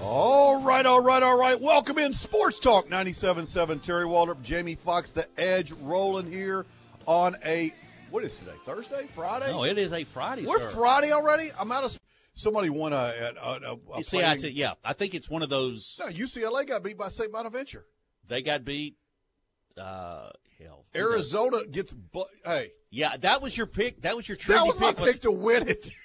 All 0.00 0.62
right, 0.62 0.86
all 0.86 1.00
right, 1.00 1.22
all 1.22 1.36
right. 1.36 1.60
Welcome 1.60 1.98
in 1.98 2.12
Sports 2.12 2.60
Talk 2.60 2.88
97.7. 2.88 3.82
Terry 3.82 4.04
Waldrop, 4.06 4.40
Jamie 4.42 4.76
Fox, 4.76 5.10
the 5.10 5.26
Edge 5.38 5.72
rolling 5.72 6.30
here 6.30 6.66
on 7.06 7.36
a, 7.44 7.72
what 8.10 8.22
is 8.24 8.34
today? 8.36 8.52
Thursday? 8.64 9.06
Friday? 9.14 9.50
No, 9.50 9.64
it 9.64 9.76
is 9.76 9.92
a 9.92 10.04
Friday. 10.04 10.46
We're 10.46 10.60
sir. 10.60 10.70
Friday 10.70 11.10
already? 11.12 11.50
I'm 11.58 11.72
out 11.72 11.84
of, 11.84 11.98
somebody 12.32 12.70
won 12.70 12.92
a, 12.92 12.96
a, 12.96 13.32
a, 13.42 13.78
a 13.94 13.98
You 13.98 14.04
see, 14.04 14.24
I 14.24 14.36
t- 14.36 14.48
yeah, 14.50 14.74
I 14.84 14.92
think 14.92 15.14
it's 15.14 15.28
one 15.28 15.42
of 15.42 15.48
those. 15.50 15.96
No, 15.98 16.06
UCLA 16.06 16.66
got 16.66 16.84
beat 16.84 16.96
by 16.96 17.08
St. 17.08 17.32
Bonaventure. 17.32 17.84
They 18.28 18.42
got 18.42 18.64
beat. 18.64 18.96
Uh, 19.76 20.30
hell? 20.60 20.84
Arizona 20.94 21.66
gets, 21.66 21.92
bl- 21.92 22.22
hey, 22.44 22.70
Yeah, 22.90 23.16
that 23.18 23.42
was 23.42 23.56
your 23.56 23.66
pick. 23.66 24.02
That 24.02 24.16
was 24.16 24.28
your 24.28 24.38
that 24.46 24.64
was 24.64 24.78
my 24.78 24.92
pick. 24.92 25.00
was- 25.00 25.12
pick 25.14 25.22
to 25.22 25.32
win 25.32 25.68
it. 25.68 25.90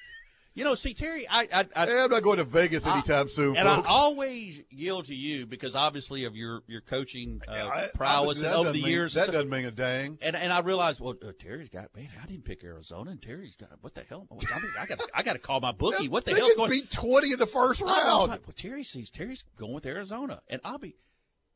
you 0.55 0.63
know, 0.63 0.75
see, 0.75 0.93
Terry, 0.93 1.27
I, 1.27 1.47
I, 1.51 1.65
I 1.75 1.85
Hey, 1.87 1.99
I'm 2.01 2.11
not 2.11 2.21
going 2.23 2.37
to 2.37 2.43
Vegas 2.43 2.85
I- 2.85 2.93
anytime 2.93 3.29
soon, 3.29 3.55
and 3.57 3.67
folks. 3.67 3.87
I 3.87 3.91
always 3.91 4.61
yield 4.69 5.05
to 5.05 5.15
you 5.15 5.45
because 5.45 5.75
obviously 5.75 6.25
of 6.25 6.35
your 6.35 6.61
your 6.67 6.81
coaching 6.81 7.41
uh, 7.47 7.51
I- 7.51 7.89
prowess 7.95 8.43
over 8.43 8.71
the 8.71 8.79
mean- 8.81 8.89
years. 8.91 9.13
That 9.13 9.31
doesn't 9.31 9.49
mean 9.49 9.65
a 9.65 9.71
dang. 9.71 10.17
and 10.21 10.35
and 10.35 10.53
I 10.53 10.59
realized, 10.59 10.99
well, 10.99 11.15
uh, 11.27 11.31
Terry's 11.39 11.69
got 11.69 11.95
man. 11.95 12.09
I 12.21 12.25
didn't 12.27 12.45
pick 12.45 12.63
Arizona, 12.63 13.11
and 13.11 13.21
Terry's 13.21 13.55
got 13.55 13.69
what 13.81 13.93
the 13.95 14.03
hell? 14.07 14.27
I 14.31 14.35
mean, 14.59 14.71
I 14.79 14.85
got 14.85 15.01
I 15.13 15.23
got 15.23 15.33
to 15.33 15.39
call 15.39 15.59
my 15.59 15.71
bookie. 15.71 16.07
What 16.09 16.25
the 16.25 16.35
hell's 16.35 16.49
get 16.49 16.57
going? 16.57 16.69
beat 16.71 16.91
20 16.91 17.31
in 17.33 17.39
the 17.39 17.47
first 17.47 17.81
I 17.81 17.85
round. 17.85 18.29
my- 18.31 18.37
well, 18.37 18.53
Terry 18.55 18.83
sees 18.83 19.09
Terry's 19.09 19.43
going 19.57 19.73
with 19.73 19.85
Arizona, 19.85 20.41
and 20.47 20.61
I'll 20.63 20.77
be. 20.77 20.95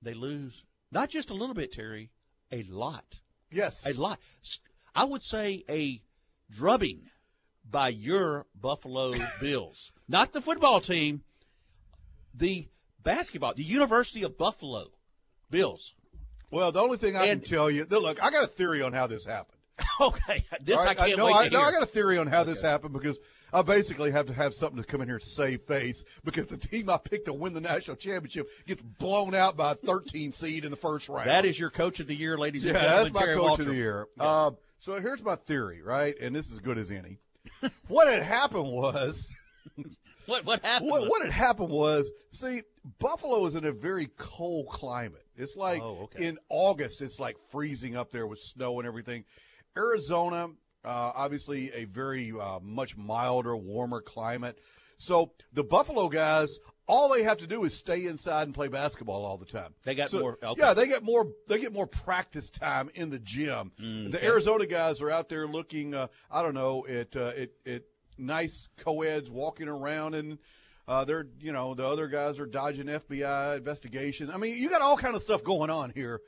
They 0.02 0.14
lose 0.14 0.64
not 0.92 1.10
just 1.10 1.30
a 1.30 1.34
little 1.34 1.56
bit, 1.56 1.72
Terry, 1.72 2.10
a 2.52 2.64
lot, 2.64 3.20
Yes. 3.52 3.82
a 3.86 3.94
lot. 3.94 4.20
I 4.96 5.04
would 5.04 5.22
say 5.22 5.64
a 5.70 6.02
drubbing 6.52 7.10
by 7.70 7.90
your 7.90 8.46
Buffalo 8.60 9.14
Bills, 9.42 9.92
not 10.08 10.34
the 10.34 10.42
football 10.42 10.80
team, 10.80 11.22
the 12.34 12.68
basketball, 13.04 13.54
the 13.54 13.64
University 13.64 14.24
of 14.24 14.38
Buffalo 14.38 14.88
Bills. 15.50 15.94
Well, 16.52 16.72
the 16.72 16.82
only 16.82 16.98
thing 16.98 17.16
I 17.18 17.26
And- 17.26 17.42
can 17.42 17.50
tell 17.50 17.70
you, 17.70 17.86
look, 17.90 18.24
I 18.24 18.30
got 18.32 18.44
a 18.44 18.48
theory 18.48 18.82
on 18.82 18.94
how 18.94 19.08
this 19.08 19.26
happened. 19.26 19.54
Okay, 20.00 20.44
this 20.62 20.80
All 20.80 20.88
I 20.88 20.94
can't 20.94 21.18
no, 21.18 21.26
wait 21.26 21.36
I, 21.36 21.44
to 21.48 21.54
no, 21.54 21.60
hear. 21.60 21.68
I 21.68 21.72
got 21.72 21.82
a 21.84 21.88
theory 21.88 22.20
on 22.20 22.28
how 22.28 22.44
this 22.44 22.62
happened 22.62 22.94
because 22.94 23.18
I 23.52 23.64
basically 23.64 24.12
have 24.12 24.28
to 24.28 24.34
have 24.34 24.54
something 24.54 24.78
to 24.82 24.88
come 24.88 25.02
in 25.02 25.08
here 25.08 25.18
to 25.18 25.26
save 25.26 25.62
face 25.64 26.04
because 26.24 26.46
the 26.48 26.58
team 26.58 26.88
I 26.90 26.98
picked 26.98 27.26
to 27.26 27.34
win 27.34 27.54
the 27.54 27.62
national 27.62 27.98
championship 27.98 28.48
gets 28.68 28.82
blown 28.82 29.34
out 29.34 29.58
by 29.58 29.72
a 29.72 29.76
13 29.76 30.32
seed 30.34 30.66
in 30.66 30.72
the 30.72 30.78
first 30.78 31.10
round. 31.10 31.28
that 31.28 31.46
is 31.46 31.60
your 31.60 31.72
coach 31.72 32.00
of 32.00 32.06
the 32.08 32.14
year, 32.16 32.38
ladies 32.38 32.64
yeah, 32.66 32.72
and 32.74 32.80
gentlemen. 32.80 33.04
that's 33.06 33.14
my 33.16 33.22
Terry 33.22 33.36
coach 33.38 33.46
Waldrop. 33.46 33.60
of 33.60 33.66
the 33.66 33.76
year. 33.76 34.08
Uh, 34.20 34.52
so 34.80 35.00
here's 35.00 35.24
my 35.24 35.36
theory, 35.36 35.82
right? 35.82 36.16
And 36.22 36.36
this 36.36 36.46
is 36.48 36.54
as 36.54 36.60
good 36.60 36.78
as 36.78 36.92
any. 36.92 37.18
what 37.88 38.08
had 38.08 38.24
happened 38.24 38.72
was. 38.72 39.32
What 40.26 40.44
what 40.44 40.62
happened? 40.62 40.90
What, 40.92 41.08
what 41.08 41.22
had 41.22 41.32
happened 41.32 41.70
was, 41.70 42.12
see, 42.32 42.62
Buffalo 43.00 43.46
is 43.46 43.56
in 43.56 43.64
a 43.64 43.72
very 43.72 44.10
cold 44.18 44.68
climate. 44.68 45.26
It's 45.38 45.56
like 45.56 45.82
Oh, 45.82 46.00
okay. 46.04 46.26
in 46.26 46.38
August, 46.50 47.02
it's 47.02 47.18
like 47.18 47.38
freezing 47.50 47.96
up 47.96 48.12
there 48.12 48.28
with 48.28 48.40
snow 48.40 48.78
and 48.80 48.86
everything. 48.86 49.24
Arizona, 49.78 50.48
uh, 50.84 51.12
obviously, 51.16 51.72
a 51.72 51.86
very 51.86 52.34
uh, 52.38 52.60
much 52.62 52.98
milder, 52.98 53.56
warmer 53.56 54.02
climate. 54.02 54.60
So 54.98 55.32
the 55.54 55.64
Buffalo 55.64 56.10
guys, 56.10 56.60
all 56.88 57.10
they 57.10 57.24
have 57.24 57.38
to 57.38 57.48
do 57.48 57.64
is 57.66 57.74
stay 57.76 58.06
inside 58.06 58.44
and 58.44 58.54
play 58.56 58.70
basketball 58.70 59.26
all 59.26 59.38
the 59.38 59.46
time. 59.46 59.74
They 59.84 59.94
got 59.94 60.10
So, 60.10 60.20
more- 60.20 60.38
okay. 60.42 60.62
Yeah, 60.62 60.74
they 60.74 60.88
get 60.88 61.04
more. 61.04 61.28
They 61.48 61.60
get 61.60 61.74
more 61.74 61.88
practice 61.88 62.50
time 62.50 62.90
in 62.96 63.10
the 63.10 63.20
gym. 63.20 63.72
Mm, 63.82 64.12
the. 64.12 64.24
Arizona 64.24 64.66
guys 64.66 65.02
are 65.02 65.12
out 65.12 65.30
there 65.30 65.48
looking. 65.48 65.94
Uh, 65.94 66.08
I 66.32 66.42
don't 66.42 66.54
know 66.54 66.86
at 66.88 67.16
uh, 67.16 67.34
at, 67.38 67.50
at 67.66 67.84
nice 68.18 68.68
co-eds 68.78 69.30
walking 69.30 69.68
around 69.68 70.16
and. 70.16 70.38
Uh, 70.90 71.04
they're, 71.04 71.28
you 71.42 71.52
know, 71.52 71.74
the 71.74 71.86
other 71.86 72.08
guys 72.08 72.40
are 72.40 72.46
dodging 72.46 72.86
FBI 72.86 73.58
investigations. 73.58 74.32
I 74.34 74.38
mean, 74.38 74.56
you 74.56 74.70
got 74.70 74.82
all 74.82 74.96
kind 74.96 75.18
of 75.18 75.22
stuff 75.22 75.44
going 75.44 75.70
on 75.70 75.92
here. 75.94 76.22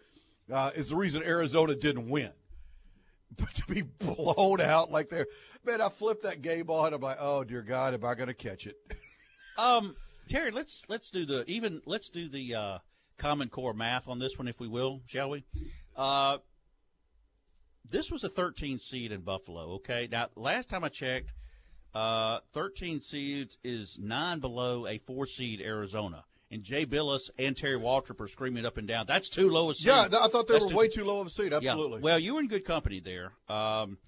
Uh, 0.51 0.71
is 0.75 0.89
the 0.89 0.97
reason 0.97 1.23
Arizona 1.23 1.75
didn't 1.75 2.09
win. 2.09 2.31
But 3.37 3.53
to 3.55 3.65
be 3.67 3.83
blown 3.83 4.59
out 4.59 4.91
like 4.91 5.07
they're, 5.07 5.27
man, 5.63 5.79
I 5.79 5.87
flipped 5.87 6.23
that 6.23 6.41
game 6.41 6.65
ball 6.65 6.85
and 6.85 6.93
I'm 6.93 6.99
like, 6.99 7.19
oh 7.21 7.45
dear 7.45 7.61
God, 7.61 7.93
am 7.93 8.03
I 8.03 8.15
going 8.15 8.27
to 8.27 8.33
catch 8.33 8.67
it? 8.67 8.75
Um, 9.57 9.95
Terry, 10.29 10.51
let's 10.51 10.85
let's 10.87 11.09
do 11.09 11.25
the 11.25 11.43
even 11.47 11.81
let's 11.85 12.07
do 12.09 12.29
the 12.29 12.53
uh, 12.55 12.77
Common 13.17 13.49
Core 13.49 13.73
math 13.73 14.07
on 14.07 14.19
this 14.19 14.37
one, 14.37 14.47
if 14.47 14.59
we 14.59 14.67
will, 14.67 15.01
shall 15.07 15.31
we? 15.31 15.43
Uh, 15.97 16.37
this 17.89 18.11
was 18.11 18.23
a 18.23 18.29
13 18.29 18.77
seed 18.79 19.11
in 19.11 19.21
Buffalo. 19.21 19.73
Okay, 19.75 20.07
now 20.11 20.27
last 20.35 20.69
time 20.69 20.83
I 20.83 20.89
checked, 20.89 21.33
uh, 21.95 22.39
13 22.53 23.01
seeds 23.01 23.57
is 23.63 23.97
nine 23.99 24.39
below 24.39 24.85
a 24.87 24.99
four 24.99 25.25
seed 25.25 25.61
Arizona. 25.61 26.23
And 26.51 26.63
Jay 26.63 26.83
Bilas 26.85 27.29
and 27.37 27.55
Terry 27.55 27.77
Waldrop 27.77 28.19
are 28.21 28.27
screaming 28.27 28.65
up 28.65 28.77
and 28.77 28.87
down. 28.87 29.05
That's 29.05 29.29
too 29.29 29.49
low 29.51 29.69
a 29.69 29.75
seed. 29.75 29.87
Yeah, 29.87 30.07
I 30.11 30.27
thought 30.29 30.47
they 30.47 30.53
That's 30.55 30.65
were 30.65 30.71
too- 30.71 30.77
way 30.77 30.87
too 30.87 31.05
low 31.05 31.21
of 31.21 31.27
a 31.27 31.29
seed. 31.29 31.51
yeah. 31.51 31.57
Absolutely. 31.57 32.01
Well, 32.01 32.17
you 32.17 32.33
were 32.35 32.39
in 32.39 32.47
good 32.47 32.65
company 32.65 32.99
there. 32.99 33.33
Um, 33.47 33.99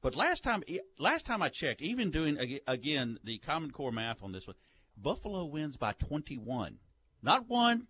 but 0.00 0.16
last 0.16 0.42
time, 0.42 0.62
last 0.98 1.26
time 1.26 1.42
I 1.42 1.50
checked, 1.50 1.82
even 1.82 2.10
doing 2.10 2.58
again 2.66 3.18
the 3.24 3.36
Common 3.38 3.70
Core 3.70 3.92
math 3.92 4.22
on 4.22 4.32
this 4.32 4.46
one, 4.46 4.56
Buffalo 4.96 5.44
wins 5.44 5.76
by 5.76 5.92
21, 5.92 6.78
not 7.22 7.48
one, 7.48 7.86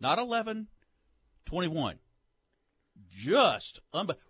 not 0.00 0.18
11, 0.18 0.68
21. 1.46 1.98
Just 3.10 3.80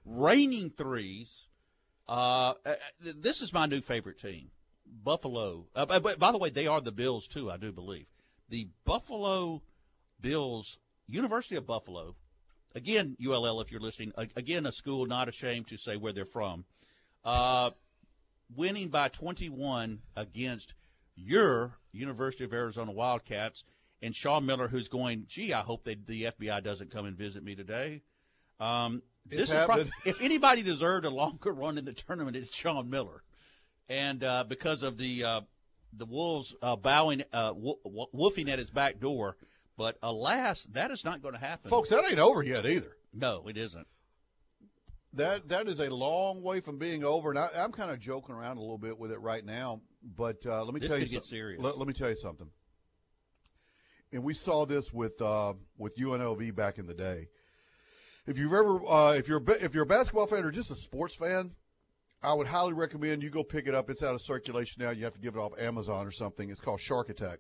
raining 0.05 0.71
threes. 0.71 1.47
Uh, 2.09 2.55
uh, 2.65 2.75
this 3.01 3.43
is 3.43 3.53
my 3.53 3.67
new 3.67 3.81
favorite 3.81 4.19
team, 4.19 4.51
Buffalo. 4.87 5.67
Uh, 5.75 6.01
by 6.01 6.33
the 6.33 6.39
way, 6.39 6.51
they 6.51 6.67
are 6.67 6.81
the 6.81 6.93
Bills 6.93 7.27
too. 7.27 7.51
I 7.51 7.57
do 7.57 7.73
believe 7.73 8.07
the 8.49 8.69
Buffalo 8.85 9.63
Bills, 10.21 10.79
University 11.09 11.57
of 11.57 11.67
Buffalo, 11.67 12.15
again, 12.75 13.17
ULL, 13.25 13.61
if 13.61 13.71
you're 13.71 13.81
listening, 13.81 14.13
again, 14.17 14.67
a 14.67 14.73
school 14.73 15.07
not 15.07 15.29
ashamed 15.29 15.69
to 15.69 15.77
say 15.77 15.97
where 15.97 16.13
they're 16.13 16.25
from, 16.25 16.65
uh, 17.25 17.71
winning 18.55 18.89
by 18.89 19.09
21 19.09 20.01
against 20.17 20.75
your 21.17 21.73
University 21.93 22.45
of 22.45 22.53
Arizona 22.53 22.93
Wildcats, 22.93 23.65
and 24.03 24.15
Sean 24.15 24.45
Miller, 24.45 24.69
who's 24.69 24.89
going, 24.89 25.25
gee, 25.29 25.53
I 25.53 25.61
hope 25.61 25.85
they, 25.85 25.95
the 25.95 26.25
FBI 26.25 26.63
doesn't 26.63 26.91
come 26.91 27.07
and 27.07 27.17
visit 27.17 27.43
me 27.43 27.55
today. 27.55 28.03
Um, 28.61 29.03
this 29.27 29.51
is 29.51 29.91
if 30.05 30.21
anybody 30.21 30.63
deserved 30.63 31.05
a 31.07 31.11
longer 31.11 31.53
run 31.53 31.79
in 31.79 31.85
the 31.85 31.93
tournament, 31.93 32.37
it's 32.37 32.55
Sean 32.55 32.91
Miller, 32.91 33.23
and 33.89 34.23
uh, 34.23 34.45
because 34.47 34.83
of 34.83 34.99
the 34.99 35.25
uh, 35.25 35.41
the 35.97 36.05
Wolves 36.07 36.55
uh, 36.63 36.77
bowing, 36.77 37.23
uh, 37.33 37.53
wo- 37.53 37.79
wo- 37.85 38.09
woofing 38.15 38.49
at 38.49 38.59
his 38.59 38.71
back 38.71 39.01
door. 39.01 39.37
But 39.77 39.97
alas, 40.03 40.65
that 40.73 40.93
is 40.93 41.05
not 41.05 41.21
going 41.21 41.35
to 41.35 41.41
happen, 41.41 41.69
Folks, 41.69 41.89
that 41.89 42.05
ain't 42.09 42.21
over 42.21 42.43
yet 42.45 42.65
either. 42.65 42.97
No, 43.13 43.45
it 43.49 43.57
isn't. 43.57 43.87
That 45.15 45.49
that 45.49 45.69
is 45.69 45.79
a 45.81 45.89
long 45.91 46.43
way 46.43 46.61
from 46.61 46.79
being 46.79 47.05
over, 47.05 47.31
and 47.31 47.39
I, 47.39 47.49
I'm 47.57 47.71
kind 47.73 47.91
of 47.91 48.01
joking 48.01 48.35
around 48.35 48.57
a 48.57 48.61
little 48.61 48.79
bit 48.79 48.99
with 48.99 49.13
it 49.13 49.21
right 49.21 49.45
now. 49.45 49.81
But 50.17 50.45
uh, 50.45 50.65
let 50.65 50.75
me 50.75 50.81
This 50.81 50.91
tell 50.91 50.99
you, 50.99 51.05
get 51.07 51.23
something. 51.25 51.29
serious. 51.29 51.61
Let, 51.63 51.79
let 51.79 51.87
me 51.87 51.95
tell 51.95 52.09
you 52.11 52.17
something. 52.17 52.49
And 54.13 54.23
we 54.23 54.35
saw 54.35 54.67
this 54.67 54.93
with 54.93 55.21
uh, 55.23 55.55
with 55.79 55.97
UNLV 55.97 56.55
back 56.55 56.79
in 56.79 56.87
the 56.87 56.95
day. 56.95 57.29
If 58.27 58.39
you've 58.39 58.53
ever, 58.55 58.81
uh, 58.87 59.13
if 59.13 59.29
you're 59.29 59.43
a, 59.47 59.65
if 59.65 59.75
you're 59.75 59.85
a 59.85 59.87
basketball 59.87 60.27
fan 60.27 60.45
or 60.45 60.51
just 60.51 60.71
a 60.71 60.75
sports 60.75 61.15
fan, 61.15 61.53
I 62.23 62.33
would 62.33 62.47
highly 62.47 62.73
recommend 62.73 63.23
you 63.23 63.31
go 63.31 63.45
pick 63.45 63.67
it 63.67 63.75
up. 63.75 63.91
It's 63.91 64.03
out 64.03 64.15
of 64.15 64.23
circulation 64.23 64.83
now. 64.83 64.91
You 64.91 65.05
have 65.05 65.15
to 65.15 65.21
give 65.21 65.37
it 65.37 65.39
off 65.39 65.53
Amazon 65.59 66.07
or 66.07 66.11
something. 66.11 66.49
It's 66.51 66.61
called 66.61 66.81
Shark 66.81 67.11
Attack, 67.11 67.39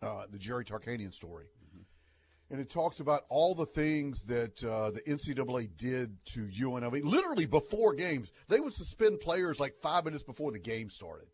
uh, 0.00 0.24
the 0.30 0.38
Jerry 0.38 0.64
Tarkanian 0.64 1.12
story 1.12 1.46
and 2.54 2.62
it 2.62 2.70
talks 2.70 3.00
about 3.00 3.24
all 3.30 3.52
the 3.56 3.66
things 3.66 4.22
that 4.28 4.62
uh, 4.62 4.92
the 4.92 5.00
NCAA 5.00 5.76
did 5.76 6.24
to 6.26 6.46
UNLV. 6.46 7.02
Literally 7.02 7.46
before 7.46 7.94
games, 7.94 8.30
they 8.46 8.60
would 8.60 8.72
suspend 8.72 9.18
players 9.18 9.58
like 9.58 9.74
five 9.82 10.04
minutes 10.04 10.22
before 10.22 10.52
the 10.52 10.60
game 10.60 10.88
started. 10.88 11.26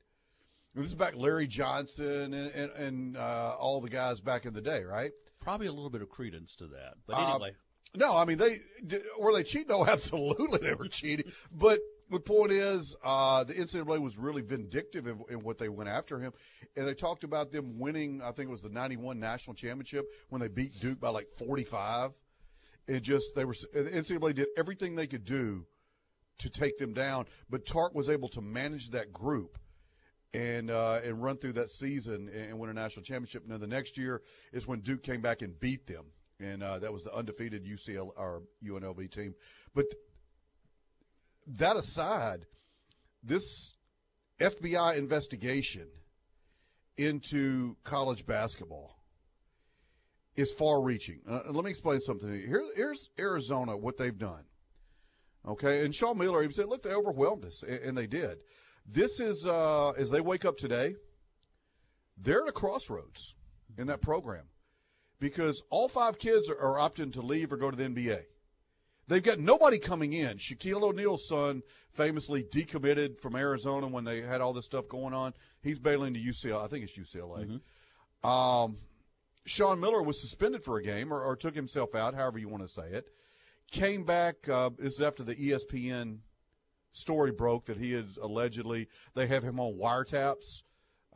And 0.74 0.82
this 0.82 0.92
is 0.92 0.96
back 0.96 1.14
Larry 1.14 1.46
Johnson 1.46 2.32
and, 2.32 2.50
and, 2.52 2.70
and 2.72 3.16
uh, 3.18 3.54
all 3.58 3.82
the 3.82 3.90
guys 3.90 4.22
back 4.22 4.46
in 4.46 4.54
the 4.54 4.62
day, 4.62 4.82
right? 4.82 5.10
Probably 5.40 5.66
a 5.66 5.72
little 5.72 5.90
bit 5.90 6.00
of 6.00 6.08
credence 6.08 6.56
to 6.56 6.68
that. 6.68 6.94
But 7.06 7.16
Uh, 7.18 7.38
No, 7.94 8.16
I 8.16 8.24
mean 8.24 8.38
they 8.38 8.60
were 9.18 9.34
they 9.34 9.42
cheating? 9.42 9.68
No, 9.68 9.86
absolutely 9.86 10.60
they 10.60 10.72
were 10.72 10.88
cheating. 10.88 11.30
But 11.52 11.80
the 12.10 12.20
point 12.20 12.52
is, 12.52 12.96
uh, 13.04 13.44
the 13.44 13.54
NCAA 13.54 14.00
was 14.00 14.16
really 14.18 14.42
vindictive 14.42 15.06
in, 15.06 15.22
in 15.30 15.40
what 15.40 15.58
they 15.58 15.68
went 15.68 15.88
after 15.88 16.18
him, 16.18 16.32
and 16.76 16.86
they 16.86 16.94
talked 16.94 17.24
about 17.24 17.52
them 17.52 17.78
winning. 17.78 18.20
I 18.22 18.32
think 18.32 18.48
it 18.48 18.52
was 18.52 18.62
the 18.62 18.68
'91 18.68 19.18
national 19.20 19.54
championship 19.54 20.06
when 20.28 20.40
they 20.40 20.48
beat 20.48 20.80
Duke 20.80 21.00
by 21.00 21.10
like 21.10 21.28
45. 21.38 22.12
and 22.88 23.02
just 23.02 23.34
they 23.34 23.44
were 23.44 23.54
the 23.72 23.90
NCAA 23.90 24.34
did 24.34 24.48
everything 24.56 24.96
they 24.96 25.06
could 25.06 25.24
do 25.24 25.66
to 26.38 26.50
take 26.50 26.78
them 26.78 26.94
down, 26.94 27.26
but 27.48 27.66
Tark 27.66 27.94
was 27.94 28.08
able 28.08 28.28
to 28.30 28.40
manage 28.40 28.90
that 28.90 29.12
group 29.12 29.58
and 30.32 30.70
uh, 30.70 31.00
and 31.04 31.22
run 31.22 31.36
through 31.36 31.54
that 31.54 31.70
season 31.70 32.28
and 32.34 32.58
win 32.58 32.70
a 32.70 32.74
national 32.74 33.04
championship. 33.04 33.42
And 33.42 33.52
then 33.52 33.60
the 33.60 33.66
next 33.66 33.98
year 33.98 34.22
is 34.52 34.66
when 34.66 34.80
Duke 34.80 35.02
came 35.02 35.20
back 35.20 35.42
and 35.42 35.58
beat 35.60 35.86
them, 35.86 36.06
and 36.40 36.62
uh, 36.62 36.78
that 36.78 36.92
was 36.92 37.04
the 37.04 37.14
undefeated 37.14 37.64
UCL 37.64 38.10
or 38.16 38.42
UNLV 38.64 39.10
team. 39.10 39.34
But 39.74 39.86
that 41.58 41.76
aside, 41.76 42.46
this 43.22 43.74
FBI 44.40 44.96
investigation 44.96 45.88
into 46.96 47.76
college 47.84 48.26
basketball 48.26 48.98
is 50.36 50.52
far-reaching. 50.52 51.20
Uh, 51.28 51.40
let 51.50 51.64
me 51.64 51.70
explain 51.70 52.00
something. 52.00 52.28
Here, 52.30 52.64
here's 52.76 53.10
Arizona, 53.18 53.76
what 53.76 53.96
they've 53.96 54.16
done. 54.16 54.44
Okay, 55.46 55.84
and 55.84 55.94
Sean 55.94 56.18
Miller 56.18 56.42
even 56.42 56.52
said, 56.52 56.68
"Look, 56.68 56.82
they 56.82 56.92
overwhelmed 56.92 57.46
us," 57.46 57.62
and 57.62 57.96
they 57.96 58.06
did. 58.06 58.38
This 58.86 59.20
is 59.20 59.46
uh, 59.46 59.90
as 59.92 60.10
they 60.10 60.20
wake 60.20 60.44
up 60.44 60.58
today. 60.58 60.96
They're 62.18 62.42
at 62.42 62.48
a 62.48 62.52
crossroads 62.52 63.34
in 63.78 63.86
that 63.86 64.02
program 64.02 64.44
because 65.18 65.62
all 65.70 65.88
five 65.88 66.18
kids 66.18 66.50
are, 66.50 66.58
are 66.58 66.76
opting 66.76 67.14
to 67.14 67.22
leave 67.22 67.50
or 67.50 67.56
go 67.56 67.70
to 67.70 67.76
the 67.76 67.84
NBA. 67.84 68.20
They've 69.10 69.20
got 69.20 69.40
nobody 69.40 69.80
coming 69.80 70.12
in. 70.12 70.38
Shaquille 70.38 70.84
O'Neal's 70.84 71.26
son 71.26 71.64
famously 71.90 72.44
decommitted 72.44 73.16
from 73.16 73.34
Arizona 73.34 73.88
when 73.88 74.04
they 74.04 74.20
had 74.20 74.40
all 74.40 74.52
this 74.52 74.66
stuff 74.66 74.86
going 74.86 75.12
on. 75.12 75.34
He's 75.64 75.80
bailing 75.80 76.14
to 76.14 76.20
UCLA. 76.20 76.64
I 76.64 76.68
think 76.68 76.84
it's 76.84 76.96
UCLA. 76.96 77.44
Mm-hmm. 77.44 78.26
Um, 78.28 78.76
Sean 79.44 79.80
Miller 79.80 80.00
was 80.00 80.20
suspended 80.20 80.62
for 80.62 80.78
a 80.78 80.82
game 80.84 81.12
or, 81.12 81.20
or, 81.20 81.34
took 81.34 81.56
himself 81.56 81.96
out, 81.96 82.14
however 82.14 82.38
you 82.38 82.48
want 82.48 82.62
to 82.62 82.72
say 82.72 82.86
it. 82.92 83.06
Came 83.72 84.04
back. 84.04 84.48
Uh, 84.48 84.70
this 84.78 84.94
is 84.94 85.00
after 85.00 85.24
the 85.24 85.34
ESPN 85.34 86.18
story 86.92 87.32
broke 87.32 87.66
that 87.66 87.78
he 87.78 87.92
is 87.92 88.16
allegedly 88.22 88.86
they 89.16 89.26
have 89.26 89.42
him 89.42 89.58
on 89.58 89.74
wiretaps, 89.74 90.62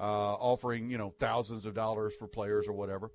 uh, 0.01 0.03
offering 0.03 0.91
you 0.91 0.99
know 0.99 1.15
thousands 1.21 1.65
of 1.65 1.75
dollars 1.75 2.13
for 2.17 2.27
players 2.27 2.67
or 2.67 2.73
whatever. 2.73 3.13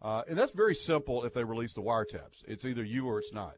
Uh, 0.00 0.22
and 0.28 0.38
that's 0.38 0.52
very 0.52 0.74
simple 0.76 1.24
if 1.24 1.32
they 1.32 1.42
release 1.42 1.72
the 1.72 1.82
wiretaps. 1.82 2.44
It's 2.46 2.64
either 2.64 2.84
you 2.84 3.06
or 3.06 3.18
it's 3.18 3.32
not. 3.32 3.56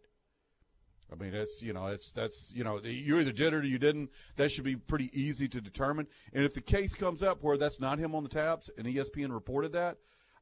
I 1.13 1.15
mean, 1.15 1.33
that's 1.33 1.63
you 1.63 1.73
know, 1.73 1.87
it's 1.87 2.11
that's 2.11 2.51
you 2.53 2.65
know, 2.65 2.81
you 2.83 3.19
either 3.19 3.33
did 3.33 3.53
it 3.53 3.55
or 3.55 3.63
you 3.63 3.79
didn't. 3.79 4.11
That 4.37 4.51
should 4.51 4.65
be 4.65 4.77
pretty 4.77 5.11
easy 5.13 5.49
to 5.49 5.61
determine. 5.61 6.07
And 6.33 6.45
if 6.45 6.55
the 6.55 6.61
case 6.61 6.95
comes 6.95 7.23
up 7.23 7.43
where 7.43 7.57
that's 7.57 7.81
not 7.81 7.99
him 7.99 8.15
on 8.15 8.23
the 8.23 8.29
taps, 8.29 8.71
and 8.77 8.87
ESPN 8.87 9.33
reported 9.33 9.73
that, 9.73 9.99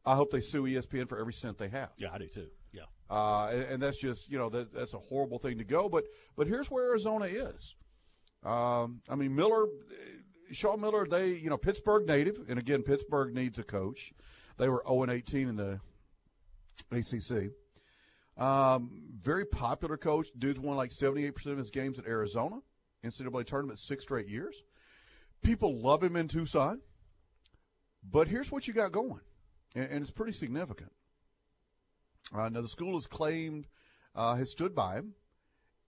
I 0.06 0.14
hope 0.14 0.30
they 0.30 0.40
sue 0.40 0.62
ESPN 0.64 1.08
for 1.08 1.18
every 1.18 1.34
cent 1.34 1.58
they 1.58 1.68
have. 1.68 1.90
Yeah, 1.98 2.08
I 2.12 2.18
do 2.18 2.26
too. 2.26 2.48
Yeah, 2.72 2.84
uh, 3.10 3.48
and, 3.52 3.62
and, 3.62 3.82
that's 3.82 3.98
just 3.98 4.30
you 4.30 4.38
know 4.38 4.48
that, 4.50 4.72
that's 4.72 4.94
a 4.94 4.98
horrible 4.98 5.38
thing 5.38 5.58
to 5.58 5.64
go. 5.64 5.88
But 5.88 6.04
but 6.36 6.46
here's 6.46 6.70
where 6.70 6.84
Arizona 6.88 7.26
is. 7.26 7.76
Um, 8.44 9.00
I 9.08 9.14
mean, 9.14 9.34
Miller, 9.34 9.66
Sean 10.52 10.80
Miller, 10.80 11.06
they, 11.06 11.28
you 11.28 11.50
know, 11.50 11.56
Pittsburgh 11.56 12.06
native, 12.06 12.38
and 12.48 12.58
again, 12.58 12.82
Pittsburgh 12.82 13.34
needs 13.34 13.58
a 13.58 13.62
coach. 13.62 14.12
They 14.58 14.68
were 14.68 14.82
0 14.86 15.04
and 15.04 15.12
18 15.12 15.48
in 15.48 15.56
the 15.56 15.80
ACC. 16.92 17.50
Um, 18.42 19.03
very 19.24 19.44
popular 19.46 19.96
coach. 19.96 20.28
Dude's 20.38 20.60
won 20.60 20.76
like 20.76 20.90
78% 20.90 21.46
of 21.46 21.58
his 21.58 21.70
games 21.70 21.98
at 21.98 22.06
Arizona, 22.06 22.56
NCAA 23.04 23.46
tournament 23.46 23.78
six 23.78 24.04
straight 24.04 24.28
years. 24.28 24.62
People 25.42 25.80
love 25.80 26.02
him 26.02 26.16
in 26.16 26.28
Tucson. 26.28 26.80
But 28.08 28.28
here's 28.28 28.52
what 28.52 28.68
you 28.68 28.74
got 28.74 28.92
going, 28.92 29.20
and, 29.74 29.90
and 29.90 30.02
it's 30.02 30.10
pretty 30.10 30.32
significant. 30.32 30.92
Uh, 32.34 32.50
now, 32.50 32.60
the 32.60 32.68
school 32.68 32.94
has 32.94 33.06
claimed, 33.06 33.66
uh, 34.14 34.34
has 34.34 34.50
stood 34.50 34.74
by 34.74 34.96
him 34.96 35.14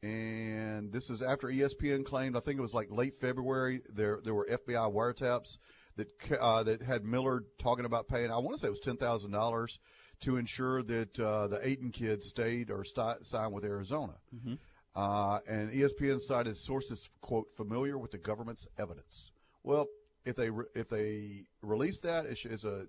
and 0.02 0.92
this 0.92 1.10
is 1.10 1.22
after 1.22 1.48
ESPN 1.48 2.04
claimed 2.04 2.36
I 2.36 2.40
think 2.40 2.58
it 2.58 2.62
was 2.62 2.74
like 2.74 2.88
late 2.90 3.14
February 3.14 3.80
there 3.92 4.20
there 4.22 4.34
were 4.34 4.46
FBI 4.50 4.92
wiretaps 4.92 5.58
that 5.96 6.08
uh, 6.40 6.62
that 6.64 6.82
had 6.82 7.04
Miller 7.04 7.44
talking 7.58 7.84
about 7.84 8.08
paying 8.08 8.30
I 8.30 8.38
want 8.38 8.56
to 8.56 8.60
say 8.60 8.68
it 8.68 8.70
was 8.70 8.80
ten 8.80 8.96
thousand 8.96 9.30
dollars 9.30 9.78
to 10.20 10.36
ensure 10.36 10.82
that 10.82 11.18
uh, 11.20 11.46
the 11.48 11.66
Ayton 11.66 11.90
kids 11.90 12.28
stayed 12.28 12.70
or 12.70 12.84
st- 12.84 13.26
signed 13.26 13.52
with 13.52 13.64
Arizona. 13.64 14.14
Mm-hmm. 14.34 14.54
Uh, 14.94 15.40
and 15.46 15.70
ESPN 15.70 16.20
cited 16.20 16.56
sources 16.56 17.10
quote 17.20 17.48
familiar 17.54 17.98
with 17.98 18.10
the 18.10 18.18
government's 18.18 18.66
evidence. 18.78 19.30
Well, 19.62 19.86
if 20.24 20.36
they 20.36 20.48
re- 20.48 20.66
if 20.74 20.88
they 20.88 21.44
release 21.62 21.98
that, 21.98 22.24
it's, 22.26 22.44
it's 22.44 22.64
a 22.64 22.86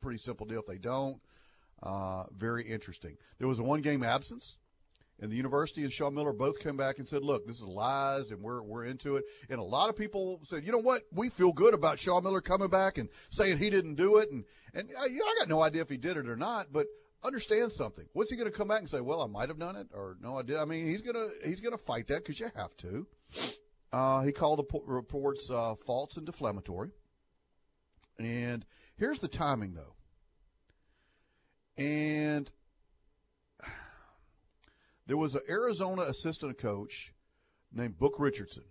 pretty 0.00 0.18
simple 0.18 0.46
deal. 0.46 0.60
If 0.60 0.66
they 0.66 0.78
don't, 0.78 1.20
uh, 1.82 2.24
very 2.36 2.68
interesting. 2.68 3.16
There 3.38 3.48
was 3.48 3.58
a 3.60 3.62
one 3.62 3.80
game 3.80 4.02
absence 4.02 4.58
and 5.20 5.30
the 5.30 5.36
university 5.36 5.82
and 5.82 5.92
Sean 5.92 6.14
Miller 6.14 6.32
both 6.32 6.60
came 6.60 6.76
back 6.76 6.98
and 6.98 7.08
said, 7.08 7.22
"Look, 7.22 7.46
this 7.46 7.56
is 7.56 7.62
lies, 7.62 8.30
and 8.30 8.40
we're 8.40 8.62
we're 8.62 8.84
into 8.84 9.16
it." 9.16 9.24
And 9.48 9.58
a 9.58 9.64
lot 9.64 9.90
of 9.90 9.96
people 9.96 10.40
said, 10.44 10.64
"You 10.64 10.72
know 10.72 10.78
what? 10.78 11.02
We 11.12 11.28
feel 11.28 11.52
good 11.52 11.74
about 11.74 11.98
Sean 11.98 12.22
Miller 12.22 12.40
coming 12.40 12.68
back 12.68 12.98
and 12.98 13.08
saying 13.30 13.58
he 13.58 13.70
didn't 13.70 13.96
do 13.96 14.18
it." 14.18 14.30
And 14.30 14.44
and 14.74 14.88
uh, 15.00 15.06
you 15.06 15.18
know, 15.18 15.26
I 15.26 15.34
got 15.38 15.48
no 15.48 15.62
idea 15.62 15.82
if 15.82 15.88
he 15.88 15.96
did 15.96 16.16
it 16.16 16.28
or 16.28 16.36
not, 16.36 16.72
but 16.72 16.86
understand 17.22 17.72
something. 17.72 18.06
What's 18.12 18.30
he 18.30 18.36
going 18.36 18.50
to 18.50 18.56
come 18.56 18.68
back 18.68 18.80
and 18.80 18.88
say? 18.88 19.00
Well, 19.00 19.22
I 19.22 19.26
might 19.26 19.48
have 19.48 19.58
done 19.58 19.76
it, 19.76 19.88
or 19.92 20.16
no, 20.22 20.38
I 20.38 20.42
did. 20.42 20.56
I 20.56 20.64
mean, 20.64 20.86
he's 20.86 21.02
gonna 21.02 21.28
he's 21.44 21.60
gonna 21.60 21.78
fight 21.78 22.06
that 22.08 22.24
because 22.24 22.38
you 22.38 22.50
have 22.54 22.76
to. 22.78 23.06
Uh, 23.92 24.22
he 24.22 24.32
called 24.32 24.58
the 24.58 24.80
reports 24.86 25.50
uh, 25.50 25.74
false 25.86 26.16
and 26.16 26.26
defamatory. 26.26 26.90
And 28.18 28.64
here's 28.96 29.18
the 29.18 29.28
timing, 29.28 29.74
though. 29.74 29.94
And 31.82 32.50
there 35.08 35.16
was 35.16 35.34
an 35.34 35.42
Arizona 35.48 36.02
assistant 36.02 36.58
coach 36.58 37.12
named 37.72 37.98
Book 37.98 38.14
Richardson 38.18 38.64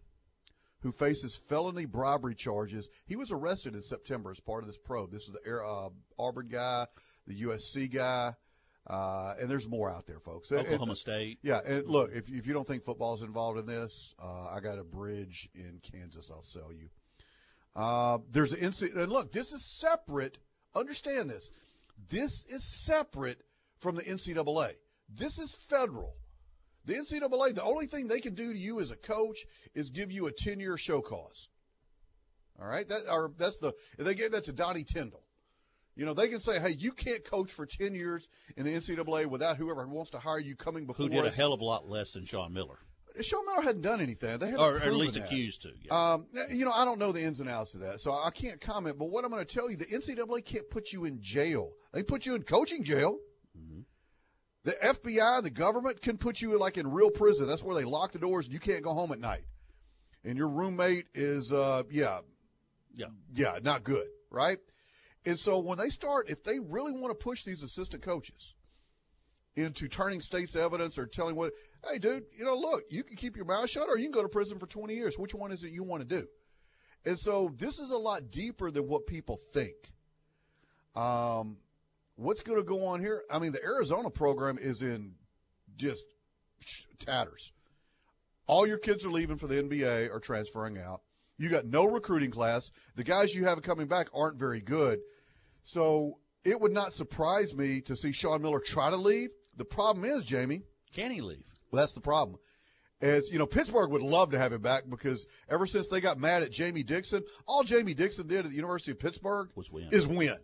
who 0.82 0.92
faces 0.92 1.36
felony 1.36 1.86
bribery 1.86 2.36
charges. 2.36 2.88
He 3.08 3.16
was 3.16 3.32
arrested 3.32 3.76
in 3.76 3.82
September 3.82 4.32
as 4.32 4.40
part 4.40 4.64
of 4.64 4.68
this 4.68 4.78
probe. 4.78 5.12
This 5.12 5.24
is 5.24 5.34
the 5.34 5.60
uh, 5.60 5.90
Auburn 6.20 6.48
guy, 6.48 6.86
the 7.26 7.42
USC 7.42 7.92
guy, 7.92 8.34
uh, 8.88 9.34
and 9.40 9.50
there's 9.50 9.68
more 9.68 9.90
out 9.90 10.06
there, 10.06 10.20
folks. 10.20 10.52
Oklahoma 10.52 10.92
and, 10.92 10.98
State. 10.98 11.40
Yeah, 11.42 11.60
and 11.66 11.88
look, 11.88 12.12
if, 12.14 12.30
if 12.30 12.46
you 12.46 12.54
don't 12.54 12.66
think 12.66 12.86
football's 12.86 13.24
involved 13.24 13.60
in 13.60 13.66
this, 13.66 14.14
uh, 14.22 14.50
I 14.50 14.60
got 14.60 14.78
a 14.78 14.84
bridge 14.84 15.50
in 15.56 15.82
Kansas 15.82 16.30
I'll 16.32 16.44
sell 16.44 16.72
you. 16.72 16.90
Uh, 17.76 18.20
there's 18.32 18.54
an 18.54 18.60
incident, 18.60 19.00
and 19.00 19.12
look, 19.12 19.32
this 19.32 19.52
is 19.52 19.66
separate. 19.66 20.38
Understand 20.76 21.30
this. 21.30 21.50
This 22.10 22.46
is 22.48 22.64
separate 22.64 23.42
from 23.80 23.96
the 23.96 24.04
NCAA. 24.04 24.74
This 25.10 25.40
is 25.40 25.56
federal. 25.70 26.16
The 26.88 26.94
NCAA, 26.94 27.54
the 27.54 27.64
only 27.64 27.86
thing 27.86 28.08
they 28.08 28.22
can 28.22 28.34
do 28.34 28.54
to 28.54 28.58
you 28.58 28.80
as 28.80 28.92
a 28.92 28.96
coach 28.96 29.46
is 29.76 29.90
give 29.90 30.10
you 30.10 30.28
a 30.28 30.32
10 30.32 30.60
year 30.60 30.78
show 30.78 31.02
cause. 31.02 31.50
All 32.60 32.68
right? 32.68 32.88
That, 32.88 33.02
or 33.12 33.32
that's 33.38 33.58
the, 33.58 33.74
they 34.00 34.16
gave 34.16 34.32
that 34.32 34.46
to 34.46 34.54
Donnie 34.54 34.86
Tyndall. 34.86 35.22
You 35.98 36.06
know, 36.06 36.14
they 36.14 36.30
can 36.30 36.40
say, 36.40 36.60
hey, 36.60 36.76
you 36.78 36.94
can't 36.94 37.26
coach 37.26 37.52
for 37.52 37.66
10 37.66 37.94
years 37.94 38.30
in 38.56 38.64
the 38.64 38.74
NCAA 38.74 39.26
without 39.26 39.58
whoever 39.58 39.86
wants 39.88 40.12
to 40.12 40.20
hire 40.20 40.40
you 40.40 40.56
coming 40.56 40.86
before 40.86 41.08
Who 41.08 41.10
did 41.10 41.26
us. 41.26 41.34
a 41.34 41.36
hell 41.36 41.54
of 41.54 41.60
a 41.60 41.66
lot 41.66 41.90
less 41.90 42.14
than 42.14 42.26
Sean 42.26 42.54
Miller. 42.54 42.78
Sean 43.22 43.46
Miller 43.46 43.64
hadn't 43.64 43.82
done 43.82 44.00
anything. 44.00 44.38
They 44.38 44.54
or, 44.54 44.78
at 44.78 44.94
least 44.94 45.16
that. 45.16 45.26
accused 45.26 45.64
to. 45.64 45.72
Yeah. 45.82 46.14
Um, 46.14 46.28
you 46.52 46.66
know, 46.66 46.72
I 46.72 46.86
don't 46.86 47.00
know 47.00 47.12
the 47.12 47.24
ins 47.24 47.40
and 47.40 47.50
outs 47.50 47.74
of 47.74 47.82
that, 47.82 48.00
so 48.00 48.14
I 48.14 48.30
can't 48.30 48.62
comment. 48.62 48.98
But 48.98 49.10
what 49.10 49.26
I'm 49.26 49.32
going 49.32 49.44
to 49.46 49.54
tell 49.54 49.70
you, 49.72 49.76
the 49.76 49.86
NCAA 49.88 50.46
can't 50.46 50.70
put 50.70 50.94
you 50.94 51.06
in 51.06 51.20
jail. 51.20 51.72
They 51.94 52.04
put 52.04 52.26
you 52.26 52.36
in 52.36 52.44
coaching 52.44 52.84
jail. 52.84 53.18
The 54.68 54.74
FBI, 54.84 55.44
the 55.44 55.50
government 55.50 56.02
can 56.02 56.18
put 56.18 56.42
you 56.42 56.60
like 56.60 56.76
in 56.76 56.92
real 56.92 57.10
prison. 57.10 57.48
That's 57.48 57.64
where 57.64 57.74
they 57.74 57.86
lock 57.86 58.12
the 58.12 58.20
doors 58.20 58.48
and 58.48 58.54
you 58.54 58.60
can't 58.60 58.84
go 58.84 58.94
home 58.94 59.14
at 59.14 59.20
night. 59.22 59.46
And 60.26 60.38
your 60.38 60.50
roommate 60.50 61.06
is, 61.16 61.54
uh, 61.54 61.84
yeah, 61.90 62.20
yeah, 62.94 63.06
yeah, 63.34 63.60
not 63.64 63.86
good, 63.86 64.08
right? 64.30 64.58
And 65.26 65.40
so 65.40 65.60
when 65.60 65.78
they 65.78 65.88
start, 65.90 66.30
if 66.30 66.44
they 66.44 66.60
really 66.60 66.92
want 66.92 67.18
to 67.18 67.24
push 67.24 67.46
these 67.46 67.64
assistant 67.64 68.04
coaches 68.04 68.56
into 69.56 69.88
turning 69.88 70.20
state's 70.20 70.58
evidence 70.58 70.98
or 70.98 71.06
telling 71.06 71.38
what, 71.38 71.54
hey, 71.90 71.98
dude, 71.98 72.26
you 72.38 72.44
know, 72.44 72.58
look, 72.58 72.84
you 72.90 73.06
can 73.06 73.16
keep 73.16 73.38
your 73.38 73.46
mouth 73.46 73.70
shut 73.70 73.88
or 73.88 73.98
you 73.98 74.04
can 74.04 74.12
go 74.12 74.22
to 74.22 74.28
prison 74.28 74.60
for 74.60 74.68
20 74.68 74.94
years. 74.94 75.18
Which 75.18 75.34
one 75.34 75.54
is 75.54 75.64
it 75.64 75.72
you 75.72 75.84
want 75.84 76.02
to 76.02 76.18
do? 76.20 76.28
And 77.06 77.18
so 77.18 77.54
this 77.56 77.80
is 77.80 77.92
a 77.92 77.98
lot 77.98 78.32
deeper 78.32 78.70
than 78.70 78.86
what 78.90 79.08
people 79.08 79.40
think. 79.54 79.78
Um, 80.94 81.56
what's 82.18 82.42
going 82.42 82.60
to 82.60 82.64
go 82.64 82.86
on 82.86 83.00
here? 83.00 83.24
I 83.32 83.40
mean, 83.40 83.54
the 83.54 83.64
Arizona 83.64 84.10
program 84.10 84.58
is 84.58 84.82
in 84.82 85.14
just 85.78 86.06
tatters. 87.00 87.54
All 88.48 88.68
your 88.68 88.78
kids 88.78 89.06
are 89.06 89.12
leaving 89.12 89.38
for 89.38 89.48
the 89.48 89.56
NBA 89.56 90.10
or 90.12 90.20
transferring 90.20 90.78
out. 90.78 91.02
You 91.38 91.50
got 91.50 91.66
no 91.66 91.86
recruiting 91.86 92.32
class. 92.32 92.72
The 92.96 93.04
guys 93.04 93.36
you 93.36 93.46
have 93.46 93.62
coming 93.62 93.88
back 93.88 94.08
aren't 94.14 94.38
very 94.38 94.60
good. 94.60 95.00
So 95.64 96.18
it 96.44 96.60
would 96.60 96.72
not 96.72 96.94
surprise 96.94 97.54
me 97.54 97.82
to 97.82 97.96
see 97.96 98.12
Sean 98.12 98.42
Miller 98.42 98.60
try 98.60 98.90
to 98.90 98.98
leave. 98.98 99.30
The 99.58 99.66
problem 99.66 100.06
is, 100.06 100.24
Jamie. 100.24 100.64
Can 100.94 101.12
he 101.12 101.22
leave? 101.22 101.44
Well, 101.72 101.82
that's 101.82 101.94
the 101.94 102.02
problem. 102.02 102.40
As 103.02 103.30
you 103.30 103.38
know, 103.38 103.46
Pittsburgh 103.46 103.92
would 103.92 104.02
love 104.02 104.32
to 104.32 104.40
have 104.40 104.54
him 104.54 104.62
back 104.62 104.84
because 104.90 105.28
ever 105.50 105.68
since 105.68 105.88
they 105.88 106.02
got 106.02 106.18
mad 106.18 106.42
at 106.42 106.52
Jamie 106.52 106.82
Dixon, 106.82 107.24
all 107.46 107.64
Jamie 107.64 107.94
Dixon 107.94 108.26
did 108.26 108.46
at 108.46 108.50
the 108.50 108.56
University 108.56 108.92
of 108.92 109.00
Pittsburgh 109.00 109.50
was 109.54 109.70
win. 109.70 109.90
Is 109.92 110.08
win. 110.08 110.38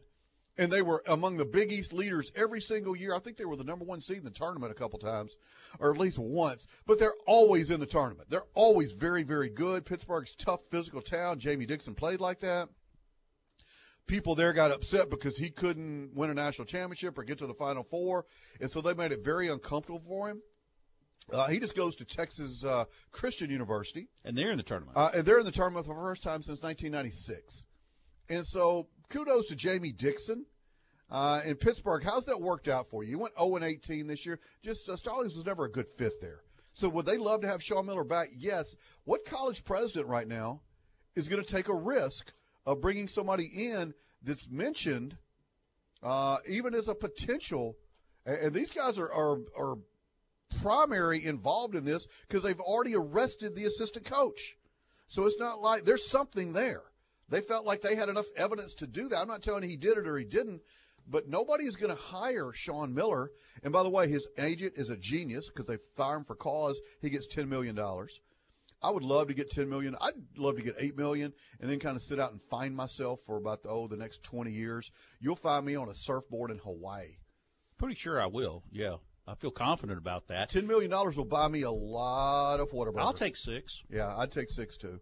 And 0.57 0.71
they 0.71 0.81
were 0.81 1.03
among 1.07 1.37
the 1.37 1.45
Big 1.45 1.71
East 1.71 1.93
leaders 1.93 2.31
every 2.35 2.61
single 2.61 2.95
year. 2.95 3.13
I 3.13 3.19
think 3.19 3.37
they 3.37 3.45
were 3.45 3.55
the 3.55 3.63
number 3.63 3.85
one 3.85 4.01
seed 4.01 4.17
in 4.17 4.23
the 4.23 4.29
tournament 4.29 4.71
a 4.71 4.75
couple 4.75 4.99
times, 4.99 5.35
or 5.79 5.91
at 5.91 5.97
least 5.97 6.19
once. 6.19 6.67
But 6.85 6.99
they're 6.99 7.15
always 7.25 7.71
in 7.71 7.79
the 7.79 7.85
tournament. 7.85 8.29
They're 8.29 8.45
always 8.53 8.91
very, 8.93 9.23
very 9.23 9.49
good. 9.49 9.85
Pittsburgh's 9.85 10.35
tough 10.35 10.61
physical 10.69 11.01
town. 11.01 11.39
Jamie 11.39 11.65
Dixon 11.65 11.95
played 11.95 12.19
like 12.19 12.39
that. 12.41 12.69
People 14.05 14.35
there 14.35 14.51
got 14.51 14.69
upset 14.71 15.09
because 15.09 15.37
he 15.37 15.49
couldn't 15.49 16.13
win 16.13 16.29
a 16.29 16.33
national 16.33 16.65
championship 16.65 17.17
or 17.17 17.23
get 17.23 17.37
to 17.37 17.47
the 17.47 17.53
Final 17.53 17.83
Four, 17.83 18.25
and 18.59 18.69
so 18.69 18.81
they 18.81 18.93
made 18.93 19.13
it 19.13 19.23
very 19.23 19.47
uncomfortable 19.47 20.01
for 20.05 20.29
him. 20.29 20.41
Uh, 21.31 21.47
he 21.47 21.57
just 21.57 21.73
goes 21.73 21.95
to 21.95 22.03
Texas 22.03 22.65
uh, 22.65 22.83
Christian 23.11 23.49
University, 23.49 24.09
and 24.25 24.37
they're 24.37 24.51
in 24.51 24.57
the 24.57 24.63
tournament. 24.63 24.97
uh, 24.97 25.09
and 25.13 25.25
they're 25.25 25.39
in 25.39 25.45
the 25.45 25.51
tournament 25.53 25.85
for 25.85 25.95
the 25.95 26.01
first 26.01 26.21
time 26.21 26.43
since 26.43 26.61
1996. 26.61 27.63
And 28.27 28.45
so, 28.45 28.87
kudos 29.13 29.45
to 29.45 29.55
Jamie 29.55 29.91
Dixon 29.91 30.43
uh, 31.11 31.41
in 31.45 31.55
Pittsburgh. 31.55 32.03
How's 32.03 32.25
that 32.25 32.41
worked 32.41 32.67
out 32.67 32.87
for 32.87 33.03
you? 33.03 33.11
You 33.11 33.19
went 33.19 33.35
0 33.37 33.57
and 33.57 33.65
18 33.65 34.07
this 34.07 34.25
year. 34.25 34.39
Just 34.63 34.89
uh, 34.89 34.95
Stallings 34.95 35.35
was 35.35 35.45
never 35.45 35.65
a 35.65 35.71
good 35.71 35.87
fit 35.87 36.19
there. 36.19 36.41
So, 36.73 36.89
would 36.89 37.05
they 37.05 37.17
love 37.17 37.41
to 37.41 37.47
have 37.47 37.61
Sean 37.61 37.85
Miller 37.85 38.03
back? 38.03 38.29
Yes. 38.35 38.75
What 39.03 39.23
college 39.23 39.63
president 39.63 40.07
right 40.07 40.27
now 40.27 40.61
is 41.15 41.27
going 41.27 41.43
to 41.43 41.49
take 41.49 41.67
a 41.67 41.75
risk 41.75 42.33
of 42.65 42.81
bringing 42.81 43.07
somebody 43.07 43.45
in 43.45 43.93
that's 44.23 44.49
mentioned, 44.49 45.15
uh, 46.01 46.37
even 46.47 46.73
as 46.73 46.87
a 46.87 46.95
potential? 46.95 47.77
And, 48.25 48.37
and 48.37 48.53
these 48.55 48.71
guys 48.71 48.97
are 48.97 49.13
are, 49.13 49.37
are 49.55 49.75
primary 50.63 51.23
involved 51.23 51.75
in 51.75 51.85
this 51.85 52.07
because 52.27 52.41
they've 52.41 52.59
already 52.59 52.95
arrested 52.95 53.55
the 53.55 53.65
assistant 53.65 54.05
coach. 54.05 54.57
So 55.07 55.27
it's 55.27 55.39
not 55.39 55.61
like 55.61 55.85
there's 55.85 56.07
something 56.07 56.53
there. 56.53 56.81
They 57.29 57.41
felt 57.41 57.65
like 57.65 57.81
they 57.81 57.95
had 57.95 58.09
enough 58.09 58.27
evidence 58.35 58.73
to 58.75 58.87
do 58.87 59.09
that. 59.09 59.19
I'm 59.19 59.27
not 59.27 59.43
telling 59.43 59.63
you 59.63 59.69
he 59.69 59.77
did 59.77 59.97
it 59.97 60.07
or 60.07 60.17
he 60.17 60.25
didn't, 60.25 60.61
but 61.07 61.27
nobody's 61.27 61.75
going 61.75 61.95
to 61.95 62.01
hire 62.01 62.51
Sean 62.53 62.93
Miller. 62.93 63.31
And 63.63 63.73
by 63.73 63.83
the 63.83 63.89
way, 63.89 64.07
his 64.07 64.27
agent 64.37 64.73
is 64.75 64.89
a 64.89 64.97
genius 64.97 65.49
because 65.49 65.65
they 65.65 65.77
fire 65.95 66.17
him 66.17 66.25
for 66.25 66.35
cause. 66.35 66.79
He 67.01 67.09
gets 67.09 67.27
$10 67.33 67.47
million. 67.47 67.79
I 67.79 68.89
would 68.89 69.03
love 69.03 69.29
to 69.29 69.33
get 69.33 69.49
10 69.49 69.69
million. 69.69 69.95
I'd 70.01 70.13
love 70.37 70.57
to 70.57 70.61
get 70.61 70.75
8 70.77 70.97
million 70.97 71.33
and 71.61 71.69
then 71.69 71.79
kind 71.79 71.95
of 71.95 72.03
sit 72.03 72.19
out 72.19 72.31
and 72.33 72.41
find 72.49 72.75
myself 72.75 73.21
for 73.25 73.37
about 73.37 73.63
the, 73.63 73.69
oh, 73.69 73.87
the 73.87 73.95
next 73.95 74.23
20 74.23 74.51
years. 74.51 74.91
You'll 75.21 75.37
find 75.37 75.65
me 75.65 75.75
on 75.75 75.89
a 75.89 75.95
surfboard 75.95 76.51
in 76.51 76.57
Hawaii. 76.57 77.17
Pretty 77.77 77.95
sure 77.95 78.21
I 78.21 78.25
will. 78.25 78.63
Yeah. 78.71 78.95
I 79.25 79.35
feel 79.35 79.51
confident 79.51 79.97
about 79.97 80.27
that. 80.27 80.49
$10 80.51 80.67
million 80.67 80.91
will 80.91 81.23
buy 81.23 81.47
me 81.47 81.61
a 81.61 81.71
lot 81.71 82.59
of 82.59 82.71
Whataburger. 82.71 82.99
I'll 82.99 83.13
take 83.13 83.37
six. 83.37 83.81
Yeah, 83.89 84.13
I'd 84.17 84.31
take 84.31 84.49
six 84.49 84.75
too. 84.75 84.99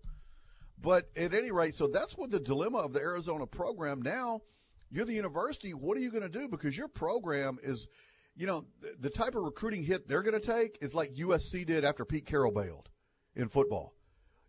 But 0.82 1.10
at 1.16 1.34
any 1.34 1.52
rate, 1.52 1.76
so 1.76 1.88
that's 1.88 2.18
what 2.18 2.32
the 2.32 2.40
dilemma 2.40 2.80
of 2.80 2.94
the 2.94 3.00
Arizona 3.00 3.46
program 3.46 4.02
now. 4.02 4.42
You're 4.90 5.06
the 5.06 5.14
university. 5.14 5.74
What 5.74 5.96
are 5.96 6.02
you 6.02 6.12
going 6.12 6.24
to 6.24 6.30
do? 6.30 6.48
Because 6.48 6.78
your 6.78 6.88
program 6.88 7.60
is, 7.64 7.88
you 8.36 8.48
know, 8.48 8.66
the, 9.00 9.10
type 9.10 9.36
of 9.36 9.44
recruiting 9.44 9.84
hit 9.84 10.08
they're 10.08 10.24
going 10.24 10.40
to 10.40 10.46
take 10.46 10.80
is 10.82 10.94
like 10.94 11.14
USC 11.14 11.66
did 11.66 11.86
after 11.86 12.04
Pete 12.04 12.26
Carroll 12.26 12.52
bailed 12.52 12.90
in 13.36 13.48
football. 13.48 13.94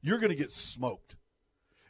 You're 0.00 0.18
going 0.18 0.30
to 0.30 0.36
get 0.36 0.50
smoked. 0.50 1.16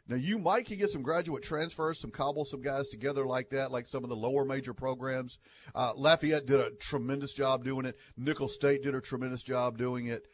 Now 0.08 0.16
you 0.16 0.38
might 0.38 0.66
can 0.66 0.76
get 0.76 0.90
some 0.90 1.02
graduate 1.02 1.42
transfers, 1.42 1.98
some 1.98 2.10
cobble 2.10 2.44
some 2.44 2.60
guys 2.60 2.88
together 2.88 3.24
like 3.24 3.50
that, 3.50 3.70
like 3.70 3.86
some 3.86 4.02
of 4.02 4.10
the 4.10 4.16
lower 4.16 4.44
major 4.44 4.74
programs. 4.74 5.38
Uh, 5.74 5.92
Lafayette 5.94 6.44
did 6.44 6.60
a 6.60 6.70
tremendous 6.72 7.32
job 7.32 7.64
doing 7.64 7.86
it. 7.86 7.96
Nicholls 8.16 8.54
State 8.54 8.82
did 8.82 8.94
a 8.94 9.00
tremendous 9.00 9.42
job 9.42 9.78
doing 9.78 10.08
it. 10.08 10.26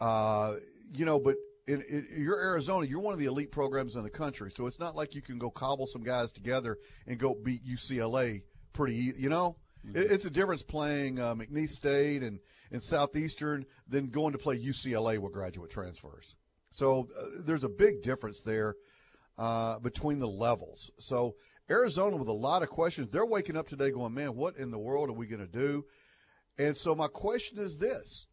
Uh, 0.00 0.56
you 0.94 1.04
know, 1.04 1.20
but 1.20 1.36
in, 1.66 1.82
in, 1.82 2.08
you're 2.16 2.38
Arizona, 2.38 2.86
you're 2.86 3.00
one 3.00 3.12
of 3.12 3.20
the 3.20 3.26
elite 3.26 3.52
programs 3.52 3.94
in 3.94 4.02
the 4.02 4.10
country, 4.10 4.50
so 4.54 4.66
it's 4.66 4.78
not 4.78 4.96
like 4.96 5.14
you 5.14 5.22
can 5.22 5.38
go 5.38 5.50
cobble 5.50 5.86
some 5.86 6.02
guys 6.02 6.32
together 6.32 6.78
and 7.06 7.18
go 7.18 7.34
beat 7.34 7.64
UCLA 7.66 8.42
pretty. 8.72 9.14
You 9.16 9.28
know, 9.28 9.56
it, 9.94 10.10
it's 10.10 10.24
a 10.24 10.30
difference 10.30 10.62
playing 10.62 11.18
uh, 11.20 11.34
McNeese 11.34 11.70
State 11.70 12.22
and 12.22 12.38
and 12.70 12.82
Southeastern 12.82 13.64
than 13.88 14.08
going 14.08 14.32
to 14.32 14.38
play 14.38 14.58
UCLA 14.58 15.18
with 15.18 15.32
graduate 15.32 15.70
transfers. 15.70 16.36
So 16.70 17.08
uh, 17.16 17.42
there's 17.44 17.64
a 17.64 17.68
big 17.68 18.02
difference 18.02 18.40
there 18.40 18.76
uh, 19.38 19.78
between 19.78 20.18
the 20.18 20.28
levels. 20.28 20.90
So 20.98 21.36
Arizona 21.70 22.16
with 22.16 22.28
a 22.28 22.32
lot 22.32 22.62
of 22.62 22.70
questions. 22.70 23.08
They're 23.10 23.26
waking 23.26 23.56
up 23.56 23.68
today 23.68 23.90
going, 23.90 24.14
man, 24.14 24.34
what 24.34 24.56
in 24.56 24.70
the 24.70 24.78
world 24.78 25.10
are 25.10 25.14
we 25.14 25.26
going 25.26 25.46
to 25.46 25.46
do? 25.46 25.84
And 26.58 26.76
so 26.76 26.94
my 26.94 27.08
question 27.08 27.58
is 27.58 27.76
this: 27.76 28.26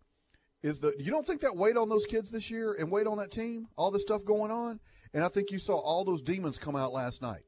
Is 0.61 0.79
that 0.79 0.99
you 0.99 1.09
don't 1.09 1.25
think 1.25 1.41
that 1.41 1.55
weight 1.55 1.77
on 1.77 1.87
those 1.87 2.05
kids 2.05 2.31
this 2.31 2.51
year 2.51 2.73
and 2.73 2.91
weight 2.91 3.07
on 3.07 3.17
that 3.17 3.31
team, 3.31 3.67
all 3.77 3.91
this 3.91 4.01
stuff 4.01 4.25
going 4.25 4.51
on, 4.51 4.79
and 5.13 5.23
I 5.23 5.29
think 5.29 5.51
you 5.51 5.59
saw 5.59 5.77
all 5.77 6.03
those 6.03 6.21
demons 6.21 6.57
come 6.57 6.75
out 6.75 6.91
last 6.91 7.21
night. 7.21 7.43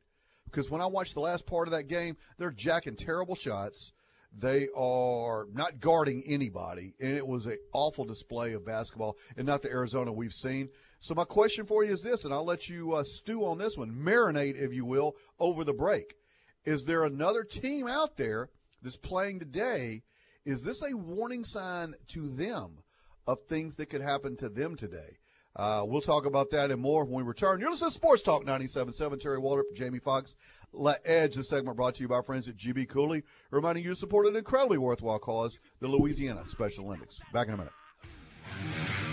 Because 0.46 0.70
when 0.70 0.82
I 0.82 0.86
watched 0.86 1.13
the 1.13 1.22
last 1.22 1.46
part 1.46 1.68
of 1.68 1.74
that 1.74 1.88
game, 1.88 2.18
they're 2.38 2.51
jacking 2.51 2.96
terrible 2.96 3.36
shots. 3.36 3.94
They 4.38 4.70
are 4.75 5.46
not 5.53 5.82
guarding 5.82 6.24
anybody, 6.25 6.94
and 7.01 7.15
it 7.15 7.27
was 7.27 7.48
an 7.48 7.58
awful 7.74 8.06
display 8.06 8.53
of 8.53 8.65
basketball, 8.65 9.18
and 9.36 9.46
not 9.46 9.62
the 9.62 9.70
Arizona 9.70 10.12
we've 10.13 10.34
seen. 10.34 10.70
So 11.01 11.13
my 11.13 11.25
question 11.25 11.65
for 11.65 11.84
you 11.84 11.91
is 11.91 12.01
this, 12.01 12.24
and 12.24 12.34
I'll 12.34 12.46
let 12.46 12.70
you 12.70 12.94
uh, 12.94 13.03
stew 13.03 13.46
on 13.46 13.58
this 13.58 13.77
one, 13.77 13.91
marinate, 13.91 14.56
if 14.56 14.74
you 14.74 14.86
will, 14.86 15.15
over 15.38 15.65
the 15.65 15.74
break. 15.74 16.15
Is 16.63 16.86
there 16.86 17.03
another 17.03 17.44
team 17.44 17.88
out 17.88 18.15
there 18.15 18.50
that's 18.82 18.98
playing 18.98 19.39
today? 19.39 20.03
Is 20.46 20.63
this 20.63 20.82
a 20.82 20.96
warning 20.96 21.44
sign 21.44 21.94
to 22.10 22.30
them 22.30 22.77
of 23.31 23.41
things 23.41 23.75
that 23.75 23.88
could 23.88 24.01
happen 24.01 24.35
to 24.38 24.50
them 24.50 24.75
today? 24.75 25.17
Uh, 25.55 25.83
we'll 25.85 26.01
talk 26.01 26.25
about 26.25 26.50
that 26.51 26.71
and 26.71 26.81
more 26.81 27.03
when 27.03 27.15
we 27.15 27.23
return. 27.23 27.59
You're 27.59 27.71
listening 27.71 27.89
to 27.89 27.95
Sports 27.95 28.21
Talk 28.21 28.45
97.7. 28.45 29.19
Terry 29.19 29.39
Waldrop, 29.39 29.63
Jamie 29.73 30.00
Foxx. 30.00 30.35
Let 30.73 31.01
Edge, 31.03 31.35
this 31.35 31.50
segment 31.50 31.75
brought 31.75 31.95
to 31.95 32.01
you 32.01 32.07
by 32.07 32.15
our 32.15 32.23
friends 32.23 32.47
at 32.47 32.55
GB 32.55 32.88
Cooley, 32.88 33.23
reminding 33.51 33.83
you 33.83 33.89
to 33.89 33.95
support 33.95 34.27
an 34.27 34.38
incredibly 34.38 34.77
worthwhile 34.77 35.19
cause, 35.19 35.59
the 35.81 35.88
Louisiana 35.88 36.45
Special 36.45 36.85
Olympics. 36.85 37.19
Back 37.33 37.47
in 37.50 37.55
a 37.55 37.57
minute. 37.57 39.11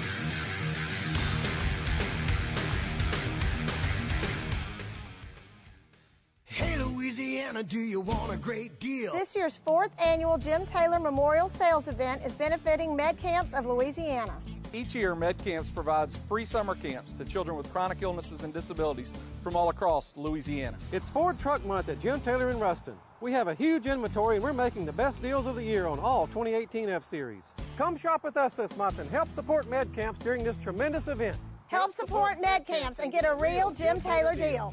Louisiana, 7.18 7.64
do 7.64 7.80
you 7.80 8.00
want 8.00 8.32
a 8.32 8.36
great 8.36 8.78
deal? 8.78 9.12
This 9.12 9.34
year's 9.34 9.56
fourth 9.56 9.90
annual 10.00 10.38
Jim 10.38 10.64
Taylor 10.66 11.00
Memorial 11.00 11.48
Sales 11.48 11.88
Event 11.88 12.24
is 12.24 12.32
benefiting 12.32 12.96
MedCamps 12.96 13.54
of 13.54 13.66
Louisiana. 13.66 14.32
Each 14.72 14.94
year, 14.94 15.16
MedCamps 15.16 15.74
provides 15.74 16.16
free 16.16 16.44
summer 16.44 16.76
camps 16.76 17.14
to 17.14 17.24
children 17.24 17.56
with 17.56 17.68
chronic 17.72 18.02
illnesses 18.02 18.44
and 18.44 18.54
disabilities 18.54 19.12
from 19.42 19.56
all 19.56 19.68
across 19.68 20.16
Louisiana. 20.16 20.76
It's 20.92 21.10
Ford 21.10 21.36
Truck 21.40 21.66
Month 21.66 21.88
at 21.88 21.98
Jim 22.00 22.20
Taylor 22.20 22.50
in 22.50 22.60
Ruston. 22.60 22.94
We 23.20 23.32
have 23.32 23.48
a 23.48 23.54
huge 23.54 23.86
inventory 23.86 24.36
and 24.36 24.44
we're 24.44 24.52
making 24.52 24.86
the 24.86 24.92
best 24.92 25.20
deals 25.20 25.46
of 25.46 25.56
the 25.56 25.64
year 25.64 25.88
on 25.88 25.98
all 25.98 26.28
2018 26.28 26.88
F 26.88 27.04
Series. 27.04 27.52
Come 27.76 27.96
shop 27.96 28.22
with 28.22 28.36
us 28.36 28.54
this 28.54 28.76
month 28.76 29.00
and 29.00 29.10
help 29.10 29.28
support 29.30 29.68
MedCamps 29.68 30.20
during 30.20 30.44
this 30.44 30.56
tremendous 30.56 31.08
event. 31.08 31.36
Help 31.66 31.92
support 31.92 32.40
Med 32.40 32.64
Camps 32.64 33.00
and 33.00 33.10
get 33.10 33.24
a 33.26 33.34
real 33.34 33.72
Jim 33.72 34.00
Taylor 34.00 34.36
deal. 34.36 34.72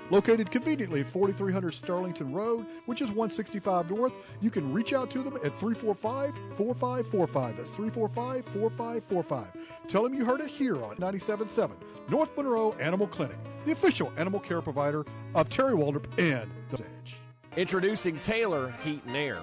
Located 0.11 0.51
conveniently 0.51 0.99
at 0.99 1.07
4300 1.07 1.71
Sterlington 1.73 2.33
Road, 2.33 2.65
which 2.85 3.01
is 3.01 3.07
165 3.11 3.89
North, 3.89 4.13
you 4.41 4.49
can 4.51 4.73
reach 4.73 4.91
out 4.91 5.09
to 5.11 5.23
them 5.23 5.37
at 5.37 5.57
345 5.57 6.33
4545. 6.57 7.57
That's 7.57 7.69
345 7.69 8.45
4545. 8.45 9.87
Tell 9.87 10.03
them 10.03 10.13
you 10.13 10.25
heard 10.25 10.41
it 10.41 10.49
here 10.49 10.83
on 10.83 10.97
97.7 10.97 11.71
North 12.09 12.35
Monroe 12.35 12.73
Animal 12.73 13.07
Clinic, 13.07 13.37
the 13.65 13.71
official 13.71 14.11
animal 14.17 14.41
care 14.41 14.61
provider 14.61 15.05
of 15.33 15.47
Terry 15.47 15.73
Waldrop 15.75 16.05
and 16.19 16.51
The 16.71 16.79
Edge. 16.79 17.15
Introducing 17.55 18.19
Taylor 18.19 18.73
Heat 18.83 19.01
and 19.07 19.15
Air. 19.15 19.37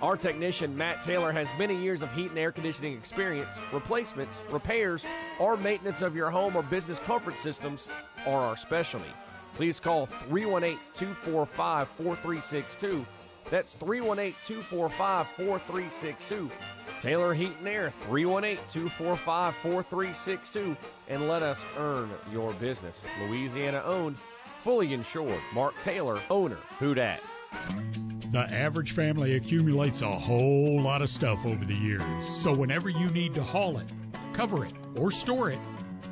Our 0.00 0.16
technician 0.16 0.76
Matt 0.76 1.02
Taylor 1.02 1.32
has 1.32 1.48
many 1.58 1.76
years 1.76 2.00
of 2.00 2.12
heat 2.12 2.30
and 2.30 2.38
air 2.38 2.52
conditioning 2.52 2.94
experience. 2.94 3.54
Replacements, 3.72 4.40
repairs, 4.50 5.04
or 5.40 5.56
maintenance 5.56 6.00
of 6.00 6.14
your 6.14 6.30
home 6.30 6.54
or 6.54 6.62
business 6.62 7.00
comfort 7.00 7.36
systems 7.38 7.88
are 8.24 8.40
our 8.40 8.56
specialty. 8.56 9.10
Please 9.54 9.80
call 9.80 10.06
318 10.28 10.78
245 10.94 11.88
4362. 11.88 13.06
That's 13.50 13.74
318 13.74 14.34
245 14.46 15.26
4362. 15.36 16.50
Taylor 17.00 17.34
Heat 17.34 17.52
and 17.58 17.68
Air 17.68 17.92
318 18.04 18.56
245 18.72 19.54
4362 19.56 20.76
and 21.08 21.28
let 21.28 21.42
us 21.42 21.64
earn 21.78 22.08
your 22.32 22.52
business. 22.54 23.00
Louisiana 23.20 23.82
owned, 23.84 24.16
fully 24.60 24.94
insured. 24.94 25.40
Mark 25.52 25.74
Taylor, 25.82 26.20
owner. 26.30 26.58
Who 26.78 26.94
dat? 26.94 27.20
The 28.30 28.48
average 28.50 28.92
family 28.92 29.34
accumulates 29.36 30.00
a 30.00 30.10
whole 30.10 30.80
lot 30.80 31.02
of 31.02 31.10
stuff 31.10 31.44
over 31.44 31.64
the 31.64 31.74
years. 31.74 32.02
So 32.32 32.54
whenever 32.54 32.88
you 32.88 33.10
need 33.10 33.34
to 33.34 33.42
haul 33.42 33.76
it, 33.76 33.86
cover 34.32 34.64
it, 34.64 34.72
or 34.96 35.10
store 35.10 35.50
it, 35.50 35.58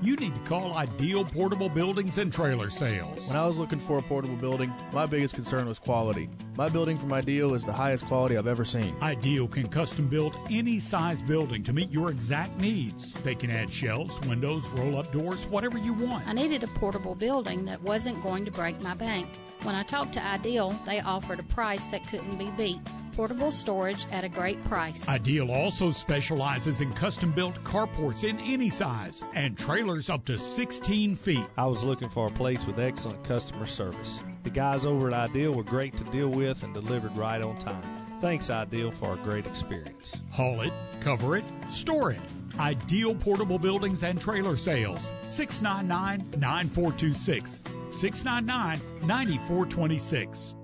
You 0.03 0.17
need 0.17 0.35
to 0.35 0.41
call 0.49 0.79
Ideal 0.79 1.27
Portable 1.27 1.69
Buildings 1.69 2.17
and 2.17 2.33
Trailer 2.33 2.71
Sales. 2.71 3.29
When 3.29 3.37
I 3.37 3.47
was 3.47 3.59
looking 3.59 3.79
for 3.79 3.99
a 3.99 4.03
portable 4.03 4.37
building, 4.37 4.73
my 4.95 5.05
biggest 5.05 5.35
concern 5.35 5.69
was 5.69 5.79
quality. 5.79 6.31
My 6.57 6.71
building 6.71 6.97
from 6.97 7.13
Ideal 7.13 7.53
is 7.53 7.67
the 7.67 7.73
highest 7.75 8.07
quality 8.07 8.39
I've 8.39 8.47
ever 8.47 8.65
seen. 8.65 8.97
Ideal 9.03 9.47
can 9.47 9.69
custom 9.69 10.09
build 10.09 10.39
any 10.51 10.79
size 10.79 11.21
building 11.21 11.63
to 11.65 11.75
meet 11.75 11.91
your 11.91 12.09
exact 12.09 12.59
needs. 12.59 13.13
They 13.13 13.35
can 13.35 13.51
add 13.51 13.71
shelves, 13.71 14.19
windows, 14.23 14.67
roll 14.69 14.97
up 14.97 15.13
doors, 15.13 15.45
whatever 15.45 15.77
you 15.77 15.93
want. 15.93 16.27
I 16.27 16.33
needed 16.33 16.63
a 16.63 16.69
portable 16.69 17.15
building 17.15 17.67
that 17.67 17.83
wasn't 17.83 18.23
going 18.23 18.47
to 18.47 18.51
break 18.51 18.81
my 18.81 18.95
bank. 18.95 19.27
When 19.65 19.75
I 19.75 19.83
talked 19.83 20.15
to 20.15 20.25
Ideal, 20.25 20.71
they 20.87 21.01
offered 21.01 21.41
a 21.41 21.43
price 21.43 21.85
that 21.89 22.09
couldn't 22.09 22.39
be 22.39 22.49
beat. 22.57 22.81
Portable 23.13 23.53
storage 23.53 24.07
at 24.11 24.25
a 24.25 24.29
great 24.29 24.63
price. 24.65 25.07
Ideal 25.09 25.51
also 25.51 25.91
specializes 25.91 26.81
in 26.81 26.93
custom 26.93 27.33
built 27.33 27.55
carports 27.65 28.25
in 28.25 28.39
any 28.41 28.71
size 28.71 29.23
and 29.35 29.57
trailers 29.59 30.09
up 30.11 30.25
to 30.27 30.39
16 30.39 31.17
feet. 31.17 31.45
I 31.57 31.67
was 31.67 31.85
looking 31.85 32.09
for 32.09 32.27
a 32.27 32.31
place 32.31 32.67
with 32.67 32.79
excellent 32.79 33.23
customer 33.25 33.67
service. 33.67 34.21
The 34.45 34.51
guys 34.51 34.87
over 34.87 35.09
at 35.09 35.31
Ideal 35.31 35.53
were 35.53 35.63
great 35.65 35.97
to 35.99 36.05
deal 36.05 36.29
with 36.29 36.63
and 36.63 36.73
delivered 36.73 37.17
right 37.17 37.43
on 37.43 37.59
time. 37.59 37.83
Thanks, 38.21 38.51
Ideal, 38.51 38.91
for 38.91 39.15
a 39.15 39.17
great 39.19 39.47
experience. 39.47 40.17
Haul 40.31 40.61
it, 40.61 40.73
cover 41.01 41.37
it, 41.37 41.45
store 41.71 42.11
it. 42.11 42.21
Ideal 42.59 43.15
Portable 43.15 43.59
Buildings 43.59 44.03
and 44.03 44.21
Trailer 44.21 44.57
Sales, 44.57 45.11
699 45.27 46.41
9426. 46.41 47.63
699 47.91 49.07
9426. 49.07 50.55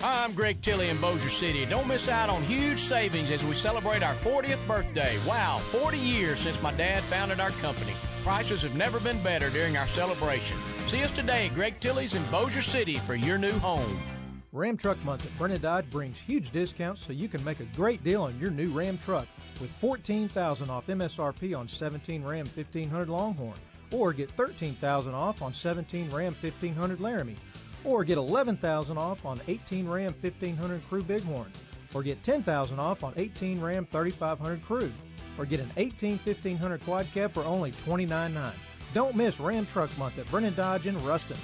I'm 0.00 0.32
Greg 0.32 0.62
Tilley 0.62 0.90
in 0.90 1.00
Bossier 1.00 1.28
City. 1.28 1.66
Don't 1.66 1.88
miss 1.88 2.06
out 2.06 2.30
on 2.30 2.44
huge 2.44 2.78
savings 2.78 3.32
as 3.32 3.44
we 3.44 3.52
celebrate 3.54 4.04
our 4.04 4.14
40th 4.14 4.64
birthday. 4.68 5.18
Wow, 5.26 5.58
40 5.72 5.98
years 5.98 6.38
since 6.38 6.62
my 6.62 6.72
dad 6.72 7.02
founded 7.04 7.40
our 7.40 7.50
company. 7.50 7.94
Prices 8.22 8.62
have 8.62 8.76
never 8.76 9.00
been 9.00 9.20
better 9.24 9.50
during 9.50 9.76
our 9.76 9.88
celebration. 9.88 10.56
See 10.86 11.02
us 11.02 11.10
today, 11.10 11.46
at 11.48 11.54
Greg 11.56 11.80
Tilley's 11.80 12.14
in 12.14 12.24
Bossier 12.26 12.62
City 12.62 12.98
for 12.98 13.16
your 13.16 13.38
new 13.38 13.50
home. 13.54 13.98
Ram 14.52 14.76
Truck 14.76 15.04
Month 15.04 15.26
at 15.26 15.36
Brennan 15.36 15.60
Dodge 15.60 15.90
brings 15.90 16.16
huge 16.16 16.52
discounts 16.52 17.04
so 17.04 17.12
you 17.12 17.26
can 17.26 17.42
make 17.42 17.58
a 17.58 17.64
great 17.76 18.04
deal 18.04 18.22
on 18.22 18.38
your 18.38 18.50
new 18.52 18.68
Ram 18.68 18.98
truck 19.04 19.26
with 19.60 19.70
14000 19.80 20.70
off 20.70 20.86
MSRP 20.86 21.58
on 21.58 21.68
17 21.68 22.22
Ram 22.22 22.46
1500 22.46 23.08
Longhorn 23.08 23.58
or 23.90 24.12
get 24.12 24.30
13000 24.30 25.12
off 25.12 25.42
on 25.42 25.52
17 25.52 26.10
Ram 26.12 26.36
1500 26.40 27.00
Laramie 27.00 27.36
or 27.84 28.04
get 28.04 28.18
11000 28.18 28.98
off 28.98 29.24
on 29.24 29.40
18 29.48 29.88
Ram 29.88 30.14
1500 30.20 30.86
Crew 30.88 31.02
Bighorn, 31.02 31.50
or 31.94 32.02
get 32.02 32.22
10000 32.22 32.78
off 32.78 33.02
on 33.04 33.14
18 33.16 33.60
Ram 33.60 33.86
3500 33.90 34.62
Crew, 34.64 34.92
or 35.38 35.46
get 35.46 35.60
an 35.60 35.70
18 35.76 36.18
1500 36.18 36.84
Quad 36.84 37.06
Cab 37.14 37.32
for 37.32 37.44
only 37.44 37.72
$29.9. 37.72 38.52
Don't 38.94 39.16
miss 39.16 39.38
Ram 39.38 39.66
Truck 39.66 39.96
Month 39.98 40.18
at 40.18 40.30
Brennan 40.30 40.54
Dodge 40.54 40.86
in 40.86 40.96
Ruston. 41.04 41.36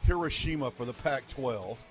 Hiroshima 0.04 0.72
for 0.72 0.84
the 0.84 0.92
Pac 0.92 1.26
12. 1.30 1.86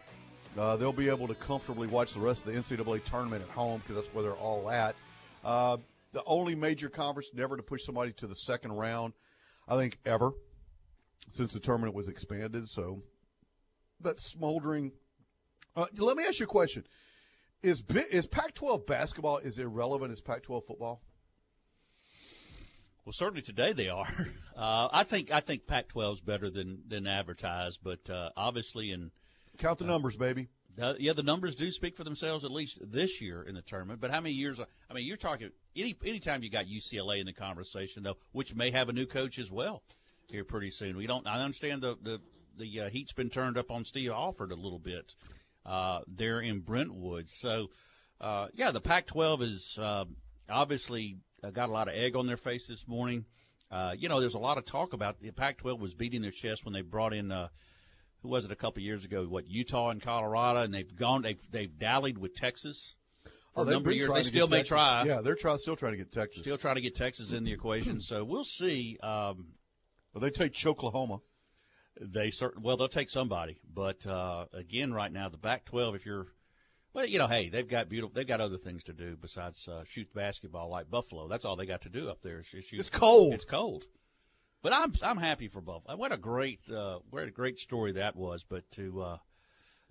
Uh, 0.59 0.77
they'll 0.77 0.93
be 0.93 1.09
able 1.09 1.27
to 1.27 1.35
comfortably 1.35 1.89
watch 1.89 2.13
the 2.13 2.21
rest 2.21 2.45
of 2.47 2.53
the 2.53 2.61
NCAA 2.61 3.03
tournament 3.03 3.43
at 3.43 3.49
home 3.49 3.81
because 3.81 3.97
that's 3.97 4.15
where 4.15 4.25
they're 4.25 4.33
all 4.35 4.69
at. 4.69 4.95
Uh, 5.43 5.79
the 6.13 6.23
only 6.27 6.55
major 6.55 6.91
conference 6.91 7.31
never 7.33 7.57
to 7.57 7.63
push 7.63 7.83
somebody 7.83 8.13
to 8.13 8.27
the 8.27 8.37
second 8.37 8.73
round, 8.73 9.15
I 9.67 9.77
think, 9.77 9.99
ever 10.05 10.33
since 11.33 11.51
the 11.51 11.61
tournament 11.61 11.95
was 11.95 12.09
expanded. 12.09 12.69
So 12.69 13.01
that 14.03 14.21
smoldering 14.21 14.92
uh, 15.79 15.87
let 15.97 16.17
me 16.17 16.25
ask 16.25 16.41
you 16.41 16.45
a 16.45 16.49
question: 16.49 16.85
Is 17.62 17.83
is 18.11 18.27
Pac-12 18.27 18.87
basketball 18.87 19.41
as 19.45 19.59
irrelevant 19.59 20.12
as 20.12 20.21
Pac-12 20.21 20.67
football? 20.67 21.01
Well, 23.05 23.12
certainly 23.12 23.43
today 23.43 23.73
they 23.73 23.88
are. 23.88 24.07
Uh, 24.59 24.88
I 24.93 25.05
think 25.05 25.31
I 25.31 25.38
think 25.38 25.69
Pac-12 25.69 26.14
is 26.14 26.21
better 26.21 26.51
than 26.51 26.83
than 26.88 27.07
advertised, 27.07 27.79
but 27.81 28.11
uh, 28.11 28.31
obviously 28.37 28.91
in 28.91 29.12
count 29.57 29.79
the 29.79 29.85
numbers, 29.85 30.17
baby. 30.17 30.49
Uh, 30.77 30.95
yeah, 30.99 31.12
the 31.12 31.23
numbers 31.23 31.55
do 31.55 31.71
speak 31.71 31.97
for 31.97 32.03
themselves 32.03 32.45
at 32.45 32.51
least 32.51 32.81
this 32.83 33.21
year 33.21 33.45
in 33.45 33.55
the 33.55 33.62
tournament. 33.62 34.01
But 34.01 34.11
how 34.11 34.21
many 34.21 34.35
years? 34.35 34.59
I 34.59 34.95
mean, 34.95 35.07
you're 35.07 35.17
talking 35.17 35.53
any 35.77 35.95
anytime 36.05 36.43
you 36.43 36.51
got 36.51 36.64
UCLA 36.67 37.21
in 37.21 37.27
the 37.27 37.33
conversation, 37.33 38.03
though, 38.03 38.17
which 38.33 38.53
may 38.53 38.73
have 38.73 38.88
a 38.88 38.93
new 38.93 39.07
coach 39.07 39.38
as 39.38 39.49
well 39.49 39.85
here 40.29 40.43
pretty 40.43 40.73
soon. 40.73 40.97
We 40.97 41.07
don't. 41.07 41.25
I 41.25 41.41
understand 41.41 41.83
the 41.83 41.97
the 42.03 42.21
the 42.57 42.81
uh, 42.81 42.91
heat's 42.91 43.12
been 43.12 43.31
turned 43.31 43.57
up 43.57 43.71
on 43.71 43.85
Steve 43.85 44.11
Alford 44.11 44.51
a 44.51 44.57
little 44.57 44.81
bit 44.81 45.14
uh, 45.68 46.00
there 46.09 46.40
in 46.40 46.61
Brentwood. 46.61 47.28
So, 47.28 47.68
uh, 48.20 48.48
yeah, 48.54 48.70
the 48.70 48.81
Pac-12 48.81 49.42
is 49.42 49.78
uh, 49.81 50.07
obviously 50.48 51.18
got 51.52 51.68
a 51.68 51.72
lot 51.72 51.88
of 51.88 51.94
egg 51.94 52.16
on 52.16 52.26
their 52.26 52.38
face 52.38 52.66
this 52.66 52.88
morning. 52.88 53.26
Uh, 53.70 53.94
you 53.96 54.09
know, 54.09 54.18
there's 54.18 54.35
a 54.35 54.38
lot 54.38 54.57
of 54.57 54.64
talk 54.64 54.94
about 54.94 55.20
the 55.20 55.31
Pac-12 55.31 55.78
was 55.78 55.94
beating 55.94 56.22
their 56.22 56.31
chest 56.31 56.64
when 56.64 56.72
they 56.72 56.81
brought 56.81 57.12
in 57.12 57.31
uh, 57.31 57.48
who 58.22 58.31
was 58.31 58.44
it 58.44 58.50
a 58.50 58.57
couple 58.57 58.81
of 58.81 58.85
years 58.85 59.04
ago? 59.04 59.24
What 59.24 59.46
Utah 59.46 59.90
and 59.90 60.02
Colorado, 60.02 60.62
and 60.62 60.74
they've 60.74 60.96
gone 60.96 61.22
they've 61.22 61.40
they've 61.50 61.70
dallied 61.78 62.18
with 62.18 62.35
Texas 62.35 62.96
for 63.54 63.61
oh, 63.61 63.62
a 63.62 63.70
number 63.70 63.90
of 63.90 63.96
years. 63.96 64.11
They 64.12 64.22
still 64.24 64.48
may 64.48 64.59
Texas. 64.59 64.68
try. 64.70 65.04
Yeah, 65.04 65.20
they're 65.20 65.37
try, 65.37 65.57
still 65.59 65.76
trying 65.76 65.92
to 65.92 65.98
get 65.98 66.11
Texas. 66.11 66.42
Still 66.42 66.59
trying 66.59 66.76
to 66.76 66.81
get 66.81 66.96
Texas 66.96 67.33
in 67.33 67.44
the 67.44 67.52
equation. 67.52 68.00
so 68.00 68.24
we'll 68.24 68.44
see. 68.44 68.98
Um, 69.02 69.48
but 70.12 70.20
they 70.20 70.31
take 70.31 70.66
Oklahoma. 70.66 71.20
They 72.01 72.31
certain 72.31 72.63
well 72.63 72.77
they'll 72.77 72.89
take 72.89 73.11
somebody, 73.11 73.59
but 73.73 74.07
uh, 74.07 74.47
again, 74.53 74.93
right 74.93 75.13
now 75.13 75.29
the 75.29 75.37
back 75.37 75.65
twelve, 75.65 75.95
if 75.95 76.07
you're 76.07 76.29
well, 76.95 77.07
you 77.07 77.19
know, 77.19 77.27
hey, 77.27 77.49
they've 77.49 77.69
got 77.69 77.89
beautiful. 77.89 78.15
They've 78.15 78.27
got 78.27 78.41
other 78.41 78.57
things 78.57 78.85
to 78.85 78.93
do 78.93 79.17
besides 79.17 79.69
uh, 79.69 79.85
shoot 79.85 80.13
basketball 80.15 80.69
like 80.69 80.91
Buffalo. 80.91 81.29
That's 81.29 81.45
all 81.45 81.57
they 81.57 81.67
got 81.67 81.83
to 81.83 81.89
do 81.89 82.09
up 82.09 82.23
there. 82.23 82.41
Is 82.41 82.47
shoot. 82.47 82.65
It's 82.73 82.89
cold. 82.89 83.35
It's 83.35 83.45
cold. 83.45 83.85
But 84.63 84.73
I'm 84.73 84.93
I'm 85.03 85.19
happy 85.19 85.49
for 85.49 85.61
Buffalo. 85.61 85.97
What 85.97 86.13
a 86.13 86.17
great 86.17 86.69
uh, 86.71 86.99
what 87.11 87.25
a 87.25 87.31
great 87.31 87.59
story 87.59 87.93
that 87.93 88.17
was. 88.17 88.45
But 88.49 88.69
to 88.73 89.03
uh, 89.03 89.17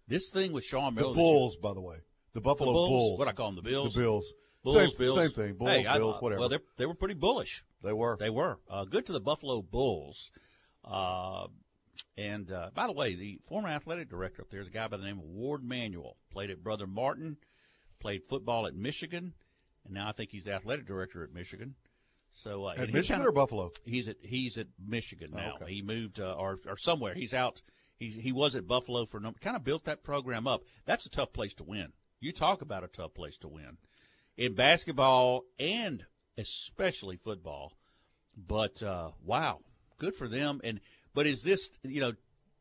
this 0.08 0.30
thing 0.30 0.52
with 0.52 0.64
Sean 0.64 0.96
Miller, 0.96 1.10
the 1.10 1.16
Bulls, 1.16 1.56
by 1.56 1.74
the 1.74 1.82
way, 1.82 1.98
the 2.34 2.42
Buffalo 2.42 2.72
the 2.72 2.74
Bulls, 2.74 2.90
Bulls. 2.90 3.20
What 3.20 3.28
I 3.28 3.32
call 3.34 3.48
them, 3.48 3.56
the 3.56 3.70
Bills. 3.70 3.94
The 3.94 4.02
Bills. 4.02 4.34
Bulls, 4.64 4.76
same, 4.76 4.98
Bills. 4.98 5.16
same 5.18 5.30
thing. 5.30 5.54
Bulls, 5.54 5.72
hey, 5.72 5.84
Bills, 5.84 6.18
I, 6.18 6.20
whatever. 6.20 6.40
Well, 6.42 6.50
they 6.50 6.60
they 6.78 6.86
were 6.86 6.96
pretty 6.96 7.14
bullish. 7.14 7.64
They 7.84 7.94
were. 7.94 8.18
They 8.20 8.30
were. 8.30 8.60
Uh, 8.70 8.84
good 8.84 9.06
to 9.06 9.14
the 9.14 9.22
Buffalo 9.22 9.62
Bulls. 9.62 10.32
Uh, 10.84 11.48
and 12.18 12.52
uh, 12.52 12.70
by 12.74 12.88
the 12.88 12.94
way, 12.94 13.16
the 13.16 13.40
former 13.46 13.70
athletic 13.70 14.10
director 14.10 14.42
up 14.42 14.50
there 14.50 14.62
is 14.62 14.68
a 14.68 14.72
guy 14.72 14.88
by 14.88 14.98
the 14.98 15.04
name 15.04 15.20
of 15.20 15.26
Warde 15.26 15.64
Manuel. 15.64 16.18
Played 16.32 16.52
at 16.52 16.64
Brother 16.64 16.88
Martin, 16.88 17.38
played 18.00 18.24
football 18.24 18.68
at 18.68 18.76
Michigan, 18.76 19.34
and 19.86 19.94
now 19.94 20.10
I 20.10 20.12
think 20.12 20.32
he's 20.32 20.46
the 20.46 20.54
athletic 20.54 20.86
director 20.86 21.24
at 21.24 21.34
Michigan. 21.34 21.76
So 22.32 22.66
uh, 22.66 22.74
at 22.78 22.94
Michigan 22.94 23.18
kinda, 23.18 23.30
or 23.30 23.32
Buffalo? 23.32 23.72
He's 23.84 24.08
at 24.08 24.18
he's 24.22 24.58
at 24.58 24.68
Michigan 24.80 25.32
now. 25.34 25.54
Oh, 25.54 25.64
okay. 25.64 25.74
He 25.74 25.82
moved 25.82 26.20
uh, 26.20 26.34
or 26.34 26.60
or 26.68 26.78
somewhere. 26.78 27.14
He's 27.14 27.34
out. 27.34 27.62
He's 27.98 28.16
he 28.16 28.32
was 28.32 28.56
at 28.56 28.68
Buffalo 28.68 29.06
for 29.06 29.18
a 29.18 29.22
number. 29.22 29.40
Kind 29.40 29.56
of 29.56 29.64
built 29.64 29.86
that 29.86 30.04
program 30.04 30.48
up. 30.48 30.64
That's 30.86 31.06
a 31.06 31.10
tough 31.10 31.34
place 31.34 31.54
to 31.56 31.64
win. 31.64 31.94
You 32.20 32.32
talk 32.32 32.62
about 32.62 32.84
a 32.84 32.88
tough 32.88 33.14
place 33.14 33.38
to 33.38 33.48
win 33.48 33.78
in 34.38 34.54
basketball 34.54 35.44
and 35.60 36.06
especially 36.38 37.18
football. 37.18 37.74
But 38.36 38.84
uh, 38.84 39.12
wow, 39.24 39.62
good 39.98 40.14
for 40.16 40.28
them. 40.28 40.62
And 40.64 40.80
but 41.18 41.26
is 41.26 41.42
this, 41.42 41.72
you 41.82 42.00
know, 42.00 42.14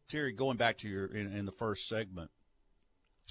Terry, 0.08 0.32
going 0.32 0.56
back 0.56 0.78
to 0.78 0.88
your 0.88 1.04
in, 1.04 1.30
in 1.36 1.44
the 1.44 1.52
first 1.52 1.90
segment 1.90 2.30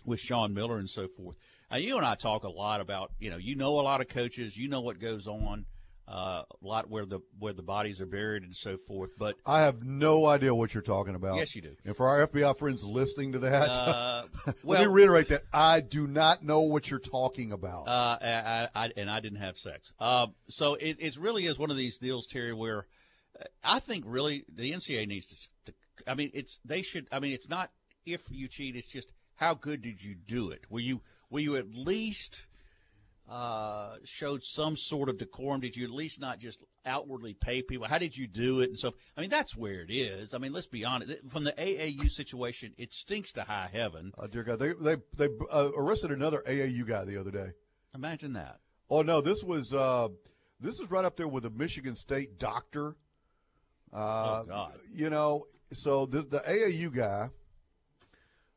with 0.06 0.20
Sean 0.20 0.54
Miller 0.54 0.78
and 0.78 0.88
so 0.88 1.08
forth. 1.08 1.36
Now, 1.72 1.78
you 1.78 1.98
and 1.98 2.06
I 2.06 2.14
talk 2.14 2.44
a 2.44 2.50
lot 2.50 2.80
about, 2.80 3.12
you 3.18 3.32
know, 3.32 3.38
you 3.38 3.56
know 3.56 3.80
a 3.80 3.82
lot 3.82 4.02
of 4.02 4.08
coaches, 4.08 4.56
you 4.56 4.70
know 4.70 4.82
what 4.82 5.00
goes 5.00 5.26
on, 5.26 5.66
uh, 6.08 6.44
a 6.44 6.46
lot 6.62 6.92
where 6.92 7.08
the 7.08 7.22
where 7.40 7.54
the 7.54 7.64
bodies 7.64 8.02
are 8.02 8.06
buried 8.06 8.44
and 8.44 8.56
so 8.56 8.78
forth. 8.78 9.14
But 9.18 9.34
I 9.48 9.62
have 9.62 9.84
no 9.84 10.28
idea 10.28 10.54
what 10.54 10.76
you're 10.76 10.84
talking 10.84 11.16
about. 11.16 11.38
Yes, 11.38 11.56
you 11.56 11.64
do. 11.64 11.76
And 11.84 11.98
for 11.98 12.08
our 12.08 12.28
FBI 12.28 12.56
friends 12.56 12.84
listening 12.84 13.32
to 13.32 13.40
that, 13.40 13.68
uh, 13.68 14.24
let 14.46 14.64
well, 14.64 14.82
me 14.84 14.88
reiterate 14.88 15.30
that 15.30 15.46
I 15.52 15.82
do 15.82 16.06
not 16.06 16.44
know 16.44 16.60
what 16.60 16.88
you're 16.92 17.00
talking 17.00 17.52
about. 17.52 17.88
Uh, 17.88 18.20
I, 18.22 18.70
I, 18.76 18.92
and 18.96 19.10
I 19.10 19.22
didn't 19.22 19.40
have 19.40 19.58
sex. 19.58 19.92
Uh, 20.00 20.28
so 20.50 20.76
it, 20.76 20.98
it 21.00 21.18
really 21.18 21.46
is 21.46 21.58
one 21.58 21.72
of 21.72 21.78
these 21.78 21.98
deals, 21.98 22.28
Terry, 22.28 22.54
where 22.54 22.86
I 23.64 23.80
think 23.80 24.06
really 24.08 24.46
the 24.54 24.72
NCAA 24.72 25.08
needs 25.08 25.50
to, 25.66 25.72
to. 25.72 25.78
I 26.08 26.16
mean, 26.16 26.32
it's 26.34 26.60
they 26.66 26.82
should. 26.82 27.08
I 27.12 27.20
mean, 27.20 27.34
it's 27.34 27.50
not 27.50 27.72
if 28.06 28.22
you 28.30 28.48
cheat. 28.48 28.76
It's 28.76 28.88
just 28.88 29.12
how 29.36 29.54
good 29.54 29.82
did 29.82 30.02
you 30.02 30.16
do 30.16 30.52
it? 30.52 30.62
Were 30.70 30.80
you 30.80 31.02
were 31.30 31.40
you 31.40 31.58
at 31.58 31.74
least 31.74 32.46
uh, 33.30 33.96
showed 34.04 34.44
some 34.44 34.78
sort 34.78 35.10
of 35.10 35.18
decorum? 35.18 35.62
Did 35.62 35.76
you 35.76 35.86
at 35.86 35.92
least 35.92 36.20
not 36.20 36.40
just 36.40 36.64
outwardly 36.86 37.34
pay 37.34 37.62
people? 37.62 37.88
How 37.88 37.98
did 37.98 38.16
you 38.16 38.28
do 38.28 38.62
it? 38.62 38.70
And 38.70 38.80
so, 38.80 38.94
I 39.18 39.22
mean, 39.22 39.30
that's 39.30 39.56
where 39.56 39.82
it 39.82 39.92
is. 39.92 40.34
I 40.34 40.38
mean, 40.38 40.54
let's 40.54 40.68
be 40.68 40.86
honest. 40.86 41.30
From 41.30 41.44
the 41.44 41.52
AAU 41.54 42.12
situation, 42.12 42.74
it 42.78 42.94
stinks 42.94 43.32
to 43.34 43.44
high 43.44 43.70
heaven. 43.72 44.14
Oh 44.18 44.28
dear 44.28 44.44
God, 44.44 44.60
they 44.60 44.74
they 44.74 44.98
they 45.16 45.30
uh, 45.52 45.72
arrested 45.76 46.12
another 46.12 46.44
AAU 46.48 46.88
guy 46.88 47.06
the 47.06 47.18
other 47.18 47.32
day. 47.32 47.52
Imagine 47.94 48.34
that. 48.34 48.60
Oh 48.90 49.02
no, 49.02 49.22
this 49.22 49.44
was 49.44 49.74
uh, 49.74 50.10
this 50.60 50.80
is 50.80 50.90
right 50.92 51.06
up 51.06 51.18
there 51.18 51.28
with 51.28 51.46
a 51.46 51.50
Michigan 51.50 51.96
State 51.96 52.38
doctor. 52.38 52.96
Uh, 53.96 54.42
Oh, 54.42 54.46
God. 54.48 54.80
You 54.94 55.10
know, 55.10 55.48
so 55.74 56.06
the 56.06 56.22
the 56.24 56.40
AAU 56.40 56.94
guy. 56.94 57.30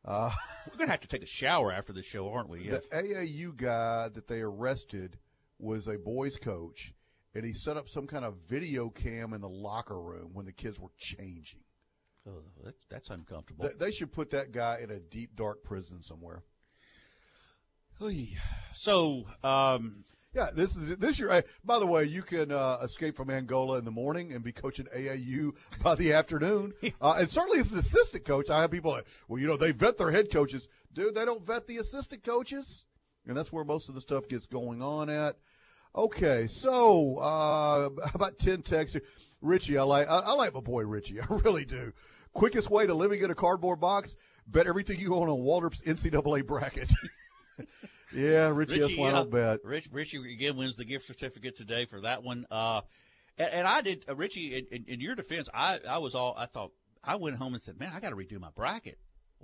Uh, 0.05 0.31
We're 0.70 0.79
gonna 0.79 0.90
have 0.90 1.01
to 1.01 1.09
take 1.09 1.22
a 1.22 1.27
shower 1.27 1.70
after 1.72 1.92
the 1.92 2.03
show, 2.03 2.31
aren't 2.31 2.48
we? 2.48 2.61
The 2.61 2.81
AAU 2.92 3.57
guy 3.57 4.09
that 4.09 4.27
they 4.27 4.40
arrested 4.40 5.18
was 5.59 5.87
a 5.87 5.98
boys 5.98 6.37
coach, 6.37 6.94
and 7.35 7.44
he 7.44 7.53
set 7.53 7.77
up 7.77 7.88
some 7.88 8.07
kind 8.07 8.24
of 8.24 8.37
video 8.48 8.88
cam 8.90 9.33
in 9.35 9.40
the 9.40 9.48
locker 9.48 10.01
room 10.01 10.31
when 10.33 10.46
the 10.46 10.53
kids 10.53 10.79
were 10.81 10.90
changing. 10.96 11.61
Oh, 12.27 12.42
that's, 12.64 12.85
that's 12.88 13.11
uncomfortable. 13.11 13.66
Th- 13.66 13.79
They 13.79 13.90
should 13.90 14.12
put 14.12 14.31
that 14.31 14.53
guy 14.53 14.79
in 14.83 14.90
a 14.90 14.98
deep, 15.01 15.35
dark 15.37 15.62
prison 15.62 16.03
somewhere. 16.03 16.42
So, 18.74 19.27
um, 19.42 20.05
Yeah, 20.38 20.51
this 20.55 20.77
is 20.77 20.96
this 20.98 21.18
year. 21.18 21.42
By 21.64 21.81
the 21.81 21.87
way, 21.87 22.05
you 22.05 22.22
can 22.22 22.53
uh, 22.53 22.79
escape 22.85 23.16
from 23.16 23.29
Angola 23.29 23.77
in 23.79 23.85
the 23.85 23.90
morning 23.90 24.33
and 24.33 24.44
be 24.44 24.53
coaching 24.53 24.87
AAU 24.96 25.57
by 25.83 25.96
the 25.96 26.12
afternoon. 26.12 26.74
Uh, 27.01 27.16
and 27.18 27.31
certainly 27.31 27.61
as 27.61 27.70
an 27.70 27.79
assistant 27.79 28.24
coach, 28.24 28.51
I 28.51 28.61
have 28.61 28.70
people 28.70 28.90
like, 28.90 29.07
well, 29.29 29.40
you 29.40 29.46
know, 29.46 29.57
they 29.57 29.70
vet 29.72 29.96
their 29.98 30.11
head 30.11 30.31
coaches. 30.33 30.68
Dude, 30.92 31.14
they 31.14 31.24
don't 31.24 31.46
vet 31.46 31.66
the 31.66 31.77
assistant 31.79 32.24
coaches, 32.24 32.87
and 33.27 33.37
that's 33.37 33.53
where 33.53 33.64
most 33.64 33.88
of 33.88 33.94
the 33.94 34.01
stuff 34.01 34.27
gets 34.29 34.46
going 34.46 34.83
on 34.83 35.09
at. 35.11 35.37
Okay, 35.94 36.46
so 36.48 37.18
uh, 37.18 37.88
about 38.14 38.38
ten 38.38 38.62
texts. 38.62 38.94
here. 38.94 39.03
Richie, 39.40 39.79
I 39.79 39.83
like 39.83 40.09
I, 40.09 40.18
I 40.18 40.33
like 40.33 40.55
my 40.55 40.61
boy 40.61 40.85
Richie. 40.85 41.20
I 41.20 41.27
really 41.29 41.64
do. 41.64 41.92
Quickest 42.33 42.70
way 42.70 42.87
to 42.87 42.94
living 42.94 43.20
in 43.22 43.31
a 43.31 43.35
cardboard 43.35 43.81
box: 43.81 44.16
bet 44.46 44.66
everything 44.66 45.01
you 45.01 45.14
own 45.14 45.29
on 45.29 45.38
Waldrop's 45.38 45.83
NCAA 45.83 46.46
bracket. 46.46 46.92
Yeah, 48.14 48.49
Richie, 48.49 48.79
yeah. 48.97 49.07
I'll 49.16 49.25
bet. 49.27 49.61
Rich, 49.64 49.88
Richie 49.92 50.33
again 50.33 50.57
wins 50.57 50.77
the 50.77 50.85
gift 50.85 51.07
certificate 51.07 51.57
today 51.57 51.85
for 51.85 52.01
that 52.03 52.23
one. 52.23 52.47
Uh, 52.51 52.81
and, 53.37 53.49
and 53.53 53.68
I 53.68 53.83
did, 53.83 54.05
uh, 54.09 54.16
Richie. 54.16 54.55
In, 54.57 54.66
in, 54.71 54.85
in 54.88 55.01
your 55.01 55.14
defense, 55.14 55.49
I, 55.53 55.79
I 55.88 55.99
was 55.99 56.14
all 56.14 56.35
I 56.37 56.47
thought. 56.47 56.73
I 57.05 57.16
went 57.16 57.37
home 57.37 57.55
and 57.55 57.62
said, 57.62 57.79
"Man, 57.79 57.92
I 57.94 58.01
got 58.01 58.11
to 58.11 58.16
redo 58.16 58.40
my 58.40 58.51
bracket." 58.55 58.99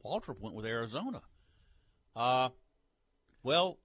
Waldrop 0.04 0.40
went 0.40 0.54
with 0.56 0.66
Arizona. 0.66 1.22
Uh, 2.16 2.48
well, 3.42 3.78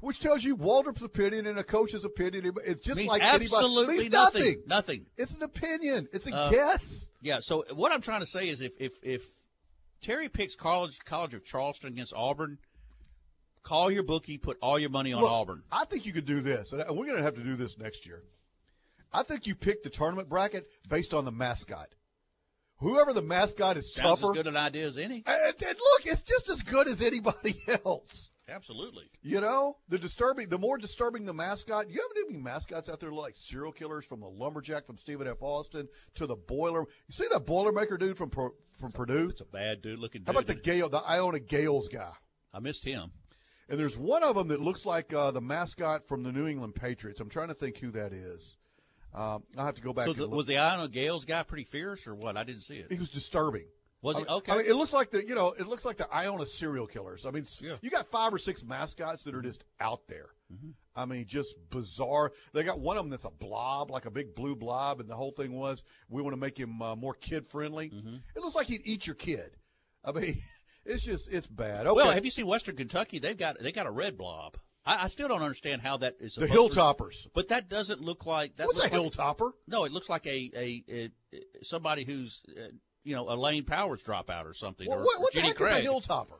Which 0.00 0.20
tells 0.20 0.42
you 0.44 0.56
Waldrop's 0.56 1.02
opinion 1.02 1.46
and 1.46 1.58
a 1.58 1.64
coach's 1.64 2.04
opinion. 2.04 2.52
It's 2.64 2.84
just 2.84 3.00
like 3.04 3.22
absolutely 3.22 3.96
anybody. 3.96 4.08
nothing. 4.10 4.42
nothing. 4.42 4.62
Nothing. 4.66 5.06
It's 5.16 5.34
an 5.34 5.42
opinion. 5.42 6.08
It's 6.12 6.26
a 6.26 6.34
Uh, 6.34 6.50
guess. 6.50 7.10
Yeah. 7.20 7.38
So 7.40 7.64
what 7.74 7.92
I'm 7.92 8.00
trying 8.02 8.20
to 8.20 8.26
say 8.26 8.48
is, 8.48 8.60
if 8.60 8.72
if 8.78 8.92
if 9.02 9.22
Terry 10.02 10.28
picks 10.28 10.54
College 10.54 10.98
College 11.04 11.34
of 11.34 11.44
Charleston 11.44 11.88
against 11.92 12.12
Auburn, 12.14 12.58
call 13.66 13.90
your 13.90 14.04
bookie, 14.04 14.38
put 14.38 14.56
all 14.62 14.78
your 14.78 14.90
money 14.90 15.12
on 15.12 15.20
Look, 15.22 15.30
Auburn. 15.30 15.62
I 15.72 15.84
think 15.86 16.06
you 16.06 16.12
could 16.12 16.24
do 16.24 16.40
this, 16.40 16.72
and 16.72 16.80
we're 16.88 17.04
going 17.04 17.16
to 17.16 17.22
have 17.22 17.34
to 17.34 17.42
do 17.42 17.56
this 17.56 17.76
next 17.76 18.06
year. 18.06 18.22
I 19.12 19.24
think 19.24 19.46
you 19.46 19.54
pick 19.54 19.82
the 19.82 19.90
tournament 19.90 20.28
bracket 20.28 20.68
based 20.88 21.12
on 21.12 21.24
the 21.24 21.32
mascot. 21.32 21.88
Whoever 22.78 23.12
the 23.12 23.22
mascot 23.22 23.76
is 23.76 23.92
Sounds 23.92 24.20
tougher. 24.20 24.32
as 24.32 24.36
good 24.36 24.46
an 24.46 24.56
idea 24.56 24.86
as 24.86 24.98
any. 24.98 25.24
And, 25.26 25.54
and 25.66 25.76
look, 25.78 26.06
it's 26.06 26.22
just 26.22 26.48
as 26.48 26.62
good 26.62 26.86
as 26.86 27.02
anybody 27.02 27.56
else. 27.84 28.30
Absolutely. 28.48 29.10
You 29.22 29.40
know, 29.40 29.78
the 29.88 29.98
disturbing, 29.98 30.48
the 30.48 30.58
more 30.58 30.78
disturbing 30.78 31.24
the 31.24 31.34
mascot. 31.34 31.90
You 31.90 32.00
have 32.00 32.24
any 32.28 32.38
mascots 32.38 32.88
out 32.88 33.00
there 33.00 33.10
like 33.10 33.34
serial 33.34 33.72
killers 33.72 34.04
from 34.06 34.20
the 34.20 34.28
lumberjack 34.28 34.86
from 34.86 34.98
Stephen 34.98 35.26
F. 35.26 35.38
Austin 35.40 35.88
to 36.14 36.26
the 36.26 36.36
boiler. 36.36 36.80
You 36.80 37.12
see 37.12 37.26
that 37.32 37.44
Boilermaker 37.46 37.98
dude 37.98 38.16
from 38.16 38.30
from 38.30 38.92
Purdue? 38.92 39.30
It's 39.30 39.40
a 39.40 39.46
bad 39.46 39.82
dude 39.82 39.98
looking. 39.98 40.22
How 40.24 40.32
about 40.32 40.46
the 40.46 40.54
Gael, 40.54 40.88
the 40.88 40.98
Iona 40.98 41.40
Gaels 41.40 41.88
guy? 41.88 42.12
I 42.54 42.60
missed 42.60 42.84
him. 42.84 43.10
And 43.68 43.80
there's 43.80 43.98
one 43.98 44.22
of 44.22 44.36
them 44.36 44.48
that 44.48 44.60
looks 44.60 44.86
like 44.86 45.12
uh, 45.12 45.32
the 45.32 45.40
mascot 45.40 46.06
from 46.06 46.22
the 46.22 46.30
New 46.30 46.46
England 46.46 46.74
Patriots. 46.74 47.20
I'm 47.20 47.28
trying 47.28 47.48
to 47.48 47.54
think 47.54 47.78
who 47.78 47.90
that 47.92 48.12
is. 48.12 48.56
Um, 49.12 49.42
I'll 49.56 49.64
have 49.66 49.74
to 49.74 49.82
go 49.82 49.92
back. 49.92 50.04
So 50.04 50.12
the, 50.12 50.28
was 50.28 50.46
the 50.46 50.58
Iona 50.58 50.88
Gaels 50.88 51.24
guy 51.24 51.42
pretty 51.42 51.64
fierce 51.64 52.06
or 52.06 52.14
what? 52.14 52.36
I 52.36 52.44
didn't 52.44 52.62
see 52.62 52.76
it. 52.76 52.92
He 52.92 52.98
was 52.98 53.08
disturbing. 53.10 53.64
Was 54.02 54.16
I 54.18 54.20
he? 54.20 54.26
Okay. 54.26 54.52
I 54.52 54.56
mean, 54.58 54.66
it 54.66 54.74
looks 54.74 54.92
like 54.92 55.10
the 55.10 55.26
you 55.26 55.34
know 55.34 55.52
it 55.52 55.66
looks 55.66 55.84
like 55.84 55.96
the 55.96 56.12
Iona 56.14 56.46
serial 56.46 56.86
killers. 56.86 57.24
I 57.24 57.30
mean, 57.30 57.44
s- 57.44 57.62
you 57.80 57.90
got 57.90 58.06
five 58.08 58.32
or 58.32 58.38
six 58.38 58.62
mascots 58.62 59.22
that 59.22 59.34
are 59.34 59.42
just 59.42 59.64
out 59.80 60.06
there. 60.06 60.28
Mm-hmm. 60.52 60.70
I 60.94 61.06
mean, 61.06 61.24
just 61.26 61.56
bizarre. 61.70 62.32
They 62.52 62.62
got 62.62 62.78
one 62.78 62.98
of 62.98 63.04
them 63.04 63.10
that's 63.10 63.24
a 63.24 63.30
blob, 63.30 63.90
like 63.90 64.04
a 64.04 64.10
big 64.10 64.34
blue 64.34 64.54
blob, 64.54 65.00
and 65.00 65.08
the 65.08 65.16
whole 65.16 65.32
thing 65.32 65.52
was 65.52 65.82
we 66.08 66.22
want 66.22 66.34
to 66.34 66.40
make 66.40 66.58
him 66.58 66.80
uh, 66.82 66.94
more 66.94 67.14
kid 67.14 67.48
friendly. 67.48 67.90
Mm-hmm. 67.90 68.16
It 68.34 68.42
looks 68.42 68.54
like 68.54 68.66
he'd 68.66 68.82
eat 68.84 69.06
your 69.06 69.16
kid. 69.16 69.56
I 70.04 70.12
mean, 70.12 70.40
it's 70.86 71.02
just 71.02 71.28
it's 71.30 71.46
bad. 71.46 71.86
Okay. 71.86 71.96
Well, 71.96 72.10
have 72.12 72.24
you 72.24 72.30
seen 72.30 72.46
Western 72.46 72.76
Kentucky? 72.76 73.18
They've 73.18 73.36
got 73.36 73.58
they 73.60 73.72
got 73.72 73.86
a 73.86 73.90
red 73.90 74.16
blob. 74.16 74.56
I, 74.84 75.04
I 75.04 75.08
still 75.08 75.28
don't 75.28 75.42
understand 75.42 75.82
how 75.82 75.96
that 75.98 76.16
is. 76.20 76.36
The 76.36 76.46
to- 76.46 76.52
Hilltoppers. 76.52 77.26
but 77.34 77.48
that 77.48 77.68
doesn't 77.68 78.00
look 78.00 78.24
like 78.26 78.56
that. 78.56 78.66
What's 78.68 78.78
a 78.78 78.82
looks 78.82 79.18
like- 79.18 79.36
hilltopper? 79.36 79.52
No, 79.66 79.84
it 79.84 79.92
looks 79.92 80.08
like 80.08 80.26
a 80.26 80.50
a, 80.54 80.84
a, 80.88 81.10
a 81.34 81.40
somebody 81.62 82.04
who's 82.04 82.42
uh, 82.56 82.68
you 83.04 83.14
know 83.16 83.28
Elaine 83.28 83.64
Powers 83.64 84.02
dropout 84.02 84.46
or 84.46 84.54
something. 84.54 84.88
Well, 84.88 85.00
or, 85.00 85.04
what, 85.04 85.20
or 85.20 85.28
the 85.34 85.40
heck 85.40 85.56
Craig. 85.56 85.84
is 85.84 85.88
a 85.90 85.92
hilltopper? 85.92 86.38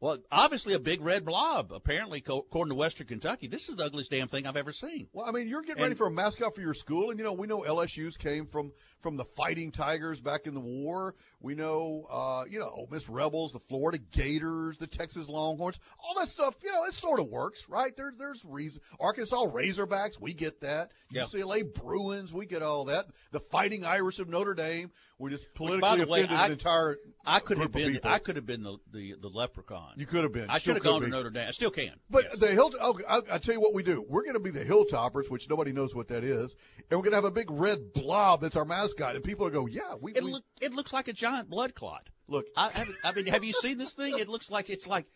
Well, 0.00 0.16
obviously 0.32 0.72
a 0.72 0.78
big 0.78 1.02
red 1.02 1.26
blob. 1.26 1.72
Apparently, 1.72 2.22
co- 2.22 2.38
according 2.38 2.70
to 2.70 2.74
Western 2.74 3.06
Kentucky, 3.06 3.48
this 3.48 3.68
is 3.68 3.76
the 3.76 3.84
ugliest 3.84 4.10
damn 4.10 4.28
thing 4.28 4.46
I've 4.46 4.56
ever 4.56 4.72
seen. 4.72 5.08
Well, 5.12 5.26
I 5.26 5.30
mean, 5.30 5.46
you're 5.46 5.60
getting 5.60 5.76
And- 5.76 5.82
ready 5.82 5.94
for 5.94 6.06
a 6.06 6.10
mascot 6.10 6.54
for 6.54 6.62
your 6.62 6.72
school, 6.72 7.10
and 7.10 7.18
you 7.18 7.24
know 7.24 7.34
we 7.34 7.46
know 7.46 7.60
LSU's 7.60 8.16
came 8.16 8.46
from 8.46 8.72
from 9.00 9.16
the 9.16 9.24
Fighting 9.24 9.70
Tigers 9.72 10.20
back 10.20 10.46
in 10.46 10.52
the 10.54 10.60
war. 10.60 11.14
We 11.40 11.54
know, 11.54 12.06
uh, 12.10 12.44
you 12.48 12.58
know, 12.58 12.68
Ole 12.68 12.88
Miss 12.90 13.08
Rebels, 13.08 13.52
the 13.52 13.58
Florida 13.58 13.98
Gators, 14.10 14.76
the 14.76 14.86
Texas 14.86 15.26
Longhorns, 15.28 15.78
all 15.98 16.14
that 16.18 16.28
stuff. 16.28 16.54
You 16.62 16.72
know, 16.72 16.84
it 16.84 16.94
sort 16.94 17.20
of 17.20 17.28
works, 17.28 17.68
right? 17.68 17.94
There's 17.96 18.14
there's 18.16 18.44
reason. 18.44 18.80
Arkansas 18.98 19.46
Razorbacks, 19.46 20.20
we 20.20 20.32
get 20.34 20.60
that. 20.62 20.92
Yeah. 21.10 21.24
UCLA 21.24 21.62
Bruins, 21.74 22.32
we 22.32 22.46
get 22.46 22.62
all 22.62 22.86
that. 22.86 23.06
The 23.32 23.40
Fighting 23.40 23.84
Irish 23.84 24.18
of 24.18 24.28
Notre 24.28 24.54
Dame, 24.54 24.90
we 25.18 25.30
just 25.30 25.52
politically 25.54 25.90
Which, 25.90 25.98
by 25.98 26.04
the 26.04 26.10
way, 26.10 26.26
I. 26.30 27.36
I 27.36 27.40
could 27.40 27.58
have 27.58 27.72
been. 27.72 28.00
I 28.04 28.18
could 28.18 28.36
have 28.36 28.46
been 28.46 28.62
the, 28.62 28.78
the, 28.92 29.14
the 29.20 29.28
leprechaun. 29.28 29.89
You 29.96 30.06
could 30.06 30.22
have 30.22 30.32
been. 30.32 30.48
I 30.48 30.58
should 30.58 30.74
have 30.74 30.84
gone 30.84 31.02
to. 31.02 31.08
Notre 31.08 31.30
Dame. 31.30 31.48
I 31.48 31.50
still 31.52 31.70
can. 31.70 31.92
But 32.08 32.38
the 32.38 32.48
hill, 32.48 32.70
okay, 32.80 33.04
I'll, 33.08 33.22
I'll 33.30 33.38
tell 33.38 33.54
you 33.54 33.60
what 33.60 33.74
we 33.74 33.82
do. 33.82 34.04
We're 34.08 34.22
going 34.22 34.34
to 34.34 34.40
be 34.40 34.50
the 34.50 34.64
Hilltoppers, 34.64 35.30
which 35.30 35.48
nobody 35.48 35.72
knows 35.72 35.94
what 35.94 36.08
that 36.08 36.24
is, 36.24 36.56
and 36.90 36.98
we're 36.98 37.04
going 37.04 37.12
to 37.12 37.16
have 37.16 37.24
a 37.24 37.30
big 37.30 37.50
red 37.50 37.92
blob 37.92 38.40
that's 38.42 38.56
our 38.56 38.64
mascot, 38.64 39.16
and 39.16 39.24
people 39.24 39.46
are 39.46 39.50
go, 39.50 39.66
yeah, 39.66 39.94
we. 40.00 40.12
It 40.12 40.24
we 40.24 40.32
look 40.32 40.44
it 40.60 40.72
looks 40.72 40.92
like 40.92 41.08
a 41.08 41.12
giant 41.12 41.48
blood 41.50 41.74
clot. 41.74 42.08
Look, 42.28 42.46
I, 42.56 42.86
I 43.02 43.12
mean, 43.12 43.26
have 43.26 43.42
you 43.42 43.52
seen 43.52 43.76
this 43.78 43.94
thing? 43.94 44.18
It 44.18 44.28
looks 44.28 44.50
like 44.50 44.70
it's 44.70 44.86
like, 44.86 45.06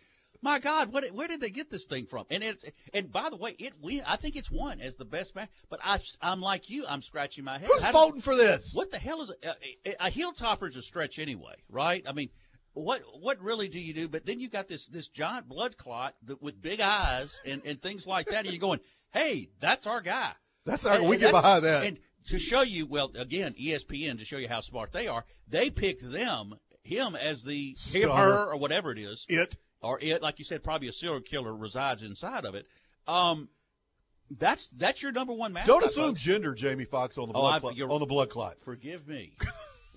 my 0.43 0.59
God, 0.59 0.93
what? 0.93 1.05
Where 1.13 1.29
did 1.29 1.41
they 1.41 1.51
get 1.51 1.71
this 1.71 1.87
thing 1.87 2.07
from? 2.07 2.27
And 2.29 2.43
it's 2.43 2.65
and 2.93 3.11
by 3.11 3.31
the 3.31 3.37
way, 3.37 3.55
it 3.59 3.75
we 3.81 4.03
I 4.05 4.17
think 4.17 4.37
it's 4.37 4.51
won 4.51 4.81
as 4.81 4.97
the 4.97 5.05
best 5.05 5.35
match. 5.35 5.49
But 5.71 5.81
I 5.83 5.99
I'm 6.21 6.41
like 6.41 6.69
you, 6.69 6.85
I'm 6.87 7.03
scratching 7.03 7.45
my 7.45 7.59
head. 7.59 7.71
Who's 7.73 7.83
How 7.83 7.93
does- 7.93 8.01
voting 8.01 8.21
for 8.21 8.35
this? 8.35 8.73
What 8.75 8.91
the 8.91 8.99
hell 8.99 9.23
is 9.23 9.31
a, 9.31 9.49
a, 9.87 10.07
a 10.07 10.11
hilltopper's 10.11 10.77
a 10.77 10.83
stretch 10.83 11.19
anyway, 11.19 11.55
right? 11.69 12.05
I 12.07 12.13
mean. 12.13 12.31
What 12.75 13.03
what 13.21 13.41
really 13.41 13.69
do 13.69 13.81
you 13.81 13.95
do? 13.95 14.09
But 14.09 14.27
then 14.27 14.41
you 14.41 14.49
got 14.49 14.69
this 14.69 14.87
this 14.89 15.09
giant 15.09 15.49
blood 15.49 15.77
clot 15.77 16.15
that, 16.25 16.43
with 16.43 16.61
big 16.61 16.81
eyes 16.81 17.39
and, 17.47 17.63
and 17.65 17.81
things 17.81 18.07
like 18.07 18.27
that, 18.27 18.45
and 18.45 18.53
you're 18.53 18.59
going, 18.61 18.81
"Hey, 19.13 19.49
that's 19.61 19.87
our 19.87 20.01
guy." 20.01 20.33
That's 20.67 20.85
our- 20.85 20.97
And- 20.97 21.09
we 21.09 21.17
and 21.17 21.23
get 21.23 21.33
behind 21.33 21.65
that. 21.65 21.85
And 21.85 21.99
to 22.29 22.39
show 22.39 22.63
you, 22.63 22.87
well, 22.87 23.13
again, 23.17 23.55
ESPN 23.61 24.19
to 24.19 24.25
show 24.25 24.39
you 24.39 24.49
how 24.49 24.61
smart 24.63 24.93
they 24.93 25.07
are, 25.09 25.25
they 25.47 25.69
picked 25.71 26.11
them, 26.11 26.55
him 26.83 27.15
as 27.15 27.45
the 27.45 27.77
him, 27.93 28.09
her, 28.11 28.51
or 28.51 28.57
whatever 28.57 28.91
it 28.91 28.99
is, 28.99 29.25
it 29.29 29.57
or 29.83 29.99
it, 30.01 30.23
like 30.23 30.39
you 30.39 30.45
said, 30.45 30.65
probably 30.65 30.89
a 30.89 30.93
serial 30.93 31.21
killer 31.21 31.55
resides 31.55 32.03
inside 32.03 32.45
of 32.47 32.55
it. 32.55 32.67
Um, 33.07 33.51
that's 34.31 34.71
that's 34.71 35.01
your 35.03 35.13
number 35.13 35.35
one 35.35 35.53
match. 35.53 35.67
Don't 35.67 35.85
assume 35.85 36.11
folks. 36.11 36.21
gender, 36.23 36.55
Jamie 36.55 36.87
Fox, 36.87 37.19
on 37.19 37.29
the 37.29 37.35
Oh, 37.35 37.41
blood 37.43 37.55
I- 37.57 37.61
clot. 37.61 37.81
On 37.91 38.01
the 38.01 38.07
blood 38.07 38.31
clot. 38.31 38.57
Forgive 38.65 39.07
me. 39.07 39.37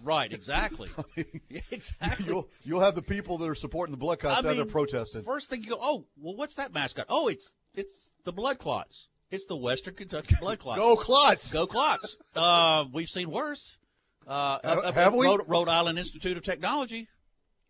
right, 0.03 0.31
exactly. 0.31 0.89
Yeah, 1.49 1.61
exactly. 1.71 2.25
You'll 2.25 2.49
you'll 2.63 2.79
have 2.81 2.95
the 2.95 3.01
people 3.01 3.37
that 3.39 3.49
are 3.49 3.55
supporting 3.55 3.91
the 3.91 3.97
blood 3.97 4.19
clots 4.19 4.45
I 4.45 4.49
out 4.49 4.55
there 4.55 4.65
protesting. 4.65 5.23
First 5.23 5.49
thing 5.49 5.63
you 5.63 5.69
go, 5.71 5.79
oh, 5.81 6.05
well, 6.17 6.35
what's 6.35 6.55
that 6.55 6.73
mascot? 6.73 7.05
Oh, 7.09 7.27
it's 7.27 7.53
it's 7.73 8.09
the 8.23 8.33
blood 8.33 8.59
clots. 8.59 9.09
It's 9.29 9.45
the 9.45 9.55
Western 9.57 9.93
Kentucky 9.93 10.35
blood 10.39 10.59
clots. 10.59 10.79
Go 10.79 10.95
clots! 10.95 11.51
Go 11.51 11.67
clots! 11.67 12.17
uh, 12.35 12.85
we've 12.93 13.09
seen 13.09 13.29
worse. 13.29 13.77
Uh, 14.25 14.59
Have- 14.63 14.77
up- 14.79 14.93
have 14.93 15.13
we? 15.13 15.25
Rhode, 15.25 15.41
Rhode 15.47 15.69
Island 15.69 15.97
Institute 15.99 16.37
of 16.37 16.43
Technology. 16.43 17.07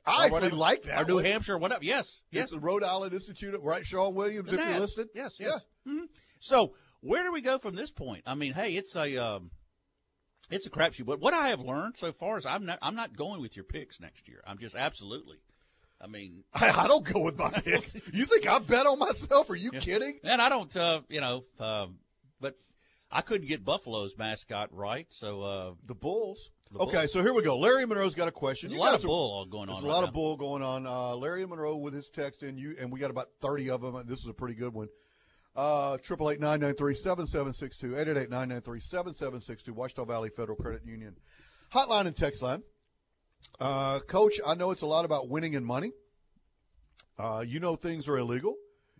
I 0.06 0.26
actually 0.26 0.32
whatever. 0.34 0.56
like 0.56 0.84
that 0.84 1.02
Or 1.02 1.06
New 1.06 1.16
one. 1.16 1.26
Hampshire, 1.26 1.56
or 1.56 1.58
whatever. 1.58 1.84
Yes, 1.84 2.22
yes. 2.32 2.46
It's 2.46 2.54
the 2.54 2.60
Rhode 2.60 2.84
Island 2.84 3.14
Institute, 3.14 3.60
right? 3.62 3.86
Sean 3.86 4.16
Williams, 4.16 4.52
if 4.54 4.60
you're 4.60 4.80
listed. 4.80 5.10
Yes, 5.14 5.38
yes. 5.40 5.66
Mhm. 5.88 6.08
So 6.40 6.74
where 7.02 7.24
do 7.24 7.32
we 7.34 7.42
go 7.42 7.58
from 7.58 7.76
this 7.76 7.92
point? 7.92 8.24
I 8.26 8.34
mean, 8.36 8.54
hey, 8.54 8.72
it's 8.76 8.96
a 8.96 9.18
um, 9.18 9.52
it's 10.50 10.66
a 10.68 10.70
crapshoot. 10.70 11.06
But 11.06 11.20
what 11.20 11.34
I 11.34 11.50
have 11.50 11.62
learned 11.62 11.96
so 11.98 12.12
far 12.12 12.38
is 12.38 12.46
I'm 12.46 12.66
not 12.66 12.80
I'm 12.82 12.96
not 12.96 13.16
going 13.16 13.42
with 13.42 13.56
your 13.56 13.66
picks 13.66 14.00
next 14.00 14.28
year. 14.28 14.42
I'm 14.46 14.58
just 14.58 14.76
absolutely 14.76 15.38
I 16.00 16.08
mean, 16.08 16.44
I, 16.54 16.70
I 16.70 16.88
don't 16.88 17.04
go 17.04 17.22
with 17.22 17.38
my 17.38 17.50
picks. 17.64 18.12
You 18.14 18.26
think 18.26 18.48
I 18.48 18.60
bet 18.60 18.86
on 18.86 19.00
myself? 19.00 19.50
Are 19.50 19.56
you 19.56 19.72
kidding? 19.72 20.20
and 20.24 20.42
I 20.42 20.50
don't, 20.50 20.76
uh, 20.76 21.02
you 21.10 21.22
know, 21.22 21.44
um, 21.60 21.96
but 22.40 22.58
I 23.12 23.22
couldn't 23.22 23.48
get 23.48 23.66
Buffalo's 23.66 24.18
mascot 24.18 24.70
right, 24.72 25.08
so 25.10 25.42
uh, 25.42 25.74
the 25.86 25.96
Bulls. 25.96 26.52
The 26.72 26.80
okay, 26.80 26.98
Bulls. 26.98 27.14
so 27.14 27.22
here 27.22 27.34
we 27.34 27.42
go. 27.44 27.58
Larry 27.58 27.86
Monroe's 27.86 28.16
got 28.16 28.28
a 28.28 28.32
question. 28.32 28.70
There's 28.70 28.78
You 28.78 28.84
a 28.84 28.86
lot 28.86 28.96
of 28.96 29.02
bull 29.04 29.46
going 29.46 29.70
on. 29.70 29.76
There's 29.76 29.84
a 29.84 29.88
right 29.88 29.94
lot 29.94 30.02
now. 30.02 30.08
of 30.08 30.14
bull 30.14 30.38
going 30.38 30.62
on. 30.62 30.86
Uh, 30.86 31.16
Larry 31.16 31.46
Monroe 31.46 31.78
with 31.78 31.94
his 31.94 32.10
text 32.10 32.44
in 32.44 32.58
you, 32.58 32.76
and 32.80 32.92
we 32.92 33.00
got 33.00 33.10
about 33.10 33.30
thirty 33.42 33.70
of 33.70 33.82
them. 33.82 34.04
This 34.06 34.20
is 34.20 34.28
a 34.28 34.34
pretty 34.34 34.56
good 34.56 34.74
one. 34.74 34.90
Uh, 35.58 35.98
Triple 35.98 36.30
eight 36.30 36.40
nine 36.40 36.60
nine 36.60 36.76
three 36.76 36.94
seven 36.94 37.26
seven 37.26 37.52
six 37.52 37.78
two 37.78 37.98
eight 37.98 38.08
eight 38.08 38.16
eight 38.16 38.30
nine 38.30 38.50
nine 38.50 38.62
three 38.62 38.80
seven 38.80 39.16
seven 39.16 39.42
six 39.42 39.64
two. 39.64 39.74
Ouachita 39.74 40.06
Valley 40.06 40.30
Federal 40.30 40.56
Credit 40.56 40.86
Union 40.86 41.16
hotline 41.74 42.06
and 42.06 42.16
text 42.16 42.44
line. 42.44 42.62
Uh, 43.60 44.00
Coach, 44.02 44.40
I 44.46 44.54
know 44.54 44.70
it's 44.70 44.84
a 44.84 44.88
lot 44.88 45.04
about 45.04 45.30
winning 45.30 45.56
and 45.56 45.66
money. 45.66 45.94
Uh, 47.18 47.44
you 47.46 47.60
know 47.60 47.76
things 47.76 48.08
are 48.08 48.20
illegal. 48.20 48.54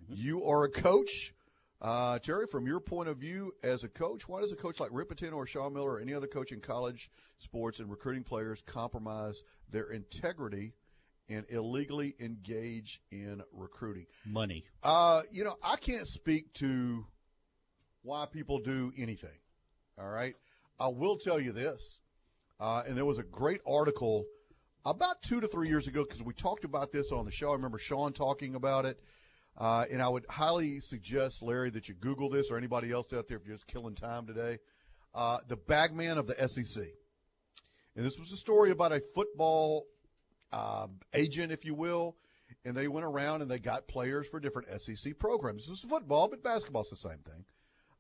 You 0.10 0.46
are 0.46 0.64
a 0.64 0.72
coach. 0.72 1.36
Uh, 1.80 2.18
Terry, 2.18 2.48
from 2.48 2.66
your 2.66 2.80
point 2.80 3.08
of 3.08 3.18
view 3.18 3.54
as 3.62 3.84
a 3.84 3.88
coach, 3.88 4.28
why 4.28 4.42
does 4.42 4.52
a 4.52 4.56
coach 4.56 4.80
like 4.80 4.90
Pitino 4.90 5.34
or 5.34 5.46
Sean 5.46 5.74
Miller 5.74 5.92
or 5.92 6.00
any 6.00 6.16
other 6.16 6.26
coach 6.26 6.52
in 6.52 6.60
college 6.60 7.12
sports 7.38 7.80
and 7.80 7.92
recruiting 7.92 8.24
players 8.24 8.64
compromise 8.66 9.44
their 9.70 9.92
integrity 9.92 10.74
and 11.30 11.46
illegally 11.50 12.16
engage 12.20 13.02
in 13.12 13.42
recruiting? 13.52 14.06
money. 14.26 14.66
Uh, 14.84 15.24
you 15.32 15.44
know, 15.44 15.56
I 15.64 15.76
can't 15.76 16.08
speak 16.08 16.54
to 16.56 17.06
why 18.04 18.26
people 18.26 18.60
do 18.60 18.92
anything. 18.98 19.38
All 20.00 20.08
right. 20.08 20.36
I 20.80 20.88
will 20.90 21.18
tell 21.18 21.40
you 21.40 21.52
this, 21.52 22.00
uh, 22.60 22.84
and 22.88 22.96
there 22.96 23.06
was 23.06 23.20
a 23.20 23.24
great 23.24 23.62
article 23.68 24.26
about 24.86 25.22
two 25.22 25.42
to 25.42 25.48
three 25.48 25.68
years 25.68 25.88
ago 25.88 26.04
because 26.04 26.24
we 26.24 26.34
talked 26.34 26.64
about 26.64 26.92
this 26.92 27.12
on 27.12 27.26
the 27.26 27.32
show. 27.32 27.50
I 27.50 27.54
remember 27.54 27.80
Sean 27.80 28.14
talking 28.14 28.56
about 28.56 28.86
it. 28.86 29.00
Uh, 29.58 29.86
and 29.92 30.02
I 30.04 30.08
would 30.08 30.26
highly 30.30 30.80
suggest, 30.80 31.42
Larry, 31.42 31.72
that 31.72 31.90
you 31.90 31.96
Google 31.96 32.30
this 32.30 32.52
or 32.52 32.58
anybody 32.58 32.92
else 32.92 33.12
out 33.12 33.28
there 33.28 33.38
if 33.38 33.46
you're 33.48 33.56
just 33.56 33.68
killing 33.68 33.96
time 33.96 34.28
today. 34.28 34.60
Uh, 35.16 35.40
the 35.48 35.56
bagman 35.56 36.20
of 36.20 36.28
the 36.28 36.48
SEC. 36.48 36.84
And 37.96 38.06
this 38.06 38.20
was 38.20 38.32
a 38.32 38.38
story 38.38 38.70
about 38.70 38.92
a 38.92 39.02
football 39.16 39.88
uh, 40.52 40.88
agent, 41.14 41.52
if 41.52 41.66
you 41.66 41.74
will, 41.74 42.16
and 42.66 42.76
they 42.76 42.88
went 42.88 43.06
around 43.06 43.42
and 43.42 43.50
they 43.50 43.60
got 43.60 43.88
players 43.88 44.28
for 44.28 44.40
different 44.40 44.70
SEC 44.82 45.18
programs. 45.20 45.68
This 45.68 45.80
is 45.80 45.86
football, 45.86 46.28
but 46.28 46.44
basketball's 46.44 46.90
the 46.90 46.96
same 46.96 47.20
thing. 47.20 47.46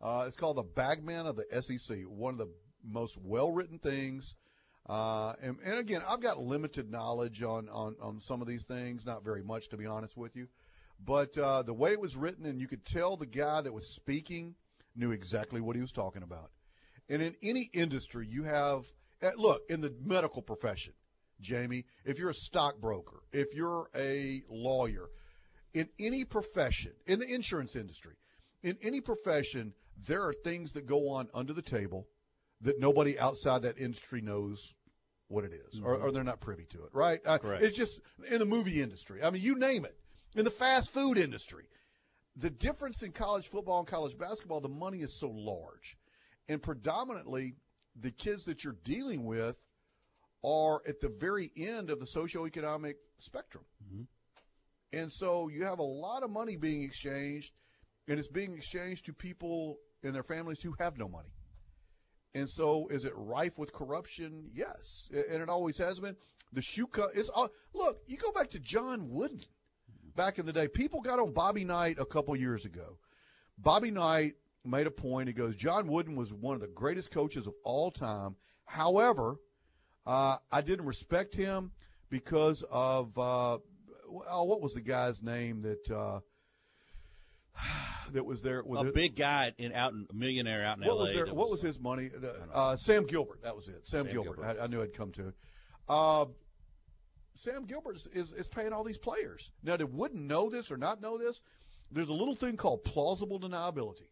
Uh, 0.01 0.25
it's 0.27 0.37
called 0.37 0.57
the 0.57 0.63
Bagman 0.63 1.25
of 1.25 1.35
the 1.35 1.45
SEC, 1.61 1.99
one 2.07 2.33
of 2.33 2.37
the 2.37 2.49
most 2.83 3.17
well 3.17 3.51
written 3.51 3.79
things. 3.79 4.35
Uh, 4.87 5.33
and, 5.41 5.57
and 5.63 5.79
again, 5.79 6.01
I've 6.07 6.21
got 6.21 6.41
limited 6.41 6.89
knowledge 6.89 7.43
on, 7.43 7.67
on, 7.69 7.95
on 8.01 8.21
some 8.21 8.41
of 8.41 8.47
these 8.47 8.63
things, 8.63 9.05
not 9.05 9.23
very 9.23 9.43
much, 9.43 9.69
to 9.69 9.77
be 9.77 9.85
honest 9.85 10.15
with 10.15 10.35
you. 10.35 10.47
But 11.03 11.37
uh, 11.37 11.63
the 11.63 11.73
way 11.73 11.91
it 11.91 11.99
was 11.99 12.15
written, 12.15 12.45
and 12.45 12.59
you 12.59 12.67
could 12.67 12.85
tell 12.85 13.17
the 13.17 13.25
guy 13.25 13.61
that 13.61 13.73
was 13.73 13.87
speaking 13.87 14.55
knew 14.95 15.11
exactly 15.11 15.61
what 15.61 15.75
he 15.75 15.81
was 15.81 15.91
talking 15.91 16.23
about. 16.23 16.51
And 17.09 17.21
in 17.21 17.35
any 17.43 17.69
industry, 17.73 18.27
you 18.27 18.43
have 18.43 18.85
eh, 19.21 19.31
look 19.37 19.63
in 19.69 19.81
the 19.81 19.93
medical 20.03 20.41
profession, 20.41 20.93
Jamie. 21.41 21.85
If 22.05 22.19
you're 22.19 22.29
a 22.29 22.35
stockbroker, 22.35 23.21
if 23.31 23.53
you're 23.53 23.89
a 23.95 24.43
lawyer, 24.49 25.07
in 25.73 25.89
any 25.99 26.23
profession, 26.25 26.93
in 27.05 27.19
the 27.19 27.27
insurance 27.27 27.75
industry, 27.75 28.15
in 28.63 28.77
any 28.81 29.01
profession, 29.01 29.73
there 30.07 30.23
are 30.23 30.33
things 30.33 30.71
that 30.73 30.85
go 30.85 31.09
on 31.09 31.27
under 31.33 31.53
the 31.53 31.61
table 31.61 32.07
that 32.61 32.79
nobody 32.79 33.19
outside 33.19 33.61
that 33.61 33.77
industry 33.77 34.21
knows 34.21 34.73
what 35.27 35.43
it 35.43 35.51
is, 35.53 35.81
or, 35.81 35.95
or 35.95 36.11
they're 36.11 36.23
not 36.23 36.39
privy 36.39 36.65
to 36.65 36.83
it, 36.83 36.89
right? 36.93 37.19
Uh, 37.25 37.37
Correct. 37.37 37.63
It's 37.63 37.75
just 37.75 37.99
in 38.31 38.39
the 38.39 38.45
movie 38.45 38.81
industry. 38.81 39.21
I 39.21 39.29
mean, 39.29 39.41
you 39.41 39.55
name 39.55 39.85
it. 39.85 39.95
In 40.35 40.45
the 40.45 40.51
fast 40.51 40.89
food 40.89 41.17
industry, 41.17 41.65
the 42.35 42.49
difference 42.49 43.03
in 43.03 43.11
college 43.11 43.47
football 43.47 43.79
and 43.79 43.87
college 43.87 44.17
basketball, 44.17 44.61
the 44.61 44.69
money 44.69 44.99
is 44.99 45.19
so 45.19 45.29
large, 45.29 45.97
and 46.47 46.61
predominantly 46.61 47.55
the 47.99 48.11
kids 48.11 48.45
that 48.45 48.63
you're 48.63 48.77
dealing 48.83 49.25
with 49.25 49.55
are 50.43 50.81
at 50.87 50.99
the 50.99 51.09
very 51.09 51.51
end 51.57 51.89
of 51.89 51.99
the 51.99 52.05
socioeconomic 52.05 52.95
spectrum. 53.17 53.65
And 54.93 55.11
so 55.11 55.47
you 55.49 55.65
have 55.65 55.79
a 55.79 55.83
lot 55.83 56.23
of 56.23 56.29
money 56.29 56.55
being 56.55 56.83
exchanged, 56.83 57.53
and 58.07 58.17
it's 58.17 58.27
being 58.27 58.53
exchanged 58.53 59.05
to 59.05 59.13
people 59.13 59.77
and 60.03 60.15
their 60.15 60.23
families 60.23 60.61
who 60.61 60.73
have 60.79 60.97
no 60.97 61.07
money. 61.07 61.29
And 62.35 62.49
so, 62.49 62.87
is 62.89 63.05
it 63.05 63.13
rife 63.15 63.57
with 63.57 63.73
corruption? 63.73 64.49
Yes, 64.53 65.09
and 65.11 65.41
it 65.41 65.49
always 65.49 65.77
has 65.79 65.99
been. 65.99 66.15
The 66.53 66.61
shoe 66.61 66.85
cut 66.85 67.15
is 67.15 67.31
uh, 67.35 67.47
look. 67.73 68.01
You 68.05 68.17
go 68.17 68.31
back 68.31 68.49
to 68.51 68.59
John 68.59 69.09
Wooden 69.09 69.41
back 70.15 70.37
in 70.37 70.45
the 70.45 70.53
day. 70.53 70.67
People 70.67 71.01
got 71.01 71.19
on 71.19 71.33
Bobby 71.33 71.65
Knight 71.65 71.97
a 71.99 72.05
couple 72.05 72.35
years 72.35 72.65
ago. 72.65 72.97
Bobby 73.57 73.91
Knight 73.91 74.35
made 74.63 74.87
a 74.87 74.91
point. 74.91 75.27
He 75.29 75.33
goes, 75.33 75.55
John 75.55 75.87
Wooden 75.87 76.15
was 76.15 76.31
one 76.31 76.53
of 76.53 76.61
the 76.61 76.67
greatest 76.67 77.11
coaches 77.11 77.47
of 77.47 77.53
all 77.63 77.89
time. 77.89 78.35
However, 78.65 79.37
uh, 80.07 80.37
I 80.51 80.61
didn't 80.61 80.85
respect 80.85 81.35
him 81.35 81.71
because 82.09 82.63
of 82.71 83.17
uh, 83.17 83.57
well, 84.09 84.47
what 84.47 84.61
was 84.61 84.73
the 84.73 84.81
guy's 84.81 85.21
name 85.21 85.61
that 85.63 85.91
uh, 85.91 86.19
that 88.13 88.25
was 88.25 88.41
there? 88.41 88.63
with 88.63 88.81
a 88.81 88.87
it? 88.87 88.93
big 88.93 89.15
guy 89.15 89.53
in 89.57 89.73
out 89.73 89.91
in 89.91 90.07
a 90.09 90.13
millionaire 90.13 90.63
out 90.63 90.77
in 90.77 90.85
what 90.85 90.91
L.A. 90.91 91.01
was 91.01 91.13
there? 91.13 91.25
What 91.27 91.51
was 91.51 91.61
his 91.61 91.79
money? 91.79 92.09
Uh, 92.53 92.77
Sam 92.77 93.05
Gilbert. 93.05 93.43
That 93.43 93.55
was 93.55 93.67
it. 93.67 93.85
Sam, 93.85 94.05
Sam 94.05 94.13
Gilbert. 94.13 94.37
Gilbert. 94.37 94.59
I, 94.61 94.63
I 94.63 94.67
knew 94.67 94.81
I'd 94.81 94.93
come 94.93 95.11
to 95.11 95.27
it. 95.27 95.35
Uh, 95.89 96.25
Sam 97.35 97.65
Gilbert 97.65 97.97
is, 97.97 98.07
is, 98.13 98.33
is 98.33 98.47
paying 98.47 98.73
all 98.73 98.83
these 98.83 98.97
players. 98.97 99.51
Now, 99.63 99.77
they 99.77 99.83
wouldn't 99.83 100.21
know 100.21 100.49
this 100.49 100.71
or 100.71 100.77
not 100.77 101.01
know 101.01 101.17
this. 101.17 101.43
There's 101.91 102.09
a 102.09 102.13
little 102.13 102.35
thing 102.35 102.57
called 102.57 102.83
plausible 102.83 103.39
deniability. 103.39 104.09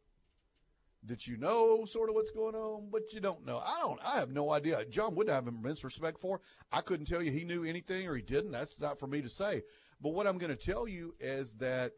That 1.07 1.27
you 1.27 1.37
know 1.37 1.85
sort 1.85 2.09
of 2.09 2.15
what's 2.15 2.31
going 2.31 2.55
on, 2.55 2.89
but 2.91 3.13
you 3.13 3.19
don't 3.19 3.45
know. 3.45 3.59
I 3.59 3.79
don't. 3.79 3.99
I 4.03 4.19
have 4.19 4.31
no 4.31 4.51
idea. 4.51 4.83
John 4.85 5.15
I 5.29 5.33
have 5.33 5.47
immense 5.47 5.83
respect 5.83 6.19
for. 6.19 6.41
I 6.71 6.81
couldn't 6.81 7.05
tell 7.05 7.21
you 7.21 7.31
he 7.31 7.43
knew 7.43 7.63
anything 7.63 8.07
or 8.07 8.15
he 8.15 8.21
didn't. 8.21 8.51
That's 8.51 8.79
not 8.79 8.99
for 8.99 9.07
me 9.07 9.21
to 9.21 9.29
say. 9.29 9.61
But 10.01 10.13
what 10.13 10.25
I'm 10.27 10.37
going 10.37 10.55
to 10.55 10.71
tell 10.71 10.87
you 10.87 11.13
is 11.19 11.53
that 11.55 11.93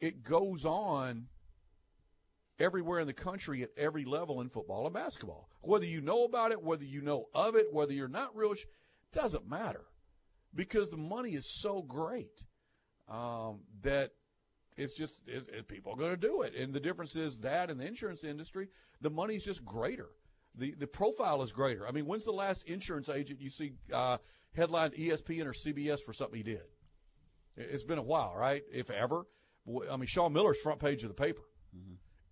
it 0.00 0.22
goes 0.22 0.64
on 0.64 1.26
everywhere 2.58 3.00
in 3.00 3.06
the 3.06 3.12
country 3.12 3.62
at 3.62 3.70
every 3.76 4.04
level 4.04 4.40
in 4.40 4.48
football 4.48 4.86
and 4.86 4.94
basketball. 4.94 5.48
Whether 5.62 5.86
you 5.86 6.00
know 6.00 6.24
about 6.24 6.52
it, 6.52 6.62
whether 6.62 6.84
you 6.84 7.02
know 7.02 7.26
of 7.34 7.56
it, 7.56 7.72
whether 7.72 7.92
you're 7.92 8.08
not 8.08 8.36
real, 8.36 8.54
doesn't 9.12 9.48
matter 9.48 9.84
because 10.54 10.90
the 10.90 10.96
money 10.96 11.34
is 11.34 11.46
so 11.46 11.82
great 11.82 12.44
um, 13.08 13.60
that 13.82 14.12
it's 14.76 14.94
just 14.94 15.20
it, 15.26 15.48
it, 15.52 15.68
people 15.68 15.92
are 15.92 15.96
going 15.96 16.10
to 16.10 16.16
do 16.16 16.42
it. 16.42 16.54
And 16.54 16.72
the 16.74 16.80
difference 16.80 17.16
is 17.16 17.38
that 17.38 17.70
in 17.70 17.78
the 17.78 17.86
insurance 17.86 18.24
industry, 18.24 18.68
the 19.00 19.10
money's 19.10 19.44
just 19.44 19.64
greater. 19.64 20.08
The 20.54 20.74
the 20.78 20.86
profile 20.86 21.42
is 21.42 21.52
greater. 21.52 21.86
I 21.86 21.90
mean, 21.92 22.06
when's 22.06 22.24
the 22.24 22.32
last 22.32 22.62
insurance 22.64 23.08
agent 23.08 23.40
you 23.40 23.50
see 23.50 23.72
uh, 23.92 24.18
headlined 24.54 24.94
ESPN 24.94 25.46
or 25.46 25.52
CBS 25.52 26.00
for 26.00 26.12
something 26.12 26.36
he 26.36 26.42
did? 26.42 26.62
It- 27.56 27.68
It's 27.72 27.82
been 27.82 27.98
a 27.98 28.02
while, 28.02 28.34
right? 28.36 28.62
If 28.72 28.90
ever. 28.90 29.26
I 29.90 29.96
mean, 29.96 30.06
Sean 30.06 30.32
Miller's 30.32 30.60
front 30.60 30.78
page 30.78 31.02
of 31.02 31.08
the 31.08 31.14
paper. 31.14 31.42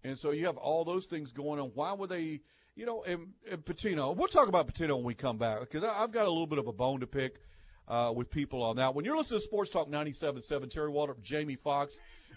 And 0.05 0.19
so 0.19 0.31
you 0.31 0.47
have 0.47 0.57
all 0.57 0.85
those 0.85 1.07
things 1.07 1.33
going 1.33 1.59
on. 1.59 1.71
Why 1.75 1.93
would 1.93 2.11
they, 2.11 2.41
you 2.77 2.87
know, 2.87 3.03
and, 3.05 3.29
and 3.51 3.65
Pitino, 3.65 4.15
we'll 4.15 4.29
talk 4.29 4.49
about 4.49 4.73
Pitino 4.73 4.95
when 4.97 5.05
we 5.05 5.15
come 5.15 5.37
back 5.39 5.61
because 5.61 5.83
I've 5.83 6.13
got 6.13 6.27
a 6.27 6.31
little 6.31 6.47
bit 6.47 6.59
of 6.59 6.67
a 6.69 6.73
bone 6.73 7.01
to 7.01 7.07
pick 7.07 7.41
uh, 7.89 8.13
with 8.15 8.31
people 8.31 8.63
on 8.63 8.77
that. 8.77 8.95
When 8.95 9.05
you're 9.05 9.17
listening 9.17 9.41
to 9.41 9.45
Sports 9.45 9.71
Talk 9.71 9.89
97.7, 9.91 10.71
Terry 10.71 10.91
Waldrop, 10.91 11.21
Jamie 11.23 11.57
Fox, 11.57 11.95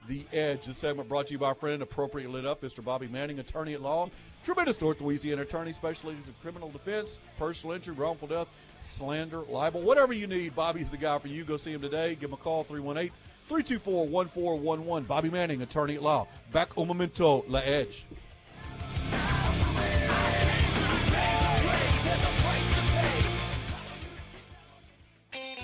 The 0.08 0.26
Edge, 0.32 0.66
this 0.66 0.78
segment 0.78 1.10
brought 1.10 1.28
to 1.28 1.34
you 1.34 1.38
by 1.38 1.48
our 1.48 1.56
friend, 1.56 1.82
appropriately 1.82 2.34
lit 2.34 2.46
up, 2.46 2.62
Mr. 2.62 2.82
Bobby 2.84 3.08
Manning, 3.08 3.40
attorney 3.40 3.74
at 3.74 3.82
law, 3.82 4.10
tremendous 4.46 4.80
North 4.80 5.02
Louisiana 5.02 5.42
attorney, 5.42 5.74
specializes 5.74 6.28
in 6.28 6.34
criminal 6.42 6.70
defense, 6.70 7.18
personal 7.38 7.76
injury, 7.76 7.94
wrongful 7.94 8.30
death, 8.30 8.48
slander, 8.82 9.42
libel, 9.50 9.82
whatever 9.82 10.14
you 10.14 10.26
need. 10.26 10.56
Bobby's 10.56 10.90
the 10.90 10.98
guy 10.98 11.20
for 11.20 11.28
you. 11.28 11.44
Go 11.44 11.58
see 11.58 11.74
him 11.74 11.82
today. 11.82 12.16
Give 12.16 12.30
him 12.30 12.36
a 12.36 12.38
call, 12.38 12.64
318- 12.64 13.12
324-1411. 13.50 15.08
Bobby 15.08 15.30
Manning, 15.30 15.62
attorney 15.62 15.96
at 15.96 16.04
law. 16.04 16.28
Back 16.52 16.78
un 16.78 16.88
momento, 16.88 17.46
La 17.48 17.60
Edge. 17.60 18.06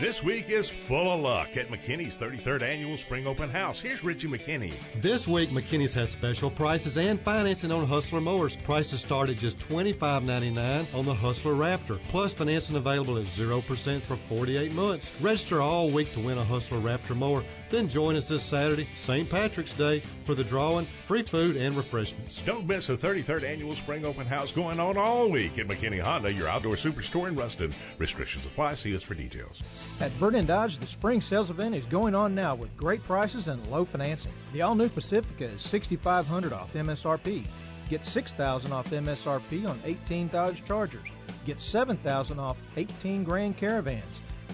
This 0.04 0.22
week 0.22 0.50
is 0.50 0.70
full 0.70 1.10
of 1.10 1.22
luck 1.22 1.56
at 1.56 1.70
McKinney's 1.70 2.18
33rd 2.18 2.62
Annual 2.62 2.98
Spring 2.98 3.26
Open 3.26 3.50
House. 3.50 3.80
Here's 3.80 4.04
Richie 4.04 4.28
McKinney. 4.28 4.74
This 5.00 5.30
week, 5.30 5.48
McKinney's 5.52 5.94
has 5.94 6.12
special 6.12 6.52
prices 6.52 6.98
and 6.98 7.22
financing 7.22 7.72
on 7.72 7.88
Hustler 7.88 8.20
mowers. 8.20 8.58
Prices 8.58 9.00
start 9.00 9.30
at 9.30 9.38
just 9.38 9.60
$25.99 9.60 10.94
on 10.94 11.06
the 11.06 11.14
Hustler 11.14 11.54
Raptor. 11.54 12.02
Plus, 12.10 12.34
financing 12.34 12.76
available 12.76 13.18
at 13.18 13.28
0% 13.28 14.02
for 14.02 14.18
48 14.18 14.74
months. 14.74 15.14
Register 15.22 15.62
all 15.62 15.90
week 15.90 16.12
to 16.12 16.20
win 16.20 16.38
a 16.38 16.44
Hustler 16.44 16.80
Raptor 16.80 17.16
mower. 17.16 17.42
Then 17.74 17.90
join 17.90 18.16
us 18.16 18.28
this 18.28 18.44
Saturday, 18.44 18.88
St. 18.94 19.28
Patrick's 19.28 19.74
Day, 19.74 20.04
for 20.26 20.36
the 20.36 20.44
drawing, 20.44 20.86
free 21.06 21.24
food, 21.24 21.58
and 21.58 21.76
refreshments. 21.76 22.40
Don't 22.42 22.68
miss 22.68 22.86
the 22.86 22.94
33rd 22.94 23.42
Annual 23.42 23.76
Spring 23.76 24.06
Open 24.06 24.28
House 24.28 24.52
going 24.52 24.80
on 24.80 24.96
all 24.96 25.28
week 25.28 25.58
at 25.58 25.68
McKinney 25.68 26.00
Honda, 26.00 26.32
your 26.32 26.48
outdoor 26.48 26.76
superstore 26.76 27.28
in 27.30 27.36
Ruston. 27.36 27.74
Restrictions 27.98 28.46
apply. 28.46 28.76
See 28.76 28.96
us 28.96 29.02
for 29.02 29.16
details. 29.16 29.60
At 30.00 30.12
Vernon 30.12 30.46
Dodge, 30.46 30.78
the 30.78 30.86
spring 30.86 31.20
sales 31.20 31.50
event 31.50 31.74
is 31.74 31.84
going 31.86 32.14
on 32.14 32.36
now 32.36 32.54
with 32.54 32.78
great 32.78 33.04
prices 33.06 33.48
and 33.48 33.66
low 33.72 33.86
financing. 33.86 34.34
The 34.54 34.62
all-new 34.62 34.90
Pacifica 34.90 35.46
is 35.46 35.64
6500 35.64 36.54
off 36.54 36.72
MSRP. 36.74 37.44
Get 37.90 38.06
6000 38.06 38.72
off 38.72 38.92
MSRP 38.92 39.68
on 39.68 39.82
18 39.84 40.28
Dodge 40.28 40.64
Chargers. 40.64 41.10
Get 41.48 41.60
7000 41.60 42.40
off 42.40 42.60
18 42.78 43.24
Grand 43.24 43.58
Caravans. 43.58 44.04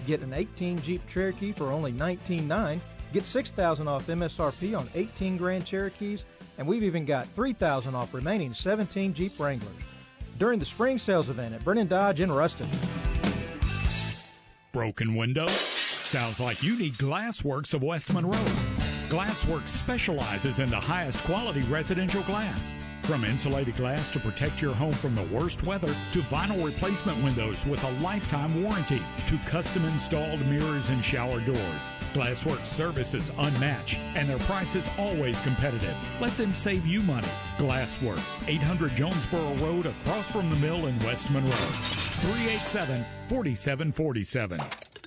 Get 0.06 0.22
an 0.22 0.32
18 0.32 0.80
Jeep 0.80 1.06
Cherokee 1.06 1.52
for 1.52 1.70
only 1.70 1.92
199 1.92 2.80
Get 3.12 3.24
6000 3.24 3.88
off 3.88 4.06
MSRP 4.06 4.78
on 4.78 4.88
18 4.94 5.36
Grand 5.36 5.66
Cherokees, 5.66 6.24
and 6.58 6.66
we've 6.66 6.84
even 6.84 7.04
got 7.04 7.26
3000 7.28 7.94
off 7.94 8.14
remaining 8.14 8.54
17 8.54 9.12
Jeep 9.14 9.38
Wranglers. 9.38 9.72
During 10.38 10.58
the 10.58 10.66
spring 10.66 10.98
sales 10.98 11.28
event 11.28 11.54
at 11.54 11.64
Brennan 11.64 11.88
Dodge 11.88 12.20
in 12.20 12.30
Ruston. 12.30 12.68
Broken 14.72 15.16
window? 15.16 15.46
Sounds 15.48 16.40
like 16.40 16.62
you 16.62 16.78
need 16.78 16.94
Glassworks 16.94 17.74
of 17.74 17.82
West 17.82 18.12
Monroe. 18.12 18.32
Glassworks 19.08 19.68
specializes 19.68 20.60
in 20.60 20.70
the 20.70 20.76
highest 20.76 21.22
quality 21.24 21.62
residential 21.62 22.22
glass. 22.22 22.72
From 23.02 23.24
insulated 23.24 23.76
glass 23.76 24.10
to 24.12 24.20
protect 24.20 24.62
your 24.62 24.74
home 24.74 24.92
from 24.92 25.14
the 25.14 25.24
worst 25.24 25.62
weather, 25.64 25.88
to 26.12 26.20
vinyl 26.22 26.64
replacement 26.64 27.22
windows 27.24 27.64
with 27.66 27.82
a 27.82 28.02
lifetime 28.02 28.62
warranty, 28.62 29.02
to 29.26 29.38
custom 29.46 29.84
installed 29.86 30.40
mirrors 30.46 30.90
and 30.90 31.04
shower 31.04 31.40
doors. 31.40 31.58
Glassworks 32.12 32.66
service 32.66 33.14
is 33.14 33.30
unmatched 33.38 33.98
and 34.14 34.28
their 34.28 34.38
price 34.38 34.74
is 34.74 34.88
always 34.98 35.40
competitive. 35.40 35.94
Let 36.20 36.32
them 36.32 36.52
save 36.54 36.86
you 36.86 37.02
money. 37.02 37.28
Glassworks, 37.56 38.48
800 38.48 38.94
Jonesboro 38.96 39.54
Road 39.56 39.86
across 39.86 40.30
from 40.30 40.50
the 40.50 40.56
mill 40.56 40.86
in 40.86 40.98
West 41.00 41.30
Monroe. 41.30 41.50
387 41.50 43.04
4747. 43.28 44.60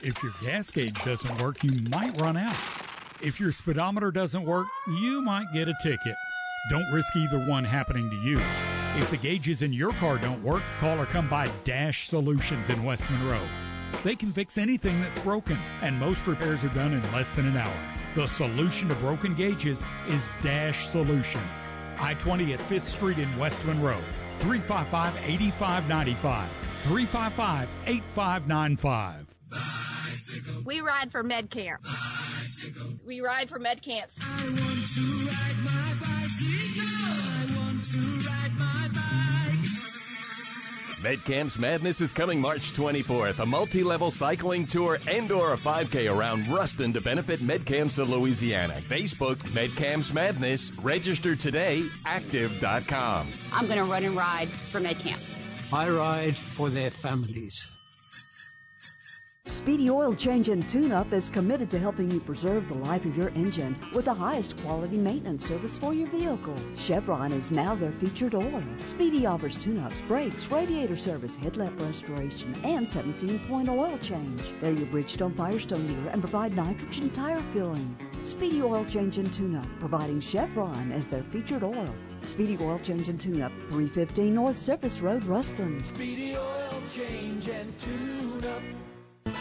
If 0.04 0.22
your 0.22 0.34
gas 0.42 0.70
gauge 0.72 1.02
doesn't 1.06 1.42
work, 1.42 1.64
you 1.64 1.82
might 1.90 2.20
run 2.20 2.36
out. 2.36 2.56
If 3.22 3.40
your 3.40 3.54
speedometer 3.54 4.12
doesn't 4.12 4.44
work, 4.44 4.68
you 4.88 5.22
might 5.22 5.46
get 5.54 5.70
a 5.70 5.76
ticket. 5.82 6.16
Don't 6.70 6.90
risk 6.92 7.14
either 7.18 7.40
one 7.40 7.66
happening 7.66 8.10
to 8.10 8.16
you. 8.16 8.40
If 8.96 9.10
the 9.12 9.18
gauges 9.18 9.64
in 9.64 9.74
your 9.74 9.92
car 9.94 10.18
don't 10.18 10.42
work, 10.42 10.64
call 10.80 10.98
or 10.98 11.06
come 11.06 11.28
by 11.28 11.50
Dash 11.66 12.08
Solutions 12.08 12.70
in 12.70 12.86
West 12.86 13.04
Monroe. 13.10 13.46
They 14.06 14.16
can 14.16 14.32
fix 14.32 14.58
anything 14.58 15.00
that's 15.02 15.20
broken, 15.20 15.58
and 15.82 16.00
most 16.00 16.26
repairs 16.26 16.64
are 16.64 16.70
done 16.70 16.94
in 16.94 17.12
less 17.12 17.30
than 17.34 17.48
an 17.48 17.58
hour. 17.58 17.78
The 18.16 18.28
solution 18.28 18.88
to 18.88 18.96
broken 18.96 19.36
gauges 19.36 19.84
is 20.08 20.30
Dash 20.42 20.88
Solutions. 20.88 21.66
I 22.00 22.14
20 22.14 22.54
at 22.54 22.60
5th 22.62 22.86
Street 22.86 23.18
in 23.18 23.38
West 23.38 23.64
Monroe. 23.66 24.00
355 24.40 25.18
8595. 25.26 26.50
355 26.84 27.70
8595. 27.88 29.83
We 30.66 30.82
ride 30.82 31.12
for 31.12 31.24
med 31.24 31.50
camp. 31.50 31.86
We 33.06 33.22
ride 33.22 33.50
for 33.50 33.60
med 33.60 33.82
camps. 33.82 34.20
I 34.22 34.46
want 34.46 34.60
to 34.96 35.02
ride 35.26 35.58
my 35.64 35.94
bicycle. 36.00 36.84
I 36.86 37.46
want 37.58 37.86
to 37.86 38.00
ride 38.30 38.54
my 38.58 38.88
bike. 38.94 39.04
MedCamps 41.04 41.60
Madness 41.60 42.00
is 42.00 42.14
coming 42.14 42.40
March 42.40 42.72
24th, 42.74 43.40
a 43.40 43.46
multi-level 43.46 44.10
cycling 44.10 44.66
tour 44.66 45.00
and 45.10 45.30
or 45.32 45.54
a 45.54 45.58
5K 45.58 46.16
around 46.16 46.48
Ruston 46.48 46.94
to 46.94 47.02
benefit 47.02 47.42
MedCamps 47.42 48.00
of 48.00 48.10
Louisiana. 48.10 48.74
Facebook, 48.76 49.36
MedCamps 49.50 50.14
Madness. 50.14 50.72
Register 50.80 51.36
today, 51.36 51.84
active.com. 52.06 53.28
I'm 53.52 53.66
going 53.66 53.80
to 53.80 53.86
run 53.86 54.04
and 54.06 54.16
ride 54.16 54.50
for 54.50 54.80
med 54.80 55.00
camps. 55.00 55.36
I 55.74 55.90
ride 55.90 56.36
for 56.36 56.70
their 56.70 56.92
families. 56.92 57.68
Speedy 59.64 59.90
Oil 59.90 60.14
Change 60.14 60.50
and 60.50 60.68
Tune-Up 60.70 61.14
is 61.14 61.30
committed 61.30 61.70
to 61.72 61.80
helping 61.80 62.12
you 62.12 62.20
preserve 62.20 62.68
the 62.68 62.74
life 62.74 63.06
of 63.06 63.16
your 63.16 63.30
engine 63.30 63.78
with 63.94 64.04
the 64.04 64.14
highest 64.14 64.58
quality 64.62 64.98
maintenance 64.98 65.48
service 65.48 65.78
for 65.78 65.94
your 65.94 66.10
vehicle. 66.10 66.56
Chevron 66.76 67.32
is 67.32 67.50
now 67.50 67.74
their 67.74 67.94
featured 67.94 68.36
oil. 68.36 68.62
Speedy 68.84 69.26
offers 69.26 69.58
tune-ups, 69.58 70.02
brakes, 70.02 70.48
radiator 70.48 70.98
service, 70.98 71.38
headlamp 71.38 71.80
restoration, 71.80 72.54
and 72.66 72.86
17-point 72.86 73.70
oil 73.70 73.98
change. 74.02 74.42
They're 74.60 74.74
your 74.74 74.88
Bridgestone 74.88 75.34
Firestone 75.36 75.88
dealer 75.88 76.10
and 76.10 76.22
provide 76.22 76.56
nitrogen 76.58 77.10
tire 77.12 77.42
filling. 77.54 77.98
Speedy 78.24 78.62
Oil 78.62 78.84
Change 78.84 79.18
and 79.18 79.32
Tune-Up, 79.32 79.68
providing 79.80 80.20
Chevron 80.20 80.92
as 80.92 81.08
their 81.08 81.24
featured 81.24 81.64
oil. 81.64 81.94
Speedy 82.22 82.58
Oil 82.62 82.80
Change 82.80 83.08
and 83.08 83.20
Tune-Up, 83.20 83.52
315 83.70 84.34
North 84.34 84.58
Surface 84.58 85.00
Road, 85.00 85.24
Ruston. 85.24 85.82
Speedy 85.84 86.36
oil 86.36 86.82
change 86.90 87.48
and 87.48 87.80
tune 87.80 88.44
up. 88.46 88.62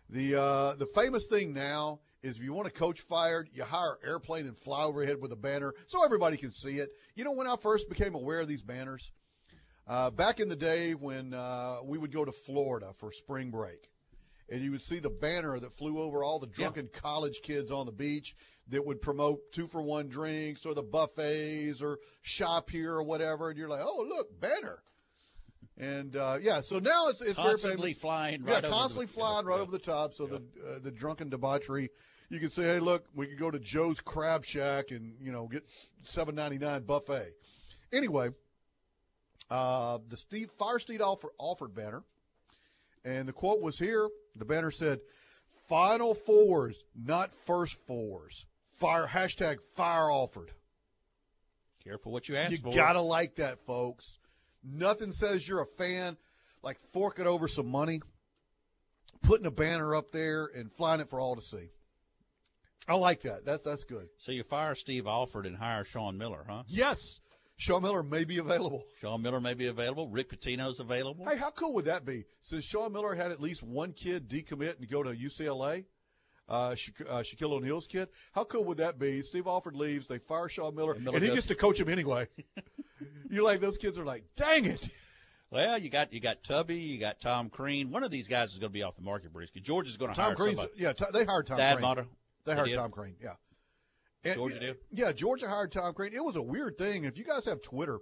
The 0.09 0.39
uh, 0.39 0.73
the 0.75 0.85
famous 0.85 1.25
thing 1.25 1.53
now 1.53 1.99
is 2.21 2.37
if 2.37 2.43
you 2.43 2.53
want 2.53 2.67
a 2.67 2.71
coach 2.71 3.01
fired, 3.01 3.49
you 3.53 3.63
hire 3.63 3.97
an 4.03 4.09
airplane 4.09 4.45
and 4.45 4.57
fly 4.57 4.83
overhead 4.83 5.19
with 5.19 5.31
a 5.31 5.35
banner 5.35 5.73
so 5.87 6.03
everybody 6.03 6.37
can 6.37 6.51
see 6.51 6.77
it. 6.77 6.89
You 7.15 7.23
know 7.23 7.31
when 7.31 7.47
I 7.47 7.55
first 7.55 7.89
became 7.89 8.13
aware 8.13 8.41
of 8.41 8.47
these 8.47 8.61
banners? 8.61 9.11
Uh, 9.87 10.11
back 10.11 10.39
in 10.39 10.47
the 10.47 10.55
day 10.55 10.93
when 10.93 11.33
uh, 11.33 11.77
we 11.83 11.97
would 11.97 12.11
go 12.11 12.23
to 12.23 12.31
Florida 12.31 12.91
for 12.93 13.11
spring 13.11 13.49
break, 13.49 13.89
and 14.49 14.61
you 14.61 14.71
would 14.71 14.83
see 14.83 14.99
the 14.99 15.09
banner 15.09 15.59
that 15.59 15.73
flew 15.73 15.99
over 15.99 16.23
all 16.23 16.39
the 16.39 16.47
drunken 16.47 16.89
college 16.91 17.41
kids 17.41 17.71
on 17.71 17.85
the 17.85 17.91
beach 17.91 18.35
that 18.69 18.85
would 18.85 19.01
promote 19.01 19.39
two 19.51 19.67
for 19.67 19.81
one 19.81 20.07
drinks 20.07 20.65
or 20.65 20.73
the 20.73 20.83
buffets 20.83 21.81
or 21.81 21.99
shop 22.21 22.69
here 22.69 22.93
or 22.93 23.03
whatever, 23.03 23.49
and 23.49 23.57
you're 23.57 23.69
like, 23.69 23.81
oh 23.83 24.05
look, 24.07 24.39
banner. 24.39 24.81
And 25.77 26.15
uh, 26.15 26.37
yeah, 26.41 26.61
so 26.61 26.77
now 26.79 27.07
it's 27.07 27.19
it's 27.21 27.35
Constantly 27.35 27.93
flying 27.93 28.43
yeah, 28.45 28.53
right 28.53 28.57
over 28.59 28.67
the- 28.67 28.73
constantly 28.73 29.07
flying 29.07 29.45
right 29.47 29.59
over 29.59 29.71
the 29.71 29.79
top. 29.79 30.13
So 30.13 30.27
the 30.27 30.35
uh, 30.35 30.79
the 30.83 30.91
drunken 30.91 31.29
debauchery, 31.29 31.89
you 32.29 32.39
can 32.39 32.51
say, 32.51 32.63
hey, 32.63 32.79
look, 32.79 33.05
we 33.15 33.25
could 33.25 33.39
go 33.39 33.49
to 33.49 33.59
Joe's 33.59 33.99
Crab 33.99 34.45
Shack 34.45 34.91
and 34.91 35.15
you 35.19 35.31
know 35.31 35.47
get 35.47 35.63
seven 36.03 36.35
ninety 36.35 36.59
nine 36.59 36.83
buffet. 36.83 37.33
Anyway, 37.91 38.29
uh, 39.49 39.97
the 40.07 40.17
Steve 40.17 40.51
Fire 40.59 40.77
Steve 40.77 41.01
offer, 41.01 41.29
offered 41.39 41.73
banner, 41.73 42.03
and 43.05 43.27
the 43.27 43.33
quote 43.33 43.61
was 43.61 43.77
here. 43.77 44.09
The 44.35 44.45
banner 44.45 44.71
said, 44.71 44.99
"Final 45.67 46.13
fours, 46.13 46.83
not 46.95 47.33
first 47.33 47.75
fours." 47.85 48.45
Fire 48.75 49.07
hashtag 49.07 49.59
fire 49.75 50.11
Alford. 50.11 50.51
Careful 51.83 52.11
what 52.11 52.27
you 52.27 52.35
ask 52.35 52.51
you 52.51 52.57
for. 52.57 52.73
gotta 52.73 53.01
like 53.01 53.35
that, 53.35 53.59
folks. 53.65 54.17
Nothing 54.63 55.11
says 55.11 55.47
you're 55.47 55.61
a 55.61 55.65
fan 55.65 56.17
like 56.63 56.79
forking 56.91 57.27
over 57.27 57.47
some 57.47 57.67
money, 57.67 58.01
putting 59.21 59.45
a 59.45 59.51
banner 59.51 59.95
up 59.95 60.11
there, 60.11 60.45
and 60.45 60.71
flying 60.71 61.01
it 61.01 61.09
for 61.09 61.19
all 61.19 61.35
to 61.35 61.41
see. 61.41 61.69
I 62.87 62.95
like 62.95 63.21
that. 63.21 63.45
That's 63.45 63.63
that's 63.63 63.83
good. 63.83 64.09
So 64.17 64.31
you 64.31 64.43
fire 64.43 64.75
Steve 64.75 65.07
Alford 65.07 65.45
and 65.45 65.55
hire 65.55 65.83
Sean 65.83 66.17
Miller, 66.17 66.45
huh? 66.47 66.63
Yes, 66.67 67.19
Sean 67.63 67.81
Miller 67.81 68.03
may 68.03 68.25
be 68.25 68.39
available. 68.39 68.83
Sean 68.99 69.21
Miller 69.21 69.39
may 69.39 69.53
be 69.53 69.67
available. 69.67 70.09
Rick 70.09 70.29
Pitino's 70.29 70.81
available. 70.81 71.25
Hey, 71.25 71.37
how 71.37 71.49
cool 71.49 71.71
would 71.75 71.85
that 71.85 72.03
be? 72.05 72.25
Since 72.41 72.65
Sean 72.65 72.91
Miller 72.91 73.15
had 73.15 73.31
at 73.31 73.39
least 73.39 73.63
one 73.63 73.93
kid 73.93 74.27
decommit 74.27 74.79
and 74.79 74.89
go 74.89 75.01
to 75.01 75.11
UCLA, 75.11 75.85
uh, 76.49 76.75
Sha- 76.75 76.91
uh, 77.07 77.23
Shaquille 77.23 77.53
O'Neal's 77.53 77.87
kid, 77.87 78.09
how 78.33 78.43
cool 78.43 78.65
would 78.65 78.79
that 78.79 78.99
be? 78.99 79.23
Steve 79.23 79.47
Alford 79.47 79.77
leaves, 79.77 80.09
they 80.09 80.17
fire 80.17 80.49
Sean 80.49 80.75
Miller, 80.75 80.95
Miller 80.95 81.15
and 81.15 81.23
he 81.23 81.29
goes- 81.29 81.35
gets 81.37 81.47
to 81.47 81.55
coach 81.55 81.79
him 81.79 81.87
anyway. 81.87 82.27
You're 83.29 83.45
like, 83.45 83.61
those 83.61 83.77
kids 83.77 83.97
are 83.97 84.03
like, 84.03 84.25
dang 84.35 84.65
it. 84.65 84.89
Well, 85.49 85.77
you 85.77 85.87
got 85.89 86.11
you 86.11 86.19
got 86.19 86.43
Tubby, 86.43 86.75
you 86.75 86.97
got 86.99 87.21
Tom 87.21 87.49
Crean. 87.49 87.91
One 87.91 88.03
of 88.03 88.11
these 88.11 88.27
guys 88.27 88.51
is 88.51 88.59
going 88.59 88.71
to 88.71 88.73
be 88.73 88.83
off 88.83 88.97
the 88.97 89.03
market, 89.03 89.31
Brisky. 89.31 89.61
George 89.61 89.87
is 89.87 89.95
going 89.95 90.11
to 90.11 90.17
Tom 90.17 90.25
hire 90.25 90.35
Crean's, 90.35 90.57
somebody. 90.57 90.81
yeah, 90.81 90.91
T- 90.91 91.05
they 91.13 91.23
hired 91.23 91.47
Tom 91.47 91.55
Thad 91.57 91.77
Crean. 91.77 91.87
Matta? 91.87 92.07
They 92.43 92.51
They 92.51 92.55
hired 92.55 92.67
did? 92.69 92.75
Tom 92.75 92.91
Crean, 92.91 93.15
yeah. 93.23 93.33
And- 94.23 94.35
Georgia 94.35 94.55
yeah, 94.55 94.61
did? 94.61 94.77
Yeah, 94.91 95.11
Georgia 95.11 95.47
hired 95.47 95.71
Tom 95.71 95.93
Crean. 95.93 96.13
It 96.13 96.23
was 96.23 96.35
a 96.35 96.41
weird 96.41 96.77
thing. 96.77 97.03
If 97.03 97.17
you 97.17 97.23
guys 97.23 97.45
have 97.45 97.61
Twitter, 97.61 97.99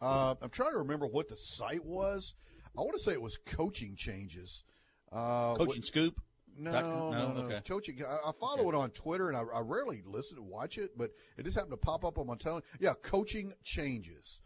uh, 0.00 0.34
I'm 0.40 0.50
trying 0.50 0.72
to 0.72 0.78
remember 0.78 1.06
what 1.06 1.28
the 1.28 1.36
site 1.36 1.84
was. 1.84 2.34
I 2.76 2.80
want 2.80 2.94
to 2.94 3.02
say 3.02 3.12
it 3.12 3.20
was 3.20 3.36
coaching 3.44 3.94
changes. 3.96 4.64
Uh, 5.10 5.54
Coaching 5.54 5.66
what- 5.80 5.84
Scoop. 5.84 6.20
No, 6.54 6.70
no, 7.10 7.32
no? 7.32 7.40
Okay. 7.44 7.60
Coaching. 7.66 8.04
I, 8.04 8.28
I 8.28 8.32
follow 8.32 8.68
it 8.68 8.74
on 8.74 8.90
Twitter, 8.90 9.28
and 9.28 9.36
I, 9.38 9.40
I 9.40 9.60
rarely 9.60 10.02
listen 10.04 10.36
to 10.36 10.42
watch 10.42 10.76
it, 10.76 10.96
but 10.98 11.10
it 11.38 11.44
just 11.44 11.54
happened 11.54 11.72
to 11.72 11.78
pop 11.78 12.04
up 12.04 12.18
on 12.18 12.26
my 12.26 12.34
television. 12.34 12.68
Yeah, 12.78 12.92
coaching 13.02 13.54
changes. 13.64 14.42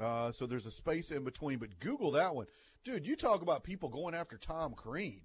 Uh, 0.00 0.32
so 0.32 0.46
there's 0.46 0.64
a 0.64 0.70
space 0.70 1.10
in 1.10 1.24
between, 1.24 1.58
but 1.58 1.78
Google 1.78 2.10
that 2.12 2.34
one, 2.34 2.46
dude. 2.84 3.06
You 3.06 3.16
talk 3.16 3.42
about 3.42 3.64
people 3.64 3.90
going 3.90 4.14
after 4.14 4.38
Tom 4.38 4.72
Crean. 4.72 5.20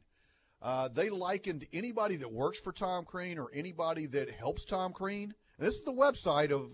Uh, 0.62 0.88
they 0.88 1.10
likened 1.10 1.66
anybody 1.74 2.18
that 2.18 2.32
works 2.32 2.60
for 2.60 2.72
Tom 2.72 3.04
Crean 3.04 3.40
or 3.40 3.50
anybody 3.54 4.06
that 4.08 4.30
helps 4.30 4.64
Tom 4.64 4.94
Crean. 4.94 5.34
This 5.58 5.76
is 5.76 5.82
the 5.82 5.94
website 5.94 6.52
of, 6.52 6.72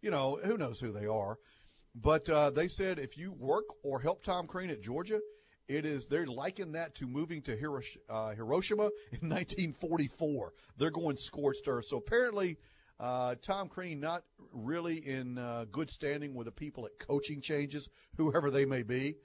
you 0.00 0.10
know, 0.10 0.38
who 0.42 0.56
knows 0.56 0.80
who 0.80 0.90
they 0.92 1.06
are, 1.06 1.38
but 1.94 2.28
uh, 2.30 2.50
they 2.50 2.68
said 2.68 2.98
if 2.98 3.18
you 3.18 3.32
work 3.32 3.64
or 3.82 4.00
help 4.00 4.22
Tom 4.22 4.46
Crean 4.46 4.70
at 4.70 4.80
Georgia, 4.80 5.20
it 5.68 5.84
is 5.84 6.06
they're 6.06 6.26
that 6.72 6.94
to 6.94 7.06
moving 7.06 7.42
to 7.42 7.56
Hirosh- 7.56 7.96
uh, 8.08 8.30
Hiroshima 8.34 8.84
in 9.12 9.28
1944. 9.28 10.52
They're 10.76 10.90
going 10.90 11.16
scorched 11.16 11.66
earth. 11.66 11.86
So 11.86 11.96
apparently, 11.96 12.56
uh, 13.00 13.34
Tom 13.42 13.68
Crean 13.68 14.00
not 14.00 14.24
really 14.52 15.06
in 15.06 15.38
uh, 15.38 15.66
good 15.70 15.90
standing 15.90 16.34
with 16.34 16.46
the 16.46 16.52
people 16.52 16.86
at 16.86 16.98
coaching 16.98 17.40
changes, 17.40 17.88
whoever 18.16 18.50
they 18.50 18.64
may 18.64 18.82
be. 18.82 19.16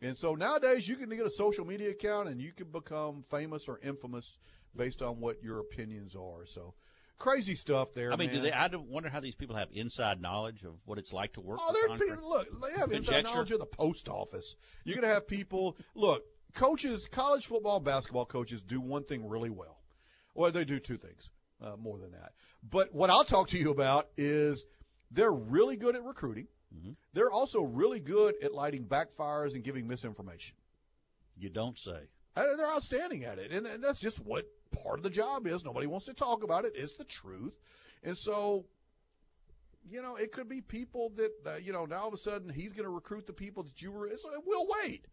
And 0.00 0.16
so 0.16 0.34
nowadays, 0.34 0.86
you 0.86 0.96
can 0.96 1.08
get 1.08 1.26
a 1.26 1.30
social 1.30 1.64
media 1.64 1.90
account 1.90 2.28
and 2.28 2.40
you 2.40 2.52
can 2.52 2.70
become 2.70 3.24
famous 3.30 3.68
or 3.68 3.80
infamous 3.82 4.38
based 4.76 5.02
on 5.02 5.20
what 5.20 5.42
your 5.42 5.58
opinions 5.58 6.14
are. 6.14 6.46
So 6.46 6.74
crazy 7.18 7.54
stuff 7.54 7.92
there. 7.94 8.12
I 8.12 8.16
mean, 8.16 8.30
do 8.30 8.40
they? 8.40 8.52
I 8.52 8.68
wonder 8.68 9.08
how 9.08 9.20
these 9.20 9.34
people 9.34 9.56
have 9.56 9.68
inside 9.72 10.20
knowledge 10.20 10.62
of 10.62 10.74
what 10.84 10.98
it's 10.98 11.12
like 11.12 11.32
to 11.34 11.40
work. 11.40 11.58
Oh, 11.60 11.72
there 11.72 11.98
people. 11.98 12.28
Look, 12.28 12.62
they 12.62 12.78
have 12.78 12.92
inside 12.92 13.24
knowledge 13.24 13.50
of 13.52 13.58
the 13.58 13.66
post 13.66 14.08
office. 14.08 14.56
You're 14.84 14.96
going 14.96 15.08
to 15.08 15.12
have 15.12 15.26
people. 15.26 15.76
Look, 15.94 16.24
coaches, 16.54 17.08
college 17.10 17.46
football, 17.46 17.80
basketball 17.80 18.26
coaches 18.26 18.62
do 18.62 18.80
one 18.80 19.04
thing 19.04 19.28
really 19.28 19.50
well. 19.50 19.80
Well, 20.34 20.52
they 20.52 20.64
do 20.64 20.78
two 20.78 20.96
things 20.96 21.30
uh, 21.60 21.76
more 21.76 21.98
than 21.98 22.12
that. 22.12 22.32
But 22.62 22.94
what 22.94 23.10
I'll 23.10 23.24
talk 23.24 23.48
to 23.48 23.58
you 23.58 23.70
about 23.70 24.08
is 24.16 24.64
they're 25.10 25.32
really 25.32 25.76
good 25.76 25.96
at 25.96 26.04
recruiting. 26.04 26.46
Mm-hmm. 26.74 26.92
They're 27.14 27.30
also 27.30 27.62
really 27.62 28.00
good 28.00 28.34
at 28.42 28.54
lighting 28.54 28.84
backfires 28.84 29.54
and 29.54 29.64
giving 29.64 29.86
misinformation. 29.86 30.56
You 31.36 31.48
don't 31.50 31.78
say. 31.78 32.08
Uh, 32.36 32.56
They're 32.56 32.70
outstanding 32.70 33.24
at 33.24 33.38
it, 33.38 33.50
and, 33.52 33.66
and 33.66 33.82
that's 33.82 33.98
just 33.98 34.18
what 34.20 34.46
part 34.84 34.98
of 34.98 35.02
the 35.02 35.10
job 35.10 35.46
is. 35.46 35.64
Nobody 35.64 35.86
wants 35.86 36.06
to 36.06 36.14
talk 36.14 36.42
about 36.44 36.64
it. 36.64 36.72
It's 36.74 36.94
the 36.94 37.04
truth, 37.04 37.54
and 38.04 38.16
so 38.16 38.66
you 39.88 40.02
know 40.02 40.16
it 40.16 40.32
could 40.32 40.48
be 40.48 40.60
people 40.60 41.10
that 41.16 41.32
uh, 41.46 41.56
you 41.56 41.72
know 41.72 41.84
now 41.84 42.02
all 42.02 42.08
of 42.08 42.14
a 42.14 42.18
sudden 42.18 42.48
he's 42.48 42.72
going 42.72 42.84
to 42.84 42.90
recruit 42.90 43.26
the 43.26 43.32
people 43.32 43.62
that 43.62 43.80
you 43.80 43.90
were. 43.90 44.06
It's 44.06 44.24
like, 44.24 44.44
Will 44.46 44.66
Wade. 44.82 45.06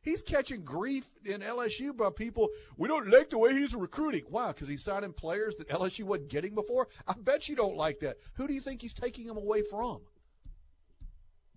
He's 0.00 0.20
catching 0.22 0.64
grief 0.64 1.08
in 1.24 1.42
LSU 1.42 1.96
by 1.96 2.10
people. 2.10 2.48
We 2.76 2.88
don't 2.88 3.08
like 3.08 3.30
the 3.30 3.38
way 3.38 3.52
he's 3.54 3.72
recruiting. 3.72 4.24
Why? 4.28 4.48
Because 4.48 4.66
he's 4.66 4.82
signing 4.82 5.12
players 5.12 5.54
that 5.58 5.68
LSU 5.68 6.02
wasn't 6.02 6.28
getting 6.28 6.56
before. 6.56 6.88
I 7.06 7.14
bet 7.16 7.48
you 7.48 7.54
don't 7.54 7.76
like 7.76 8.00
that. 8.00 8.16
Who 8.34 8.48
do 8.48 8.52
you 8.52 8.60
think 8.60 8.82
he's 8.82 8.94
taking 8.94 9.28
them 9.28 9.36
away 9.36 9.62
from? 9.62 10.00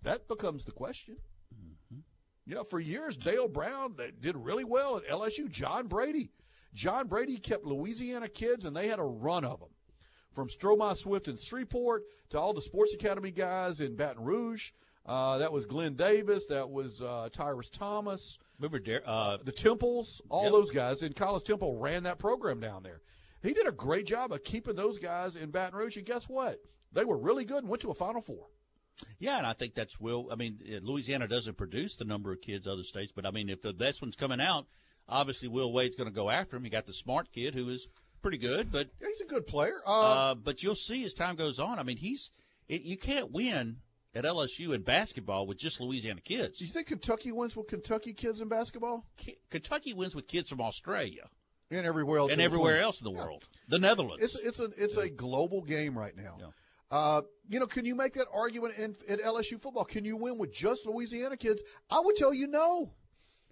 That 0.06 0.28
becomes 0.28 0.64
the 0.64 0.72
question. 0.72 1.16
You 2.48 2.54
know, 2.54 2.62
for 2.62 2.78
years, 2.78 3.16
Dale 3.16 3.48
Brown 3.48 3.96
did 4.20 4.36
really 4.36 4.62
well 4.62 4.96
at 4.96 5.08
LSU. 5.08 5.50
John 5.50 5.88
Brady. 5.88 6.30
John 6.74 7.08
Brady 7.08 7.38
kept 7.38 7.64
Louisiana 7.64 8.28
kids, 8.28 8.64
and 8.66 8.76
they 8.76 8.86
had 8.86 9.00
a 9.00 9.04
run 9.04 9.44
of 9.44 9.58
them. 9.58 9.70
From 10.32 10.48
Stromile 10.48 10.96
Swift 10.96 11.26
in 11.26 11.36
Shreveport 11.36 12.04
to 12.30 12.38
all 12.38 12.52
the 12.54 12.62
Sports 12.62 12.94
Academy 12.94 13.32
guys 13.32 13.80
in 13.80 13.96
Baton 13.96 14.22
Rouge. 14.22 14.70
Uh, 15.04 15.38
that 15.38 15.52
was 15.52 15.66
Glenn 15.66 15.94
Davis. 15.94 16.46
That 16.46 16.70
was 16.70 17.02
uh, 17.02 17.28
Tyrus 17.32 17.68
Thomas. 17.68 18.38
Remember, 18.60 18.78
Dar- 18.78 19.02
uh, 19.04 19.38
the 19.42 19.50
Temples, 19.52 20.20
all 20.28 20.44
Yep. 20.44 20.52
those 20.52 20.70
guys. 20.70 21.02
in 21.02 21.14
Collis 21.14 21.42
Temple 21.42 21.78
ran 21.78 22.04
that 22.04 22.18
program 22.20 22.60
down 22.60 22.84
there. 22.84 23.00
He 23.42 23.54
did 23.54 23.66
a 23.66 23.72
great 23.72 24.06
job 24.06 24.32
of 24.32 24.44
keeping 24.44 24.76
those 24.76 24.98
guys 25.00 25.34
in 25.34 25.50
Baton 25.50 25.76
Rouge. 25.78 25.96
And 25.96 26.06
guess 26.06 26.28
what? 26.28 26.60
They 26.92 27.04
were 27.04 27.16
really 27.18 27.44
good 27.44 27.58
and 27.64 27.68
went 27.68 27.82
to 27.82 27.90
a 27.90 27.94
Final 27.94 28.20
Four. 28.22 28.46
Yeah, 29.18 29.38
and 29.38 29.46
I 29.46 29.52
think 29.52 29.74
that's 29.74 30.00
Will. 30.00 30.28
I 30.30 30.36
mean, 30.36 30.58
uh, 30.68 30.78
Louisiana 30.82 31.28
doesn't 31.28 31.56
produce 31.56 31.96
the 31.96 32.04
number 32.04 32.32
of 32.32 32.40
kids 32.40 32.66
other 32.66 32.82
states, 32.82 33.12
but 33.14 33.26
I 33.26 33.30
mean, 33.30 33.48
if 33.50 33.62
the 33.62 33.72
best 33.72 34.00
one's 34.02 34.16
coming 34.16 34.40
out, 34.40 34.66
obviously 35.08 35.48
Will 35.48 35.72
Wade's 35.72 35.96
going 35.96 36.08
to 36.08 36.14
go 36.14 36.30
after 36.30 36.56
him. 36.56 36.64
He 36.64 36.70
got 36.70 36.86
the 36.86 36.92
smart 36.92 37.30
kid 37.32 37.54
who 37.54 37.68
is 37.70 37.88
pretty 38.22 38.38
good, 38.38 38.72
but 38.72 38.88
Yeah, 39.00 39.08
he's 39.08 39.20
a 39.20 39.24
good 39.24 39.46
player. 39.46 39.80
uh, 39.86 39.90
uh, 40.30 40.34
but 40.34 40.62
you'll 40.62 40.74
see 40.74 41.04
as 41.04 41.12
time 41.14 41.36
goes 41.36 41.58
on. 41.58 41.78
I 41.78 41.82
mean, 41.82 41.96
he's 41.98 42.30
it, 42.68 42.82
you 42.82 42.96
can't 42.96 43.30
win 43.30 43.76
at 44.14 44.24
LSU 44.24 44.74
in 44.74 44.80
basketball 44.82 45.46
with 45.46 45.58
just 45.58 45.78
Louisiana 45.80 46.20
kids. 46.22 46.58
Do 46.58 46.64
you 46.66 46.72
think 46.72 46.86
Kentucky 46.86 47.32
wins 47.32 47.54
with 47.54 47.68
Kentucky 47.68 48.14
kids 48.14 48.40
in 48.40 48.48
basketball? 48.48 49.04
K- 49.18 49.36
Kentucky 49.50 49.92
wins 49.92 50.14
with 50.14 50.26
kids 50.26 50.48
from 50.48 50.60
Australia 50.62 51.28
And 51.70 51.86
everywhere 51.86 52.18
else. 52.20 52.32
and 52.32 52.40
everywhere 52.40 52.80
else 52.80 53.00
in 53.00 53.04
the 53.04 53.12
Yeah. 53.12 53.24
world. 53.24 53.44
The 53.68 53.78
Netherlands. 53.78 54.22
It's 54.24 54.36
it's 54.36 54.58
a 54.58 54.70
it's 54.82 54.96
a 54.96 55.08
global 55.10 55.60
game 55.60 55.96
right 55.98 56.16
now. 56.16 56.38
Uh, 56.90 57.22
you 57.48 57.58
know, 57.58 57.66
can 57.66 57.84
you 57.84 57.94
make 57.94 58.14
that 58.14 58.28
argument 58.32 58.74
in 58.78 58.96
at 59.08 59.20
LSU 59.20 59.60
football? 59.60 59.84
Can 59.84 60.04
you 60.04 60.16
win 60.16 60.38
with 60.38 60.52
just 60.52 60.86
Louisiana 60.86 61.36
kids? 61.36 61.62
I 61.90 62.00
would 62.00 62.16
tell 62.16 62.32
you 62.32 62.46
no, 62.46 62.92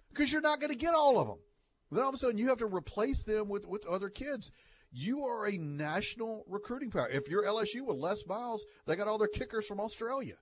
because 0.09 0.31
you're 0.31 0.41
not 0.41 0.59
going 0.59 0.71
to 0.71 0.77
get 0.77 0.93
all 0.93 1.19
of 1.19 1.27
them. 1.27 1.37
Then 1.91 2.03
all 2.03 2.09
of 2.09 2.15
a 2.15 2.17
sudden 2.17 2.37
you 2.37 2.47
have 2.47 2.59
to 2.59 2.65
replace 2.65 3.23
them 3.23 3.49
with 3.49 3.65
with 3.67 3.85
other 3.85 4.09
kids. 4.09 4.51
You 4.91 5.25
are 5.25 5.47
a 5.47 5.57
national 5.57 6.45
recruiting 6.47 6.89
power. 6.89 7.09
If 7.09 7.27
you're 7.27 7.43
LSU 7.43 7.85
with 7.85 7.97
Les 7.97 8.25
Miles, 8.25 8.65
they 8.85 8.95
got 8.95 9.09
all 9.09 9.17
their 9.17 9.27
kickers 9.27 9.67
from 9.67 9.81
Australia. 9.81 10.35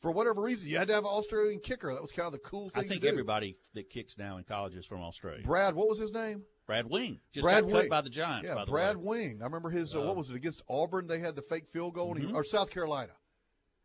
For 0.00 0.10
whatever 0.10 0.40
reason, 0.40 0.66
you 0.66 0.78
had 0.78 0.88
to 0.88 0.94
have 0.94 1.04
an 1.04 1.10
Australian 1.10 1.60
kicker. 1.60 1.92
That 1.92 2.00
was 2.00 2.10
kind 2.10 2.24
of 2.24 2.32
the 2.32 2.38
cool 2.38 2.70
thing. 2.70 2.84
I 2.84 2.86
think 2.86 3.04
everybody 3.04 3.58
that 3.74 3.90
kicks 3.90 4.16
now 4.16 4.38
in 4.38 4.44
college 4.44 4.74
is 4.74 4.86
from 4.86 5.02
Australia. 5.02 5.42
Brad, 5.44 5.74
what 5.74 5.88
was 5.88 5.98
his 5.98 6.10
name? 6.10 6.42
Brad 6.70 6.88
Wing 6.88 7.18
just 7.32 7.42
Brad 7.44 7.64
got 7.64 7.70
cut 7.72 7.80
Wing. 7.80 7.88
by 7.88 8.00
the 8.00 8.10
Giants. 8.10 8.46
Yeah, 8.46 8.54
by 8.54 8.64
the 8.64 8.70
Brad 8.70 8.96
way. 8.96 9.02
Wing. 9.28 9.38
I 9.40 9.44
remember 9.44 9.70
his. 9.70 9.94
Uh, 9.94 10.00
Uh, 10.02 10.06
what 10.06 10.16
was 10.16 10.30
it 10.30 10.36
against 10.36 10.62
Auburn? 10.68 11.08
They 11.08 11.18
had 11.18 11.34
the 11.34 11.42
fake 11.42 11.66
field 11.72 11.94
goal, 11.94 12.14
and 12.14 12.24
he, 12.28 12.32
or 12.32 12.44
South 12.44 12.70
Carolina. 12.70 13.10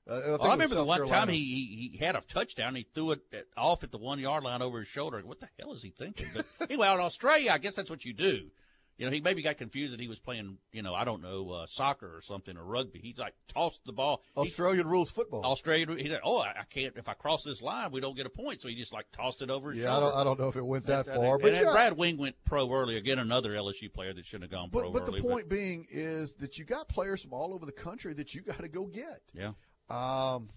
Uh, 0.07 0.13
I, 0.13 0.21
Oh, 0.23 0.35
I 0.41 0.51
remember 0.51 0.75
the 0.75 0.81
South 0.81 0.87
one 0.87 1.07
time 1.07 1.29
he, 1.29 1.39
he 1.39 1.89
he 1.93 1.97
had 1.97 2.15
a 2.15 2.21
touchdown. 2.21 2.75
He 2.75 2.85
threw 2.93 3.11
it 3.13 3.21
at, 3.33 3.45
off 3.57 3.83
at 3.83 3.91
the 3.91 3.97
one 3.97 4.19
yard 4.19 4.43
line 4.43 4.61
over 4.61 4.77
his 4.79 4.87
shoulder. 4.87 5.19
What 5.25 5.39
the 5.39 5.49
hell 5.59 5.73
is 5.73 5.81
he 5.81 5.89
thinking? 5.89 6.27
But 6.33 6.45
anyway, 6.69 6.87
in 6.93 6.99
Australia, 6.99 7.51
I 7.51 7.57
guess 7.57 7.73
that's 7.75 7.89
what 7.89 8.05
you 8.05 8.13
do. 8.13 8.51
You 8.97 9.05
know, 9.05 9.11
he 9.11 9.19
maybe 9.19 9.41
got 9.41 9.57
confused 9.57 9.91
that 9.91 9.99
he 9.99 10.07
was 10.07 10.19
playing, 10.19 10.57
you 10.71 10.81
know, 10.81 10.93
I 10.93 11.03
don't 11.03 11.21
know, 11.21 11.49
uh, 11.51 11.65
soccer 11.67 12.15
or 12.15 12.21
something 12.21 12.55
or 12.55 12.63
rugby. 12.63 12.99
He's 12.99 13.17
like 13.17 13.33
tossed 13.53 13.83
the 13.85 13.91
ball. 13.91 14.23
He- 14.35 14.41
Australian 14.41 14.87
rules 14.87 15.11
football. 15.11 15.43
Australia. 15.43 15.85
He 15.97 16.07
said, 16.07 16.21
"Oh, 16.23 16.39
I, 16.39 16.49
I 16.61 16.63
can't. 16.69 16.95
If 16.95 17.09
I 17.09 17.13
cross 17.13 17.43
this 17.43 17.61
line, 17.61 17.91
we 17.91 17.99
don't 17.99 18.15
get 18.15 18.25
a 18.25 18.29
point." 18.29 18.61
So 18.61 18.69
he 18.69 18.75
just 18.75 18.93
like 18.93 19.05
tossed 19.11 19.41
it 19.41 19.49
over 19.49 19.71
his 19.73 19.83
Yeah, 19.83 19.97
I 19.97 19.99
don't, 19.99 20.15
I 20.15 20.23
don't 20.23 20.39
know 20.39 20.47
if 20.47 20.55
it 20.55 20.65
went 20.65 20.85
that 20.85 21.07
And- 21.07 21.15
far, 21.17 21.33
and, 21.33 21.41
but 21.41 21.53
and 21.53 21.65
yeah. 21.65 21.71
Brad 21.73 21.97
Wing 21.97 22.17
went 22.17 22.35
pro 22.45 22.71
early. 22.71 22.95
Again, 22.95 23.19
another 23.19 23.51
LSU 23.51 23.91
player 23.91 24.13
that 24.13 24.25
shouldn't 24.25 24.49
have 24.49 24.57
gone 24.59 24.69
pro 24.69 24.89
But, 24.91 25.05
but 25.05 25.09
early. 25.09 25.21
the 25.21 25.27
point 25.27 25.49
being 25.49 25.85
is 25.89 26.31
that 26.39 26.57
you 26.57 26.63
got 26.63 26.87
players 26.87 27.21
from 27.21 27.33
all 27.33 27.53
over 27.53 27.65
the 27.65 27.73
country 27.73 28.13
that 28.13 28.33
you 28.33 28.41
got 28.41 28.59
to 28.61 28.69
go 28.69 28.85
get. 28.85 29.21
yeah. 29.33 29.51
Um, 29.89 30.49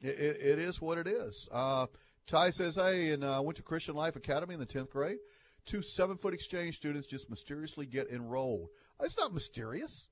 it, 0.00 0.18
it, 0.18 0.36
it 0.42 0.58
is 0.58 0.80
what 0.80 0.98
it 0.98 1.06
is. 1.06 1.48
Uh, 1.50 1.86
Ty 2.26 2.50
says, 2.50 2.74
"Hey, 2.76 3.12
and 3.12 3.22
uh, 3.22 3.40
went 3.44 3.56
to 3.58 3.62
Christian 3.62 3.94
Life 3.94 4.16
Academy 4.16 4.54
in 4.54 4.60
the 4.60 4.66
tenth 4.66 4.90
grade. 4.90 5.18
Two 5.66 5.82
seven 5.82 6.16
foot 6.16 6.34
exchange 6.34 6.76
students 6.76 7.06
just 7.06 7.30
mysteriously 7.30 7.86
get 7.86 8.10
enrolled. 8.10 8.68
It's 9.00 9.16
not 9.16 9.32
mysterious. 9.32 10.08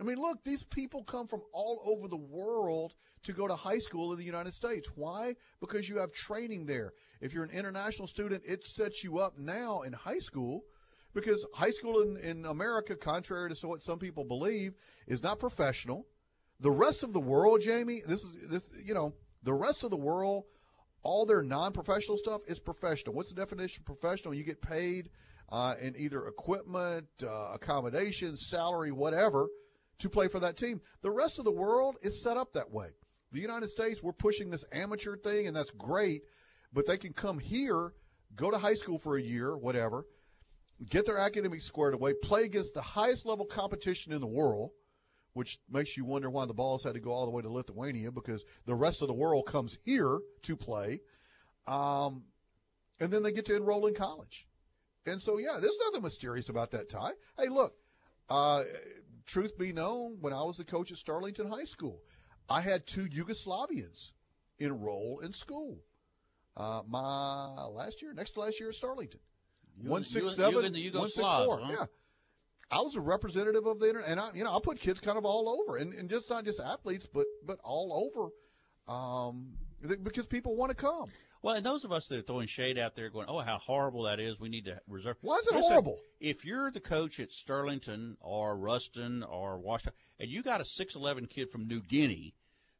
I 0.00 0.04
mean, 0.04 0.16
look, 0.16 0.42
these 0.42 0.64
people 0.64 1.04
come 1.04 1.28
from 1.28 1.42
all 1.52 1.80
over 1.84 2.08
the 2.08 2.16
world 2.16 2.94
to 3.22 3.32
go 3.32 3.46
to 3.46 3.54
high 3.54 3.78
school 3.78 4.12
in 4.12 4.18
the 4.18 4.24
United 4.24 4.52
States. 4.52 4.88
Why? 4.96 5.36
Because 5.60 5.88
you 5.88 5.98
have 5.98 6.12
training 6.12 6.66
there. 6.66 6.92
If 7.20 7.32
you're 7.32 7.44
an 7.44 7.50
international 7.50 8.08
student, 8.08 8.42
it 8.44 8.64
sets 8.64 9.04
you 9.04 9.18
up 9.18 9.38
now 9.38 9.82
in 9.82 9.92
high 9.92 10.18
school 10.18 10.64
because 11.14 11.46
high 11.54 11.70
school 11.70 12.02
in, 12.02 12.16
in 12.16 12.46
America, 12.46 12.96
contrary 12.96 13.54
to 13.54 13.68
what 13.68 13.82
some 13.82 13.98
people 13.98 14.24
believe, 14.24 14.74
is 15.06 15.22
not 15.22 15.38
professional. 15.38 16.06
The 16.60 16.70
rest 16.70 17.02
of 17.02 17.12
the 17.12 17.20
world, 17.20 17.60
Jamie, 17.60 18.02
this 18.06 18.22
is 18.22 18.30
this 18.48 18.62
you 18.84 18.94
know, 18.94 19.14
the 19.42 19.52
rest 19.52 19.84
of 19.84 19.90
the 19.90 19.96
world, 19.96 20.44
all 21.02 21.26
their 21.26 21.42
non-professional 21.42 22.16
stuff 22.16 22.42
is 22.46 22.58
professional. 22.58 23.14
What's 23.14 23.30
the 23.30 23.34
definition 23.34 23.82
of 23.82 23.86
professional? 23.86 24.34
You 24.34 24.44
get 24.44 24.60
paid 24.60 25.10
uh, 25.50 25.74
in 25.80 25.94
either 25.98 26.26
equipment, 26.26 27.06
uh, 27.22 27.50
accommodation, 27.52 28.36
salary, 28.36 28.92
whatever, 28.92 29.48
to 29.98 30.08
play 30.08 30.28
for 30.28 30.40
that 30.40 30.56
team. 30.56 30.80
The 31.02 31.10
rest 31.10 31.38
of 31.38 31.44
the 31.44 31.52
world 31.52 31.96
is 32.02 32.22
set 32.22 32.36
up 32.36 32.52
that 32.54 32.70
way. 32.70 32.88
the 33.32 33.40
United 33.40 33.70
States, 33.70 34.02
we're 34.02 34.12
pushing 34.12 34.50
this 34.50 34.64
amateur 34.72 35.16
thing, 35.16 35.46
and 35.46 35.56
that's 35.56 35.70
great, 35.70 36.22
but 36.72 36.86
they 36.86 36.98
can 36.98 37.12
come 37.12 37.38
here, 37.38 37.92
go 38.36 38.50
to 38.50 38.58
high 38.58 38.74
school 38.74 38.98
for 38.98 39.16
a 39.16 39.22
year, 39.22 39.56
whatever, 39.56 40.06
get 40.90 41.06
their 41.06 41.18
academics 41.18 41.64
squared 41.64 41.94
away, 41.94 42.12
play 42.22 42.44
against 42.44 42.74
the 42.74 42.82
highest 42.82 43.26
level 43.26 43.46
competition 43.46 44.12
in 44.12 44.20
the 44.20 44.26
world, 44.26 44.70
which 45.34 45.58
makes 45.70 45.96
you 45.96 46.04
wonder 46.04 46.28
why 46.30 46.44
the 46.46 46.52
balls 46.54 46.84
had 46.84 46.94
to 46.94 47.00
go 47.00 47.10
all 47.12 47.24
the 47.24 47.30
way 47.30 47.42
to 47.42 47.48
Lithuania 47.48 48.10
because 48.10 48.44
the 48.66 48.74
rest 48.74 49.00
of 49.02 49.08
the 49.08 49.14
world 49.14 49.46
comes 49.46 49.78
here 49.82 50.20
to 50.42 50.56
play. 50.56 51.00
Um, 51.66 52.24
and 53.00 53.10
then 53.12 53.22
they 53.22 53.32
get 53.32 53.46
to 53.46 53.56
enroll 53.56 53.86
in 53.86 53.94
college. 53.94 54.46
And 55.06 55.20
so, 55.20 55.38
yeah, 55.38 55.58
there's 55.60 55.78
nothing 55.86 56.02
mysterious 56.02 56.48
about 56.48 56.70
that 56.72 56.88
tie. 56.88 57.12
Hey, 57.38 57.48
look, 57.48 57.74
uh, 58.28 58.64
truth 59.26 59.56
be 59.58 59.72
known, 59.72 60.18
when 60.20 60.32
I 60.32 60.42
was 60.42 60.56
the 60.58 60.64
coach 60.64 60.92
at 60.92 60.98
Sterlington 60.98 61.48
High 61.48 61.64
School, 61.64 62.00
I 62.48 62.60
had 62.60 62.86
two 62.86 63.06
Yugoslavians 63.06 64.12
enroll 64.58 65.20
in 65.20 65.32
school. 65.32 65.78
Uh, 66.56 66.82
my 66.86 67.64
last 67.64 68.02
year, 68.02 68.12
next 68.12 68.32
to 68.32 68.40
last 68.40 68.60
year 68.60 68.68
at 68.68 68.74
Sterlington. 68.74 69.18
You- 69.80 69.90
One 69.90 70.02
you- 70.02 70.20
you 70.52 70.58
and 70.66 70.74
the 70.74 70.98
one 70.98 71.08
six 71.08 71.16
Yugoslavs, 71.26 71.62
huh? 71.62 71.72
Yeah. 71.80 71.86
I 72.72 72.80
was 72.80 72.96
a 72.96 73.00
representative 73.00 73.66
of 73.66 73.78
the 73.78 73.88
internet, 73.88 74.08
and 74.08 74.18
I, 74.18 74.30
you 74.34 74.44
know, 74.44 74.56
I 74.56 74.58
put 74.62 74.80
kids 74.80 74.98
kind 74.98 75.18
of 75.18 75.26
all 75.26 75.48
over, 75.48 75.76
and, 75.76 75.92
and 75.92 76.08
just 76.08 76.30
not 76.30 76.44
just 76.44 76.58
athletes, 76.58 77.06
but 77.12 77.26
but 77.44 77.58
all 77.62 78.10
over, 78.10 78.30
um, 78.92 79.52
th- 79.86 80.02
because 80.02 80.26
people 80.26 80.56
want 80.56 80.70
to 80.70 80.76
come. 80.76 81.10
Well, 81.42 81.56
and 81.56 81.66
those 81.66 81.84
of 81.84 81.92
us 81.92 82.06
that 82.06 82.18
are 82.18 82.22
throwing 82.22 82.46
shade 82.46 82.78
out 82.78 82.96
there, 82.96 83.10
going, 83.10 83.26
"Oh, 83.28 83.40
how 83.40 83.58
horrible 83.58 84.04
that 84.04 84.20
is! 84.20 84.40
We 84.40 84.48
need 84.48 84.64
to 84.64 84.80
reserve." 84.88 85.16
Why 85.20 85.36
is 85.36 85.46
it 85.48 85.54
Listen, 85.54 85.70
horrible? 85.70 85.98
If 86.18 86.44
you're 86.44 86.70
the 86.70 86.80
coach 86.80 87.20
at 87.20 87.30
Sterlington 87.30 88.16
or 88.20 88.56
Ruston 88.56 89.22
or 89.22 89.58
Washington, 89.58 89.92
and 90.18 90.30
you 90.30 90.42
got 90.42 90.62
a 90.62 90.64
six 90.64 90.96
eleven 90.96 91.26
kid 91.26 91.50
from 91.50 91.68
New 91.68 91.80
Guinea 91.80 92.34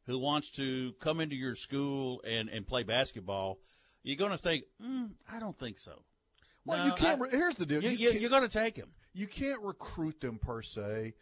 who 0.05 0.17
wants 0.17 0.49
to 0.51 0.93
come 0.99 1.19
into 1.19 1.35
your 1.35 1.55
school 1.55 2.21
and 2.25 2.49
and 2.49 2.65
play 2.65 2.83
basketball, 2.83 3.59
you're 4.01 4.17
going 4.17 4.31
to 4.31 4.37
think, 4.37 4.63
mm, 4.83 5.11
"I 5.31 5.39
don't 5.39 5.57
think 5.59 5.77
so." 5.77 6.03
Well, 6.65 6.77
No, 6.79 6.85
you 6.85 6.93
can't. 6.93 7.21
I- 7.21 7.29
here's 7.29 7.55
the 7.55 7.65
deal. 7.65 7.83
You, 7.83 7.89
You 7.89 8.11
you, 8.11 8.19
you're 8.19 8.29
going 8.29 8.43
to 8.43 8.49
take 8.49 8.75
him. 8.75 8.89
You 9.13 9.27
can't 9.27 9.61
recruit 9.61 10.19
them 10.21 10.39
per 10.39 10.61
se. 10.61 11.13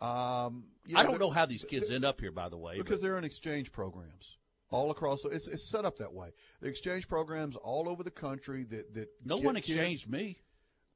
Um, 0.00 0.64
you 0.84 0.96
I 0.96 1.02
don't 1.02 1.18
know 1.18 1.30
how 1.30 1.46
these 1.46 1.64
kids 1.64 1.90
end 1.90 2.04
up 2.04 2.20
here, 2.20 2.30
by 2.32 2.48
the 2.48 2.56
way. 2.58 2.76
because 2.76 3.00
but- 3.00 3.06
they're 3.06 3.18
in 3.18 3.24
exchange 3.24 3.72
programs 3.72 4.36
all 4.70 4.90
across. 4.90 5.24
It's, 5.24 5.48
it's 5.48 5.64
set 5.68 5.84
up 5.84 5.98
that 5.98 6.12
way. 6.12 6.30
The 6.60 6.68
exchange 6.68 7.08
programs 7.08 7.56
all 7.56 7.88
over 7.88 8.02
the 8.02 8.10
country 8.10 8.64
that 8.64 8.94
that 8.94 9.08
no 9.24 9.38
one 9.38 9.54
kids- 9.56 9.70
exchanged 9.70 10.08
me. 10.10 10.38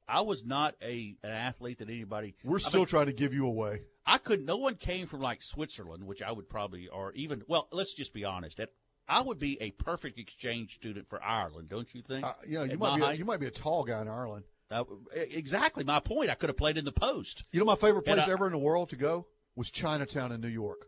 I 0.07 0.21
was 0.21 0.43
not 0.43 0.75
a 0.81 1.15
an 1.23 1.31
athlete 1.31 1.79
that 1.79 1.89
anybody. 1.89 2.35
We're 2.43 2.57
I 2.57 2.61
still 2.61 2.81
mean, 2.81 2.87
trying 2.87 3.05
to 3.07 3.13
give 3.13 3.33
you 3.33 3.45
away. 3.45 3.83
I 4.05 4.17
could. 4.17 4.45
No 4.45 4.57
one 4.57 4.75
came 4.75 5.07
from 5.07 5.21
like 5.21 5.41
Switzerland, 5.41 6.03
which 6.05 6.21
I 6.21 6.31
would 6.31 6.49
probably, 6.49 6.87
or 6.89 7.11
even. 7.13 7.43
Well, 7.47 7.67
let's 7.71 7.93
just 7.93 8.13
be 8.13 8.25
honest. 8.25 8.57
That 8.57 8.69
I 9.07 9.21
would 9.21 9.39
be 9.39 9.61
a 9.61 9.71
perfect 9.71 10.19
exchange 10.19 10.75
student 10.75 11.09
for 11.09 11.21
Ireland, 11.21 11.69
don't 11.69 11.93
you 11.93 12.01
think? 12.01 12.25
Uh, 12.25 12.33
you 12.45 12.59
know, 12.59 12.63
you 12.63 12.71
At 12.73 12.79
might 12.79 12.97
be 12.97 13.03
a, 13.03 13.13
you 13.13 13.25
might 13.25 13.39
be 13.39 13.47
a 13.47 13.51
tall 13.51 13.83
guy 13.83 14.01
in 14.01 14.07
Ireland. 14.07 14.45
Uh, 14.69 14.85
exactly 15.13 15.83
my 15.83 15.99
point. 15.99 16.29
I 16.29 16.35
could 16.35 16.49
have 16.49 16.57
played 16.57 16.77
in 16.77 16.85
the 16.85 16.93
post. 16.93 17.43
You 17.51 17.59
know, 17.59 17.65
my 17.65 17.75
favorite 17.75 18.03
place 18.03 18.19
I- 18.19 18.31
ever 18.31 18.45
in 18.45 18.53
the 18.53 18.57
world 18.57 18.89
to 18.89 18.95
go 18.95 19.27
was 19.55 19.69
Chinatown 19.69 20.31
in 20.31 20.39
New 20.39 20.47
York. 20.47 20.87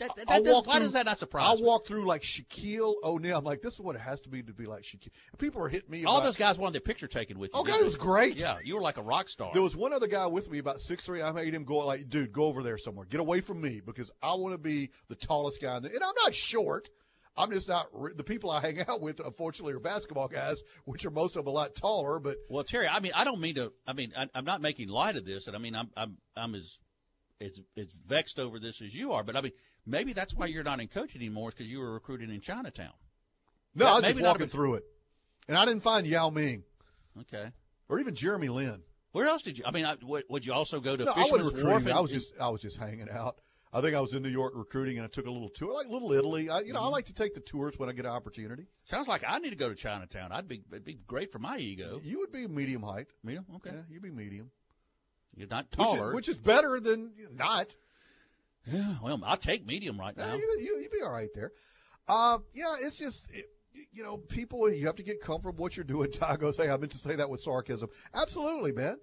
That, 0.00 0.16
that, 0.16 0.26
that 0.28 0.44
does- 0.44 0.66
why 0.66 0.74
through- 0.76 0.82
does 0.84 0.92
that 0.94 1.06
not 1.06 1.18
surprise 1.18 1.60
I 1.60 1.62
walk 1.62 1.86
through 1.86 2.06
like 2.06 2.22
Shaquille 2.22 2.94
O'Neal. 3.04 3.38
I'm 3.38 3.44
like, 3.44 3.62
this 3.62 3.74
is 3.74 3.80
what 3.80 3.94
it 3.94 4.00
has 4.00 4.20
to 4.22 4.28
be 4.28 4.42
to 4.42 4.52
be 4.52 4.66
like 4.66 4.82
Shaquille. 4.82 5.10
People 5.38 5.62
are 5.62 5.68
hitting 5.68 5.90
me. 5.90 6.04
All 6.04 6.16
about- 6.16 6.24
those 6.24 6.36
guys 6.36 6.58
wanted 6.58 6.72
their 6.74 6.80
picture 6.80 7.06
taken 7.06 7.38
with 7.38 7.52
you. 7.54 7.60
Oh, 7.60 7.64
God, 7.64 7.80
it 7.80 7.84
was 7.84 7.96
great. 7.96 8.36
Yeah, 8.36 8.58
you 8.64 8.74
were 8.74 8.80
like 8.82 8.96
a 8.96 9.02
rock 9.02 9.28
star. 9.28 9.50
There 9.52 9.62
was 9.62 9.76
one 9.76 9.92
other 9.92 10.08
guy 10.08 10.26
with 10.26 10.50
me, 10.50 10.58
about 10.58 10.80
six 10.80 11.04
three. 11.04 11.22
I 11.22 11.30
made 11.32 11.54
him 11.54 11.64
go 11.64 11.78
like, 11.78 12.08
dude, 12.08 12.32
go 12.32 12.44
over 12.44 12.62
there 12.62 12.78
somewhere. 12.78 13.06
Get 13.06 13.20
away 13.20 13.40
from 13.40 13.60
me 13.60 13.80
because 13.84 14.10
I 14.22 14.34
want 14.34 14.54
to 14.54 14.58
be 14.58 14.90
the 15.08 15.14
tallest 15.14 15.60
guy. 15.62 15.76
In 15.76 15.82
the, 15.84 15.94
and 15.94 16.02
I'm 16.02 16.14
not 16.24 16.34
short. 16.34 16.88
I'm 17.36 17.52
just 17.52 17.68
not. 17.68 17.86
The 18.16 18.24
people 18.24 18.50
I 18.50 18.60
hang 18.60 18.80
out 18.88 19.00
with, 19.00 19.20
unfortunately, 19.20 19.72
are 19.74 19.80
basketball 19.80 20.28
guys, 20.28 20.62
which 20.84 21.04
are 21.06 21.10
most 21.10 21.36
of 21.36 21.44
them 21.44 21.46
a 21.52 21.54
lot 21.54 21.74
taller. 21.76 22.18
But 22.18 22.38
Well, 22.50 22.64
Terry, 22.64 22.88
I 22.88 23.00
mean, 23.00 23.12
I 23.14 23.24
don't 23.24 23.40
mean 23.40 23.54
to. 23.54 23.72
I 23.86 23.92
mean, 23.92 24.12
I, 24.16 24.26
I'm 24.34 24.44
not 24.44 24.60
making 24.60 24.88
light 24.88 25.16
of 25.16 25.24
this, 25.24 25.46
and 25.46 25.54
I 25.54 25.58
mean, 25.58 25.74
I'm 25.76 25.90
I'm 25.96 26.16
I'm 26.36 26.54
as 26.54 26.78
as 27.40 27.60
as 27.76 27.86
vexed 28.06 28.38
over 28.38 28.58
this 28.58 28.80
as 28.82 28.94
you 28.94 29.12
are. 29.12 29.22
But 29.24 29.36
I 29.36 29.40
mean, 29.40 29.52
maybe 29.86 30.12
that's 30.12 30.34
why 30.34 30.46
you're 30.46 30.62
not 30.64 30.80
in 30.80 30.88
coaching 30.88 31.20
anymore, 31.20 31.50
because 31.50 31.70
you 31.70 31.78
were 31.80 31.92
recruiting 31.92 32.30
in 32.30 32.40
Chinatown. 32.40 32.92
no, 33.74 33.84
Yeah, 33.86 33.90
I 33.92 33.94
was 33.96 34.04
just 34.04 34.20
walking 34.20 34.48
through 34.48 34.74
it, 34.74 34.84
and 35.48 35.56
I 35.56 35.64
didn't 35.64 35.82
find 35.82 36.06
Yao 36.06 36.30
Ming 36.30 36.64
Okay. 37.20 37.50
or 37.88 37.98
even 38.00 38.14
Jeremy 38.14 38.48
Lin. 38.48 38.82
Where 39.12 39.26
else 39.26 39.42
did 39.42 39.58
you? 39.58 39.64
I 39.66 39.72
mean, 39.72 39.84
I, 39.86 39.96
would, 40.02 40.24
would 40.28 40.46
you 40.46 40.52
also 40.52 40.78
go 40.80 40.96
to 40.96 41.04
No, 41.04 41.12
I 41.12 41.20
wasn't 41.22 41.42
Wharf? 41.42 41.54
recruiting. 41.54 41.88
and- 41.88 41.92
I 41.96 42.00
was 42.00 42.12
just 42.12 42.32
I 42.40 42.48
was 42.48 42.60
just 42.60 42.76
hanging 42.76 43.08
out. 43.10 43.40
I 43.72 43.80
think 43.80 43.94
I 43.94 44.00
was 44.00 44.14
in 44.14 44.22
New 44.24 44.28
York 44.30 44.52
recruiting, 44.56 44.96
and 44.98 45.04
I 45.04 45.08
took 45.08 45.26
a 45.26 45.30
little 45.30 45.48
tour, 45.48 45.72
like 45.72 45.86
Little 45.88 46.12
Italy. 46.12 46.50
I, 46.50 46.58
you 46.62 46.72
know, 46.72 46.80
I 46.80 46.86
Mhm. 46.86 46.90
like 46.90 47.06
to 47.06 47.12
take 47.12 47.34
the 47.34 47.40
tours 47.40 47.78
when 47.78 47.88
I 47.88 47.92
get 47.92 48.04
an 48.04 48.10
opportunity. 48.10 48.66
Sounds 48.82 49.06
like 49.06 49.22
I 49.24 49.38
need 49.38 49.50
to 49.50 49.56
go 49.56 49.68
to 49.68 49.76
Chinatown. 49.76 50.32
I'd 50.32 50.48
be 50.48 50.62
it'd 50.72 50.84
be 50.84 50.94
great 51.06 51.30
for 51.30 51.38
my 51.38 51.56
ego. 51.58 52.00
You 52.02 52.18
would 52.18 52.32
be 52.32 52.46
medium 52.48 52.82
height. 52.82 53.06
Medium, 53.22 53.46
okay. 53.56 53.70
Yeah, 53.72 53.82
you'd 53.88 54.02
be 54.02 54.10
medium. 54.10 54.50
You're 55.34 55.48
not 55.48 55.66
Which 55.70 55.78
is- 55.80 55.94
taller. 55.94 56.14
which 56.14 56.28
is, 56.28 56.36
better 56.36 56.80
than 56.80 57.12
not. 57.34 57.74
Yeah, 58.66 58.96
well, 59.02 59.20
I'll 59.24 59.36
take 59.36 59.66
medium 59.66 59.98
right 59.98 60.14
Yeah, 60.16 60.26
now. 60.26 60.34
you, 60.34 60.58
you, 60.60 60.78
you'd 60.82 60.90
be 60.92 61.00
all 61.02 61.10
right 61.12 61.30
there. 61.34 61.52
Uh, 62.06 62.38
yeah, 62.52 62.76
it's 62.80 62.98
just, 62.98 63.30
it, 63.30 63.48
you 63.92 64.02
know, 64.02 64.16
people, 64.18 64.70
you 64.70 64.84
have 64.86 64.96
to 64.96 65.02
get 65.02 65.20
comfortable 65.20 65.52
with 65.52 65.60
what 65.60 65.76
you're 65.76 65.84
doing. 65.84 66.10
Ty 66.12 66.36
say, 66.52 66.68
I 66.68 66.76
meant 66.76 66.92
to 66.92 66.98
say 66.98 67.16
that 67.16 67.30
with 67.30 67.40
sarcasm. 67.40 67.88
Absolutely, 68.14 68.72
man. 68.72 68.98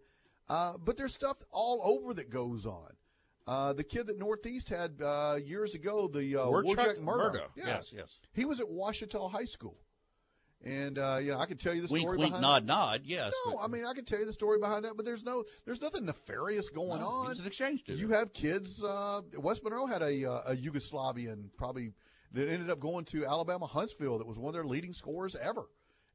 Uh, 0.50 0.74
but 0.78 0.96
there's 0.98 1.14
stuff 1.14 1.38
all 1.52 1.82
over 1.84 2.14
that 2.14 2.30
goes 2.30 2.66
on. 2.66 2.92
Uh, 3.48 3.74
the 3.74 3.84
kid 3.84 4.08
that 4.08 4.20
Northeast 4.20 4.68
had 4.70 5.02
uh, 5.02 5.38
years 5.44 5.74
ago, 5.74 6.08
the 6.08 6.36
uh, 6.36 6.46
Warchuk 6.46 6.76
Warjack 6.76 7.00
Murdo. 7.00 7.32
Murdo. 7.34 7.44
Yes, 7.56 7.94
yes. 7.96 8.20
He 8.34 8.44
was 8.46 8.60
at 8.60 8.68
Ouachita 8.68 9.30
High 9.30 9.46
School. 9.46 9.78
And 10.64 10.98
uh, 10.98 11.20
you 11.22 11.32
know, 11.32 11.38
I 11.38 11.46
can 11.46 11.58
tell 11.58 11.74
you 11.74 11.82
the 11.82 11.88
story 11.88 12.18
wink, 12.18 12.34
behind 12.34 12.42
nod, 12.42 12.66
nod. 12.66 13.02
Yes. 13.06 13.32
No, 13.46 13.54
but- 13.54 13.64
I 13.64 13.68
mean 13.68 13.86
I 13.86 13.94
can 13.94 14.06
tell 14.06 14.20
you 14.20 14.26
the 14.26 14.34
story 14.34 14.60
behind 14.60 14.86
that, 14.86 14.96
but 14.96 15.06
there's 15.06 15.24
no, 15.24 15.44
there's 15.66 15.82
nothing 15.82 16.06
nefarious 16.06 16.70
going 16.70 17.00
No, 17.00 17.08
on. 17.08 17.30
was 17.30 17.40
an 17.40 17.46
exchange 17.46 17.82
student. 17.82 18.02
You 18.02 18.10
have 18.16 18.34
kids. 18.34 18.84
Uh, 18.84 19.22
West 19.38 19.64
Monroe 19.64 19.86
had 19.86 20.02
a 20.02 20.26
uh, 20.30 20.52
a 20.52 20.56
Yugoslavian 20.56 21.50
probably 21.58 21.94
that 22.34 22.50
ended 22.50 22.70
up 22.70 22.80
going 22.80 23.06
to 23.06 23.26
Alabama 23.26 23.68
Huntsville. 23.68 24.18
That 24.18 24.28
was 24.28 24.38
one 24.40 24.50
of 24.50 24.54
their 24.56 24.66
leading 24.66 24.94
scorers 24.94 25.36
ever 25.36 25.70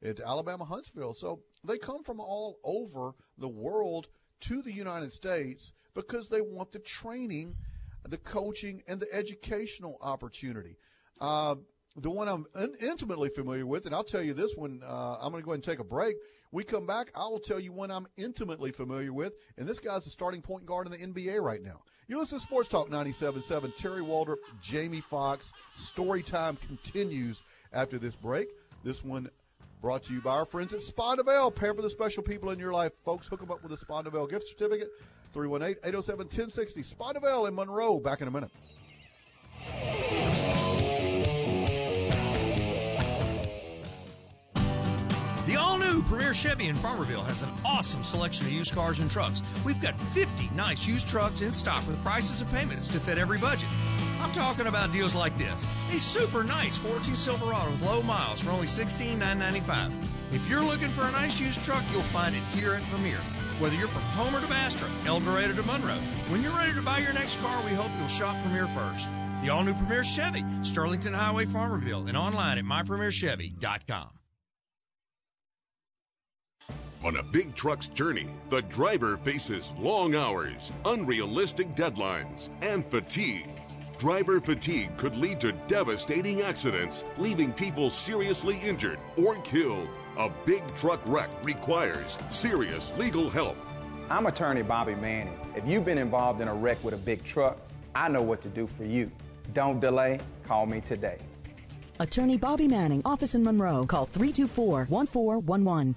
at 0.05 0.19
Alabama 0.21 0.65
Huntsville. 0.65 1.15
So 1.15 1.41
they 1.65 1.79
come 1.79 2.03
from 2.03 2.19
all 2.21 2.59
over 2.65 3.15
the 3.39 3.49
world 3.49 4.09
to 4.41 4.61
the 4.61 4.73
United 4.73 5.13
States 5.13 5.73
because 5.95 6.27
they 6.29 6.41
want 6.41 6.73
the 6.73 6.81
training, 6.81 7.55
the 8.09 8.19
coaching, 8.19 8.83
and 8.89 8.99
the 8.99 9.13
educational 9.15 9.99
opportunity. 10.01 10.77
Uh, 11.21 11.55
the 11.97 12.11
one 12.11 12.29
I'm 12.29 12.47
in- 12.59 12.75
intimately 12.81 13.29
familiar 13.29 13.67
with, 13.67 13.87
and 13.87 13.95
I'll 13.95 14.05
tell 14.05 14.23
you 14.23 14.35
this 14.35 14.55
one, 14.57 14.83
uh, 14.85 15.19
I'm 15.21 15.31
going 15.31 15.43
to 15.43 15.45
go 15.45 15.53
ahead 15.53 15.57
and 15.57 15.65
take 15.65 15.79
a 15.79 15.85
break. 15.85 16.17
We 16.51 16.65
come 16.65 16.87
back, 16.87 17.11
I 17.15 17.27
will 17.27 17.39
tell 17.39 17.59
you 17.59 17.73
one 17.73 17.91
I'm 17.91 18.07
intimately 18.17 18.73
familiar 18.73 19.13
with, 19.13 19.35
and 19.57 19.67
this 19.67 19.79
guy's 19.79 20.05
the 20.05 20.11
starting 20.11 20.43
point 20.43 20.67
guard 20.67 20.87
in 20.87 20.93
the 20.93 20.99
NBA 20.99 21.41
right 21.41 21.63
now. 21.63 21.83
You 22.09 22.19
listen 22.19 22.39
to 22.39 22.45
Sports 22.45 22.69
Talk 22.69 22.91
97.7. 22.91 23.75
Terry 23.77 24.03
Waldrop, 24.03 24.37
Jamie 24.61 25.01
Fox. 25.01 25.53
Story 25.75 26.23
time 26.23 26.57
continues 26.67 27.43
after 27.73 27.99
this 27.99 28.15
break. 28.15 28.49
This 28.85 29.03
one 29.03 29.31
brought 29.81 30.03
to 30.05 30.13
you 30.13 30.21
by 30.21 30.33
our 30.33 30.45
friends 30.45 30.75
at 30.75 30.81
Spondavale. 30.81 31.55
Pair 31.55 31.75
for 31.75 31.83
the 31.83 31.91
special 31.91 32.23
people 32.23 32.51
in 32.51 32.59
your 32.59 32.73
life. 32.73 32.93
Folks, 33.05 33.29
hook 33.29 33.41
them 33.41 33.51
up 33.51 33.63
with 33.63 33.73
a 33.73 33.85
Spondavale 33.85 34.29
gift 34.29 34.47
certificate. 34.47 34.91
318-807-1060. 35.35 36.95
Spondavale 36.95 37.49
in 37.49 37.55
Monroe. 37.55 37.99
Back 37.99 38.21
in 38.21 38.29
a 38.29 38.31
minute. 38.31 38.51
New 45.93 46.03
Premier 46.05 46.33
Chevy 46.33 46.69
in 46.69 46.77
Farmerville 46.77 47.25
has 47.27 47.43
an 47.43 47.51
awesome 47.67 48.03
selection 48.03 48.47
of 48.47 48.53
used 48.53 48.75
cars 48.75 49.01
and 49.01 49.11
trucks. 49.11 49.43
We've 49.65 49.81
got 49.81 49.95
50 50.01 50.51
nice 50.55 50.87
used 50.87 51.07
trucks 51.07 51.43
in 51.43 51.53
stock 51.53 51.87
with 51.87 52.03
prices 52.03 52.41
and 52.41 52.51
payments 52.51 52.89
to 52.89 53.01
fit 53.01 53.19
every 53.19 53.39
budget. 53.39 53.69
I'm 54.21 54.33
talking 54.33 54.69
about 54.69 54.93
deals 54.93 55.15
like 55.15 55.37
this 55.37 55.67
a 55.93 55.99
super 55.99 56.45
nice 56.45 56.79
14 56.79 57.15
Silverado 57.15 57.71
with 57.71 57.83
low 57.83 58.03
miles 58.03 58.41
for 58.41 58.51
only 58.53 58.69
16,995. 58.69 59.93
If 60.33 60.49
you're 60.49 60.63
looking 60.63 60.89
for 60.89 61.03
a 61.03 61.11
nice 61.11 61.39
used 61.39 61.63
truck, 61.65 61.85
you'll 61.93 62.03
find 62.03 62.35
it 62.35 62.43
here 62.55 62.73
at 62.73 62.83
Premier. 62.85 63.21
Whether 63.59 63.77
you're 63.77 63.89
from 63.89 64.03
Homer 64.03 64.41
to 64.41 64.49
Bastrop, 64.49 64.91
El 65.05 65.21
Dorado 65.21 65.53
to 65.53 65.63
Monroe, 65.65 66.01
when 66.29 66.43
you're 66.43 66.57
ready 66.57 66.73
to 66.73 66.83
buy 66.83 66.99
your 66.99 67.13
next 67.13 67.39
car, 67.41 67.63
we 67.65 67.73
hope 67.73 67.91
you'll 67.99 68.09
shop 68.09 68.41
Premier 68.43 68.67
first. 68.69 69.13
The 69.43 69.51
all 69.51 69.63
new 69.63 69.75
Premier 69.75 70.05
Chevy, 70.05 70.43
Sterlington 70.63 71.13
Highway, 71.13 71.45
Farmerville, 71.45 72.09
and 72.09 72.17
online 72.17 72.57
at 72.59 72.65
mypremierchevy.com. 72.65 74.22
On 77.05 77.17
a 77.17 77.23
big 77.23 77.57
truck's 77.57 77.89
journey, 77.89 78.29
the 78.49 78.63
driver 78.63 79.17
faces 79.17 79.73
long 79.77 80.15
hours, 80.15 80.71
unrealistic 80.85 81.75
deadlines, 81.75 82.49
and 82.61 82.87
fatigue. 82.87 83.49
Driver 83.99 84.41
fatigue 84.41 84.97
could 84.97 85.17
lead 85.17 85.41
to 85.41 85.51
devastating 85.67 86.43
accidents, 86.43 87.03
leaving 87.19 87.53
people 87.53 87.91
seriously 87.91 88.57
injured 88.65 89.01
or 89.17 89.35
killed. 89.39 89.89
A 90.17 90.31
big 90.47 90.63
truck 90.77 91.01
wreck 91.05 91.29
requires 91.43 92.17
serious 92.31 92.93
legal 92.97 93.29
help. 93.29 93.57
I'm 94.09 94.27
attorney 94.27 94.63
Bobby 94.63 94.95
Manning. 94.95 95.37
If 95.57 95.67
you've 95.67 95.85
been 95.85 95.99
involved 95.99 96.41
in 96.41 96.47
a 96.47 96.55
wreck 96.55 96.83
with 96.85 96.95
a 96.95 96.99
big 96.99 97.25
truck, 97.25 97.59
I 97.97 98.09
know 98.09 98.23
what 98.23 98.43
to 98.43 98.49
do 98.49 98.69
for 98.69 98.85
you. 98.85 99.11
Don't 99.55 99.81
delay. 99.81 100.21
Call 100.45 100.67
me 100.67 100.81
today. 100.81 101.19
Attorney 101.99 102.37
Bobby 102.37 102.69
Manning, 102.69 103.03
office 103.05 103.35
in 103.35 103.43
Monroe. 103.43 103.87
Call 103.87 104.07
324 104.07 104.87
1411. 104.89 105.97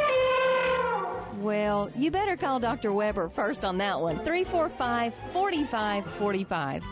Well, 1.41 1.91
you 1.95 2.11
better 2.11 2.37
call 2.37 2.59
Dr. 2.59 2.93
Weber 2.93 3.27
first 3.27 3.65
on 3.65 3.79
that 3.79 3.99
one. 3.99 4.17
345 4.17 5.15
4545. 5.33 6.85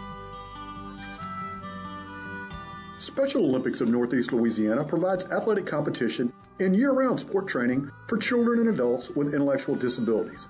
Special 2.97 3.45
Olympics 3.45 3.79
of 3.79 3.89
Northeast 3.89 4.33
Louisiana 4.33 4.83
provides 4.83 5.25
athletic 5.25 5.67
competition 5.67 6.33
and 6.59 6.75
year 6.75 6.91
round 6.93 7.19
sport 7.19 7.47
training 7.47 7.91
for 8.07 8.17
children 8.17 8.59
and 8.59 8.69
adults 8.69 9.11
with 9.11 9.35
intellectual 9.35 9.75
disabilities. 9.75 10.47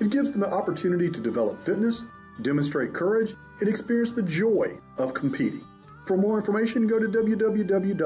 It 0.00 0.10
gives 0.10 0.30
them 0.30 0.42
the 0.42 0.52
opportunity 0.52 1.10
to 1.10 1.20
develop 1.20 1.60
fitness, 1.60 2.04
demonstrate 2.42 2.94
courage, 2.94 3.34
and 3.58 3.68
experience 3.68 4.12
the 4.12 4.22
joy 4.22 4.78
of 4.96 5.12
competing. 5.12 5.64
For 6.06 6.16
more 6.16 6.38
information, 6.38 6.86
go 6.86 7.00
to 7.00 7.08
www.laso.org 7.08 7.98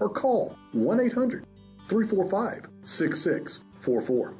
or 0.00 0.08
call 0.08 0.56
1 0.72 1.00
800 1.00 1.44
345 1.88 2.68
6644. 2.82 4.34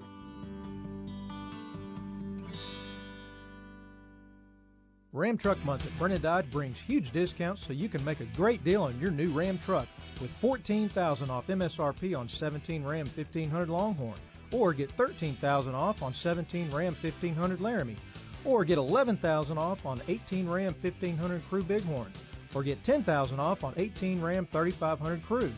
Ram 5.12 5.36
Truck 5.36 5.62
Month 5.64 5.84
at 5.84 5.99
Brennan 5.99 6.20
Dodge 6.20 6.49
brings 6.53 6.78
huge 6.78 7.11
discounts 7.11 7.66
so 7.66 7.72
you 7.72 7.88
can 7.88 8.05
make 8.05 8.20
a 8.20 8.36
great 8.36 8.62
deal 8.62 8.84
on 8.84 8.99
your 9.01 9.11
new 9.11 9.28
Ram 9.30 9.59
truck 9.66 9.88
with 10.20 10.30
14000 10.41 11.28
off 11.28 11.49
MSRP 11.49 12.16
on 12.16 12.28
17 12.28 12.84
Ram 12.84 13.07
1500 13.07 13.68
Longhorn, 13.68 14.14
or 14.53 14.72
get 14.72 14.88
13000 14.93 15.74
off 15.74 16.01
on 16.01 16.14
17 16.14 16.70
Ram 16.70 16.95
1500 16.95 17.61
Laramie, 17.61 17.97
or 18.45 18.64
get 18.64 18.78
11000 18.78 19.59
off 19.59 19.84
on 19.84 20.01
18 20.07 20.49
Ram 20.49 20.74
1500 20.80 21.43
Crew 21.49 21.64
Bighorn, 21.64 22.12
or 22.55 22.62
get 22.62 22.82
10000 22.84 23.41
off 23.41 23.64
on 23.64 23.74
18 23.76 24.20
Ram 24.20 24.47
3500 24.47 25.24
Crew, 25.24 25.51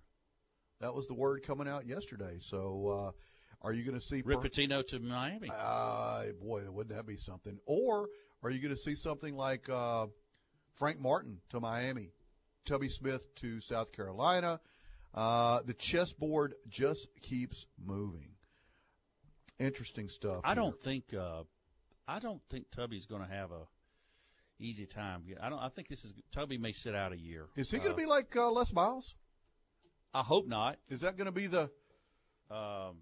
That 0.80 0.94
was 0.94 1.06
the 1.06 1.14
word 1.14 1.42
coming 1.46 1.68
out 1.68 1.86
yesterday. 1.86 2.36
So, 2.38 2.88
uh, 2.88 3.66
are 3.66 3.72
you 3.72 3.84
going 3.84 3.98
to 3.98 4.04
see 4.04 4.22
Rick 4.24 4.40
Pitino 4.40 4.86
to 4.88 4.98
Miami. 4.98 5.50
Uh, 5.50 6.24
boy, 6.42 6.62
wouldn't 6.70 6.94
that 6.96 7.06
be 7.06 7.16
something? 7.16 7.58
Or 7.66 8.08
are 8.42 8.50
you 8.50 8.60
going 8.60 8.74
to 8.74 8.80
see 8.80 8.94
something 8.94 9.34
like 9.36 9.68
uh, 9.68 10.06
Frank 10.74 11.00
Martin 11.00 11.38
to 11.50 11.60
Miami, 11.60 12.10
Tubby 12.64 12.88
Smith 12.88 13.22
to 13.36 13.60
South 13.60 13.92
Carolina? 13.92 14.60
Uh, 15.14 15.60
the 15.64 15.74
chessboard 15.74 16.54
just 16.68 17.08
keeps 17.22 17.66
moving. 17.84 18.30
Interesting 19.58 20.08
stuff. 20.08 20.40
I 20.44 20.48
here. 20.48 20.56
don't 20.56 20.80
think 20.80 21.14
uh, 21.14 21.42
I 22.08 22.18
don't 22.18 22.42
think 22.50 22.70
Tubby's 22.70 23.06
going 23.06 23.22
to 23.22 23.28
have 23.32 23.52
a 23.52 23.66
easy 24.58 24.86
time. 24.86 25.22
I 25.40 25.48
don't. 25.48 25.60
I 25.60 25.68
think 25.68 25.88
this 25.88 26.04
is 26.04 26.12
Tubby 26.32 26.58
may 26.58 26.72
sit 26.72 26.94
out 26.94 27.12
a 27.12 27.16
year. 27.18 27.46
Is 27.56 27.70
he 27.70 27.78
going 27.78 27.90
Uh, 27.92 27.94
to 27.94 27.96
be 27.96 28.06
like 28.06 28.34
uh, 28.34 28.50
Les 28.50 28.72
Miles? 28.72 29.14
I 30.12 30.22
hope 30.22 30.46
not. 30.48 30.78
Is 30.88 31.00
that 31.02 31.16
going 31.16 31.26
to 31.26 31.32
be 31.32 31.46
the? 31.46 31.70
Um, 32.50 32.98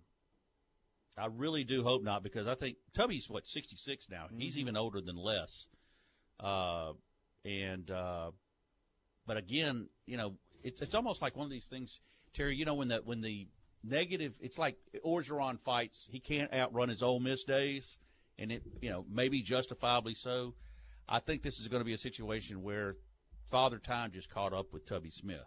I 1.16 1.26
really 1.30 1.64
do 1.64 1.82
hope 1.82 2.02
not 2.02 2.22
because 2.22 2.46
I 2.46 2.54
think 2.54 2.76
Tubby's 2.94 3.28
what 3.30 3.46
sixty 3.46 3.76
six 3.76 4.08
now. 4.10 4.26
He's 4.36 4.56
Mhm. 4.56 4.58
even 4.60 4.76
older 4.76 5.00
than 5.00 5.16
Les. 5.16 5.68
Uh, 6.38 6.92
and 7.44 7.90
uh, 7.90 8.30
but 9.26 9.36
again, 9.36 9.88
you 10.06 10.16
know, 10.16 10.34
it's 10.62 10.80
it's 10.80 10.94
almost 10.94 11.22
like 11.22 11.36
one 11.36 11.44
of 11.44 11.50
these 11.50 11.66
things, 11.66 12.00
Terry. 12.34 12.56
You 12.56 12.64
know, 12.64 12.74
when 12.74 12.88
the 12.88 13.02
when 13.04 13.20
the 13.20 13.48
negative, 13.84 14.36
it's 14.40 14.58
like 14.58 14.76
Orgeron 15.04 15.58
fights. 15.60 16.08
He 16.10 16.20
can't 16.20 16.52
outrun 16.52 16.88
his 16.88 17.02
Ole 17.02 17.20
Miss 17.20 17.44
days, 17.44 17.98
and 18.38 18.52
it 18.52 18.62
you 18.80 18.90
know 18.90 19.04
maybe 19.10 19.42
justifiably 19.42 20.14
so. 20.14 20.54
I 21.08 21.18
think 21.18 21.42
this 21.42 21.58
is 21.58 21.68
going 21.68 21.80
to 21.80 21.84
be 21.84 21.92
a 21.92 21.98
situation 21.98 22.62
where 22.62 22.96
Father 23.50 23.78
Time 23.78 24.12
just 24.12 24.30
caught 24.30 24.52
up 24.52 24.72
with 24.72 24.86
Tubby 24.86 25.10
Smith. 25.10 25.44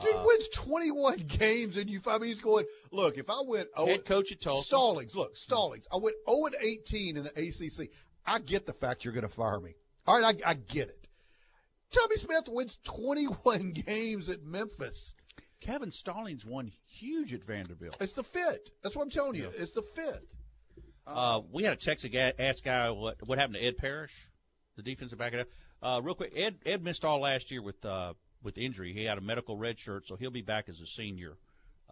Dude 0.00 0.14
Uh, 0.14 0.24
wins 0.24 0.48
21 0.48 1.18
games, 1.28 1.76
and 1.76 1.88
you. 1.88 2.00
I 2.06 2.18
mean, 2.18 2.28
he's 2.28 2.40
going. 2.40 2.66
Look, 2.90 3.16
if 3.16 3.30
I 3.30 3.42
went 3.46 3.68
oh, 3.76 3.86
Head 3.86 4.04
coach 4.04 4.32
at 4.32 4.40
Tulsa. 4.40 4.66
Stallings. 4.66 5.14
Look, 5.14 5.36
Stallings. 5.36 5.86
I 5.92 5.96
went 5.96 6.16
0 6.28 6.46
and 6.46 6.56
18 6.60 7.16
in 7.16 7.22
the 7.22 7.30
ACC. 7.30 7.90
I 8.26 8.40
get 8.40 8.66
the 8.66 8.72
fact 8.72 9.04
you're 9.04 9.14
going 9.14 9.22
to 9.22 9.34
fire 9.34 9.60
me. 9.60 9.74
All 10.06 10.20
right, 10.20 10.36
I, 10.44 10.50
I 10.50 10.54
get 10.54 10.88
it. 10.88 11.03
Tubby 11.94 12.16
Smith 12.16 12.48
wins 12.48 12.78
21 12.84 13.72
games 13.86 14.28
at 14.28 14.42
Memphis. 14.42 15.14
Kevin 15.60 15.92
Stallings 15.92 16.44
won 16.44 16.72
huge 16.86 17.32
at 17.32 17.44
Vanderbilt. 17.44 17.96
It's 18.00 18.12
the 18.12 18.24
fit. 18.24 18.70
That's 18.82 18.96
what 18.96 19.02
I'm 19.04 19.10
telling 19.10 19.36
you. 19.36 19.48
It's 19.56 19.72
the 19.72 19.82
fit. 19.82 20.28
Uh, 21.06 21.42
we 21.52 21.62
had 21.62 21.74
a 21.74 21.76
text 21.76 22.10
guy 22.12 22.32
ask 22.38 22.64
guy 22.64 22.90
what 22.90 23.26
what 23.26 23.38
happened 23.38 23.56
to 23.56 23.64
Ed 23.64 23.76
Parrish, 23.76 24.28
the 24.76 24.82
defensive 24.82 25.18
back. 25.18 25.34
Uh, 25.82 26.00
real 26.02 26.14
quick, 26.14 26.32
Ed 26.34 26.56
Ed 26.66 26.82
missed 26.82 27.04
all 27.04 27.20
last 27.20 27.50
year 27.50 27.62
with 27.62 27.84
uh, 27.84 28.14
with 28.42 28.58
injury. 28.58 28.92
He 28.92 29.04
had 29.04 29.18
a 29.18 29.20
medical 29.20 29.56
red 29.56 29.78
shirt, 29.78 30.06
so 30.08 30.16
he'll 30.16 30.30
be 30.30 30.42
back 30.42 30.68
as 30.68 30.80
a 30.80 30.86
senior 30.86 31.36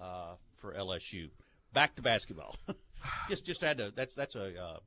uh, 0.01 0.35
for 0.57 0.73
LSU. 0.75 1.29
Back 1.73 1.95
to 1.97 2.03
basketball. 2.03 2.57
just 3.29 3.45
just 3.45 3.61
had 3.61 3.79
to. 3.79 3.93
That's 3.95 4.15
that's 4.15 4.35
a. 4.35 4.81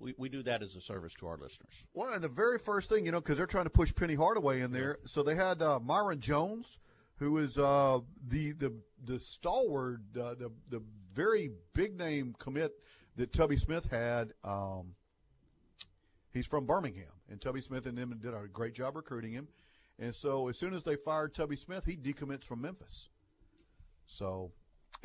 We 0.00 0.14
we 0.16 0.28
do 0.28 0.42
that 0.44 0.62
as 0.62 0.74
a 0.76 0.80
service 0.80 1.14
to 1.20 1.26
our 1.26 1.36
listeners. 1.36 1.84
Well, 1.92 2.12
and 2.12 2.24
the 2.24 2.28
very 2.28 2.58
first 2.58 2.88
thing, 2.88 3.04
you 3.04 3.12
know, 3.12 3.20
because 3.20 3.36
they're 3.36 3.46
trying 3.46 3.64
to 3.64 3.70
push 3.70 3.94
Penny 3.94 4.14
Hardaway 4.14 4.62
in 4.62 4.72
there, 4.72 4.98
so 5.06 5.22
they 5.22 5.34
had 5.34 5.60
uh, 5.60 5.78
Myron 5.78 6.20
Jones, 6.20 6.78
who 7.16 7.38
is 7.38 7.58
uh, 7.58 8.00
the 8.26 8.52
the 8.52 8.72
the 9.04 9.20
stalwart, 9.20 10.00
uh, 10.18 10.34
the 10.34 10.50
the 10.70 10.82
very 11.14 11.50
big 11.74 11.98
name 11.98 12.34
commit 12.38 12.72
that 13.16 13.32
Tubby 13.32 13.58
Smith 13.58 13.84
had. 13.90 14.32
Um, 14.42 14.94
he's 16.32 16.46
from 16.46 16.64
Birmingham, 16.64 17.12
and 17.28 17.40
Tubby 17.40 17.60
Smith 17.60 17.86
and 17.86 17.96
them 17.96 18.18
did 18.22 18.32
a 18.32 18.48
great 18.48 18.74
job 18.74 18.96
recruiting 18.96 19.32
him. 19.32 19.48
And 19.98 20.14
so, 20.14 20.48
as 20.48 20.56
soon 20.56 20.72
as 20.72 20.82
they 20.82 20.96
fired 20.96 21.34
Tubby 21.34 21.56
Smith, 21.56 21.84
he 21.84 21.94
decommits 21.94 22.44
from 22.44 22.62
Memphis. 22.62 23.08
So, 24.06 24.50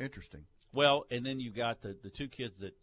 interesting. 0.00 0.46
Well, 0.72 1.04
and 1.10 1.24
then 1.24 1.38
you 1.38 1.50
got 1.50 1.82
the 1.82 1.96
the 2.02 2.10
two 2.10 2.28
kids 2.28 2.60
that 2.60 2.74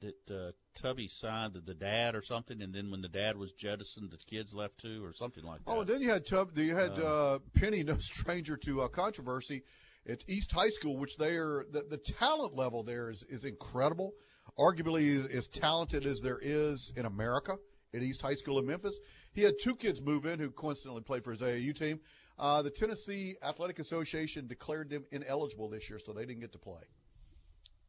that 0.00 0.30
uh, 0.30 0.52
Tubby 0.74 1.08
signed 1.08 1.54
the, 1.54 1.60
the 1.60 1.74
dad 1.74 2.14
or 2.14 2.22
something, 2.22 2.62
and 2.62 2.74
then 2.74 2.90
when 2.90 3.02
the 3.02 3.08
dad 3.08 3.36
was 3.36 3.52
jettisoned, 3.52 4.10
the 4.10 4.16
kids 4.18 4.54
left 4.54 4.78
too, 4.78 5.04
or 5.04 5.12
something 5.12 5.44
like 5.44 5.64
that. 5.64 5.70
Oh, 5.70 5.80
and 5.80 5.88
then 5.88 6.00
you 6.00 6.10
had 6.10 6.26
Tub, 6.26 6.56
you 6.56 6.74
had 6.74 6.98
Uh, 6.98 7.34
uh, 7.34 7.38
Penny, 7.54 7.82
no 7.82 7.98
stranger 7.98 8.56
to 8.58 8.82
uh, 8.82 8.88
controversy, 8.88 9.62
at 10.08 10.24
East 10.26 10.52
High 10.52 10.70
School, 10.70 10.96
which 10.96 11.16
they 11.16 11.36
are 11.36 11.66
the, 11.70 11.82
the 11.82 11.98
talent 11.98 12.54
level 12.54 12.82
there 12.82 13.10
is 13.10 13.22
is 13.24 13.44
incredible. 13.44 14.14
Arguably, 14.58 15.24
as, 15.24 15.26
as 15.26 15.46
talented 15.46 16.06
as 16.06 16.20
there 16.20 16.38
is 16.40 16.92
in 16.96 17.04
America 17.06 17.56
at 17.94 18.02
East 18.02 18.22
High 18.22 18.34
School 18.34 18.58
in 18.58 18.66
Memphis. 18.66 18.98
He 19.32 19.42
had 19.42 19.54
two 19.62 19.76
kids 19.76 20.00
move 20.00 20.26
in 20.26 20.38
who 20.38 20.50
coincidentally 20.50 21.02
played 21.02 21.24
for 21.24 21.30
his 21.32 21.40
AAU 21.40 21.76
team. 21.76 22.00
Uh, 22.38 22.62
the 22.62 22.70
Tennessee 22.70 23.36
Athletic 23.42 23.78
Association 23.78 24.46
declared 24.46 24.90
them 24.90 25.04
ineligible 25.10 25.68
this 25.68 25.88
year, 25.88 25.98
so 25.98 26.12
they 26.12 26.24
didn't 26.24 26.40
get 26.40 26.52
to 26.52 26.58
play. 26.58 26.82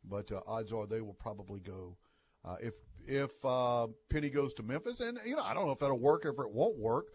But 0.04 0.32
uh, 0.32 0.42
odds 0.48 0.74
are 0.74 0.88
they 0.88 1.02
will 1.02 1.14
probably 1.14 1.60
go 1.60 1.98
uh, 2.46 2.56
if 2.62 2.74
if 3.06 3.32
uh, 3.44 3.88
Penny 4.10 4.30
goes 4.30 4.54
to 4.56 4.64
Memphis, 4.64 5.00
and 5.00 5.20
you 5.26 5.36
know 5.36 5.44
I 5.44 5.54
don't 5.54 5.66
know 5.66 5.72
if 5.72 5.80
that'll 5.80 6.00
work 6.00 6.26
or 6.26 6.30
if 6.30 6.40
it 6.40 6.52
won't 6.52 6.78
work, 6.78 7.08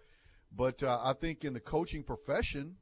but 0.55 0.83
uh, 0.83 1.01
I 1.03 1.13
think 1.15 1.45
in 1.45 1.53
the 1.53 1.61
coaching 1.61 2.03
profession, 2.03 2.77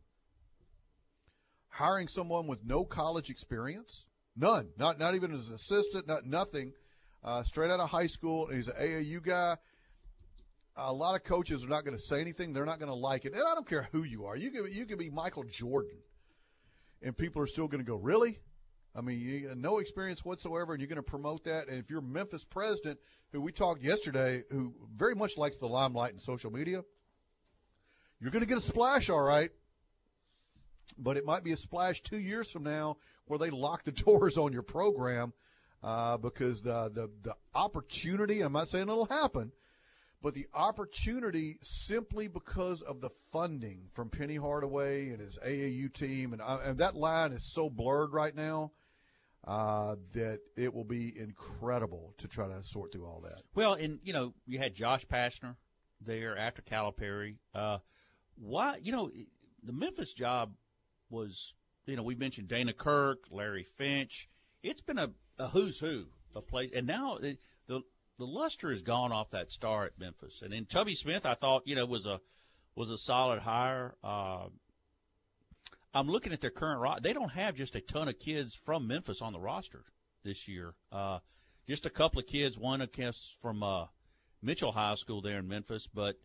hiring 1.69 2.09
someone 2.09 2.47
with 2.47 2.65
no 2.65 2.85
college 2.85 3.31
experience, 3.31 4.07
none, 4.37 4.71
not 4.79 4.99
not 4.99 5.15
even 5.15 5.33
as 5.33 5.49
an 5.49 5.55
assistant, 5.55 6.07
not 6.07 6.27
nothing, 6.27 6.73
uh, 7.23 7.43
straight 7.43 7.71
out 7.71 7.81
of 7.81 7.91
high 7.91 8.07
school, 8.07 8.49
and 8.49 8.57
he's 8.57 8.69
an 8.69 8.75
AAU 8.81 9.23
guy. 9.23 9.57
A 10.75 10.93
lot 10.93 11.15
of 11.15 11.23
coaches 11.23 11.63
are 11.65 11.69
not 11.69 11.85
going 11.85 11.97
to 11.97 12.03
say 12.03 12.21
anything; 12.21 12.53
they're 12.53 12.65
not 12.65 12.79
going 12.79 12.91
to 12.91 12.95
like 12.95 13.25
it, 13.25 13.35
and 13.35 13.43
I 13.43 13.55
don't 13.55 13.69
care 13.69 13.89
who 13.93 14.05
you 14.05 14.25
are. 14.25 14.37
You 14.37 14.51
can 14.51 14.73
you 14.73 14.87
can 14.87 14.99
be 14.99 15.11
Michael 15.11 15.45
Jordan, 15.45 15.99
and 17.03 17.17
people 17.17 17.43
are 17.43 17.47
still 17.47 17.69
going 17.69 17.85
to 17.85 17.89
go, 17.89 17.97
really? 17.97 18.41
I 18.95 19.01
mean, 19.01 19.21
you 19.21 19.49
got 19.49 19.57
no 19.57 19.79
experience 19.79 20.25
whatsoever, 20.25 20.73
and 20.73 20.81
you're 20.81 20.89
going 20.89 20.97
to 20.97 21.03
promote 21.03 21.45
that. 21.45 21.69
And 21.69 21.79
if 21.79 21.89
you're 21.89 22.03
Memphis 22.03 22.45
president, 22.45 22.99
who 23.33 23.41
we 23.41 23.51
talked 23.51 23.83
yesterday, 23.83 24.45
who 24.51 24.75
very 24.95 25.15
much 25.15 25.39
likes 25.39 25.57
the 25.57 25.67
limelight 25.67 26.13
and 26.13 26.21
social 26.21 26.53
media, 26.53 26.85
you're 28.21 28.31
going 28.31 28.43
to 28.45 28.49
get 28.49 28.59
a 28.59 28.63
splash, 28.63 29.09
all 29.09 29.23
right. 29.23 29.51
But 30.99 31.17
it 31.17 31.25
might 31.25 31.43
be 31.43 31.53
a 31.53 31.57
splash 31.57 32.03
two 32.03 32.19
years 32.19 32.51
from 32.51 32.65
now 32.65 32.99
where 33.25 33.39
they 33.39 33.51
lock 33.51 33.85
the 33.85 33.93
doors 33.93 34.37
on 34.37 34.53
your 34.53 34.63
program 34.63 35.33
uh, 35.83 36.19
because 36.19 36.63
the, 36.63 36.91
the 36.91 37.11
the 37.23 37.35
opportunity. 37.55 38.43
I'm 38.43 38.53
not 38.53 38.69
saying 38.69 38.89
it'll 38.89 39.07
happen, 39.07 39.53
but 40.23 40.35
the 40.35 40.47
opportunity 40.55 41.59
simply 41.63 42.29
because 42.29 42.83
of 42.83 43.01
the 43.01 43.11
funding 43.33 43.89
from 43.91 44.11
Penny 44.11 44.37
Hardaway 44.37 45.09
and 45.09 45.21
his 45.21 45.39
AAU 45.39 45.93
team, 45.93 46.35
and, 46.35 46.43
uh, 46.43 46.59
and 46.63 46.79
that 46.79 46.95
line 46.95 47.33
is 47.33 47.45
so 47.45 47.71
blurred 47.71 48.13
right 48.13 48.37
now 48.37 48.71
uh, 49.47 49.97
that 50.13 50.41
it 50.57 50.73
will 50.73 50.85
be 50.85 51.13
incredible 51.19 52.15
to 52.19 52.29
try 52.29 52.47
to 52.49 52.63
sort 52.63 52.93
through 52.93 53.07
all 53.07 53.23
that. 53.23 53.43
Well, 53.55 53.75
and 53.75 53.99
you 54.03 54.13
know, 54.13 54.35
you 54.47 54.59
had 54.59 54.75
Josh 54.75 55.07
Pastner 55.07 55.57
there 56.01 56.37
after 56.37 56.63
Calipari. 56.63 57.37
Uh, 57.55 57.79
why, 58.37 58.79
you 58.83 58.93
know, 58.93 59.11
the 59.63 59.73
Memphis 59.73 60.13
job 60.13 60.53
was, 61.11 61.55
you 61.87 61.97
know, 61.97 62.03
we 62.03 62.15
mentioned 62.15 62.49
Dana 62.49 62.73
Kirk, 62.73 63.25
Larry 63.31 63.65
Finch. 63.77 64.29
It's 64.63 64.81
been 64.81 64.99
a, 64.99 65.11
a 65.39 65.49
who's 65.49 65.79
who 65.81 66.07
of 66.35 66.47
place, 66.47 66.71
and 66.75 66.87
now 66.87 67.19
the 67.19 67.37
the 68.19 68.27
luster 68.27 68.71
has 68.71 68.83
gone 68.83 69.11
off 69.11 69.31
that 69.31 69.51
star 69.51 69.85
at 69.85 69.99
Memphis. 69.99 70.43
And 70.43 70.53
then 70.53 70.65
Tubby 70.65 70.95
Smith, 70.95 71.27
I 71.27 71.35
thought, 71.35 71.67
you 71.67 71.75
know, 71.75 71.87
was 71.87 72.07
a 72.07 72.21
was 72.77 72.89
a 72.89 72.97
solid 72.97 73.41
hire. 73.41 73.97
Uh, 74.03 74.47
I'm 75.95 76.09
looking 76.09 76.33
at 76.33 76.41
their 76.41 76.51
current 76.51 76.81
roster. 76.81 77.03
They 77.03 77.13
don't 77.13 77.31
have 77.33 77.55
just 77.55 77.75
a 77.77 77.81
ton 77.81 78.09
of 78.09 78.19
kids 78.19 78.55
from 78.55 78.87
Memphis 78.87 79.21
on 79.21 79.33
the 79.33 79.41
roster 79.41 79.85
this 80.25 80.49
year. 80.49 80.75
Uh, 80.91 81.19
just 81.69 81.87
a 81.87 81.91
couple 81.91 82.19
of 82.21 82.27
kids. 82.27 82.57
One, 82.59 82.81
I 82.83 82.87
guess, 82.87 83.35
from 83.43 83.63
uh, 83.63 83.87
Mitchell 84.41 84.73
High 84.73 84.95
School 84.95 85.21
there 85.21 85.39
in 85.39 85.49
Memphis, 85.49 85.87
but 85.93 86.17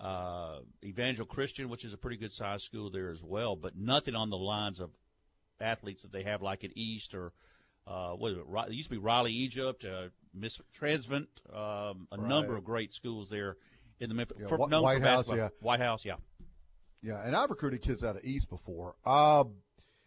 uh, 0.00 0.58
Evangel 0.84 1.26
Christian, 1.26 1.68
which 1.68 1.84
is 1.84 1.92
a 1.92 1.96
pretty 1.96 2.16
good 2.16 2.32
sized 2.32 2.62
school 2.64 2.90
there 2.90 3.10
as 3.10 3.22
well. 3.22 3.56
But 3.56 3.76
nothing 3.76 4.14
on 4.14 4.30
the 4.30 4.36
lines 4.38 4.78
of 4.80 4.90
athletes 5.60 6.02
that 6.02 6.12
they 6.12 6.22
have 6.22 6.40
like 6.40 6.62
at 6.62 6.70
East 6.76 7.14
or 7.14 7.32
uh, 7.86 8.10
what 8.12 8.32
is 8.32 8.38
it? 8.38 8.44
It 8.68 8.72
used 8.74 8.90
to 8.90 8.94
be 8.94 8.98
Raleigh, 8.98 9.32
Egypt, 9.32 9.84
uh, 9.84 10.08
Miss 10.34 10.60
Transvent, 10.74 11.28
um, 11.52 12.06
a 12.12 12.16
Right. 12.18 12.20
number 12.28 12.54
of 12.54 12.62
great 12.62 12.92
schools 12.92 13.30
there 13.30 13.56
in 13.98 14.08
the 14.10 14.14
Memphis. 14.14 14.36
Yeah, 14.40 14.46
for, 14.46 14.56
Wh- 14.58 14.68
known 14.68 14.80
for 14.80 14.82
White 14.82 15.00
House, 15.02 15.26
basketball. 15.26 15.36
yeah. 15.38 15.48
White 15.60 15.80
House, 15.80 16.04
yeah. 16.04 16.14
Yeah, 17.02 17.20
and 17.24 17.36
I've 17.36 17.50
recruited 17.50 17.82
kids 17.82 18.02
out 18.02 18.16
of 18.16 18.24
East 18.24 18.48
before. 18.48 18.96
Uh, 19.04 19.44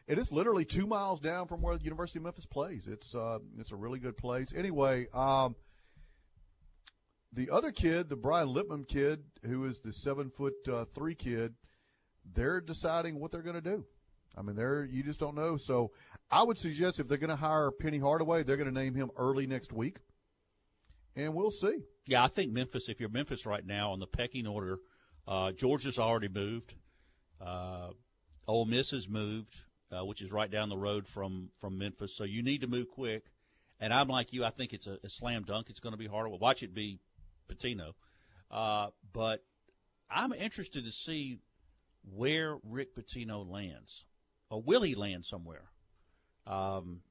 it 0.08 0.18
is 0.18 0.32
literally 0.32 0.66
two 0.66 0.88
miles 0.88 1.20
down 1.20 1.48
from 1.48 1.62
where 1.62 1.78
the 1.78 1.84
University 1.84 2.20
of 2.20 2.24
Memphis 2.24 2.46
plays. 2.46 2.88
It's 2.88 3.16
uh, 3.16 3.40
it's 3.58 3.72
a 3.72 3.78
really 3.78 4.00
good 4.00 4.18
place. 4.18 4.52
Anyway, 4.54 5.08
um, 5.14 5.56
the 7.32 7.50
other 7.50 7.72
kid, 7.72 8.10
the 8.10 8.18
Brian 8.18 8.50
Lipman 8.50 8.86
kid, 8.86 9.24
who 9.46 9.64
is 9.66 9.80
the 9.80 9.94
seven 9.94 10.30
foot 10.30 10.54
uh, 10.70 10.84
three 10.84 11.16
kid, 11.16 11.54
they're 12.34 12.60
deciding 12.60 13.20
what 13.20 13.32
they're 13.32 13.42
going 13.42 13.56
to 13.56 13.62
do. 13.62 13.86
I 14.38 14.42
mean, 14.42 14.56
they're 14.58 14.84
you 14.84 15.04
just 15.04 15.20
don't 15.20 15.36
know. 15.36 15.56
So 15.56 15.92
I 16.30 16.44
would 16.44 16.58
suggest 16.58 17.00
if 17.00 17.08
they're 17.08 17.18
going 17.18 17.30
to 17.30 17.36
hire 17.36 17.72
Penny 17.72 18.00
Hardaway, 18.00 18.44
they're 18.44 18.58
going 18.58 18.74
to 18.74 18.80
name 18.80 18.96
him 18.96 19.12
early 19.16 19.48
next 19.48 19.72
week, 19.72 19.98
and 21.16 21.34
we'll 21.34 21.52
see. 21.52 21.84
Yeah, 22.06 22.24
I 22.24 22.28
think 22.28 22.52
Memphis. 22.52 22.90
If 22.90 23.00
you're 23.00 23.10
Memphis 23.10 23.46
right 23.46 23.66
now 23.66 23.92
on 23.92 24.00
the 24.00 24.08
pecking 24.08 24.48
order, 24.48 24.80
uh, 25.26 25.54
Georgia's 25.54 26.00
already 26.00 26.28
moved. 26.28 26.74
Uh, 27.44 27.90
Ole 28.48 28.66
Miss 28.66 28.92
has 28.92 29.08
moved, 29.08 29.56
uh, 29.92 30.06
which 30.06 30.22
is 30.22 30.32
right 30.32 30.50
down 30.50 30.70
the 30.70 30.78
road 30.78 31.08
from 31.08 31.50
from 31.60 31.78
Memphis. 31.78 32.16
So 32.16 32.24
you 32.24 32.44
need 32.44 32.62
to 32.62 32.68
move 32.68 32.90
quick. 32.90 33.26
And 33.80 33.92
I'm 33.92 34.08
like 34.08 34.32
you. 34.32 34.46
I 34.46 34.52
think 34.52 34.74
it's 34.74 34.86
a, 34.88 35.00
a 35.04 35.10
slam 35.10 35.44
dunk. 35.44 35.70
It's 35.70 35.80
going 35.80 35.94
to 35.94 35.98
be 35.98 36.08
harder. 36.08 36.30
Watch 36.30 36.62
it 36.62 36.74
be 36.74 37.00
Pitino. 37.50 37.94
Uh, 38.52 38.90
but 39.12 39.44
I'm 40.10 40.34
interested 40.34 40.86
to 40.86 40.92
see 40.92 41.40
where 42.16 42.58
Rick 42.64 42.96
Pitino 42.96 43.50
lands, 43.50 44.06
or 44.50 44.62
will 44.62 44.82
he 44.82 44.94
land 44.94 45.26
somewhere? 45.26 45.64
Um, 46.46 47.02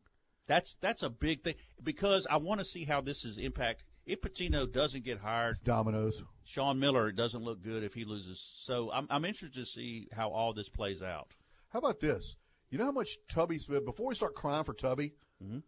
that's 0.47 0.77
that's 0.81 1.03
a 1.03 1.11
big 1.11 1.43
thing 1.43 1.55
because 1.83 2.27
I 2.29 2.37
want 2.37 2.61
to 2.61 2.65
see 2.65 2.85
how 2.85 3.01
this 3.01 3.25
is 3.25 3.39
impact. 3.39 3.85
If 4.11 4.23
Pitino 4.23 4.71
doesn't 4.71 5.05
get 5.05 5.19
hired, 5.19 5.57
dominoes. 5.63 6.23
Sean 6.45 6.79
Miller 6.81 7.13
doesn't 7.13 7.45
look 7.45 7.63
good 7.63 7.85
if 7.85 7.95
he 7.95 8.05
loses. 8.05 8.41
So 8.57 8.91
I'm 8.93 9.07
I'm 9.09 9.25
interested 9.25 9.61
to 9.61 9.67
see 9.67 10.09
how 10.13 10.31
all 10.31 10.53
this 10.53 10.69
plays 10.69 11.01
out. 11.03 11.29
How 11.69 11.79
about 11.79 12.01
this? 12.01 12.37
You 12.71 12.79
know 12.79 12.85
how 12.85 12.93
much 12.93 13.19
Tubby 13.29 13.59
Smith, 13.59 13.85
before 13.85 14.07
we 14.09 14.15
start 14.15 14.35
crying 14.35 14.65
for 14.65 14.75
Tubby, 14.75 15.15
mm-hmm. 15.43 15.59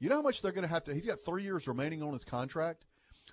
you 0.00 0.08
know 0.08 0.16
how 0.16 0.22
much 0.22 0.42
they're 0.42 0.52
going 0.52 0.66
to 0.66 0.72
have 0.72 0.84
to, 0.84 0.94
he's 0.94 1.06
got 1.06 1.20
three 1.20 1.42
years 1.42 1.66
remaining 1.66 2.02
on 2.02 2.12
his 2.12 2.24
contract. 2.24 2.84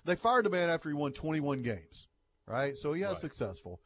They 0.04 0.16
fired 0.16 0.44
the 0.44 0.50
man 0.50 0.68
after 0.68 0.88
he 0.88 0.94
won 0.94 1.12
21 1.12 1.62
games, 1.62 2.08
right? 2.46 2.76
So 2.76 2.92
he 2.92 3.02
has 3.02 3.12
Right. 3.12 3.20
successful. 3.20 3.80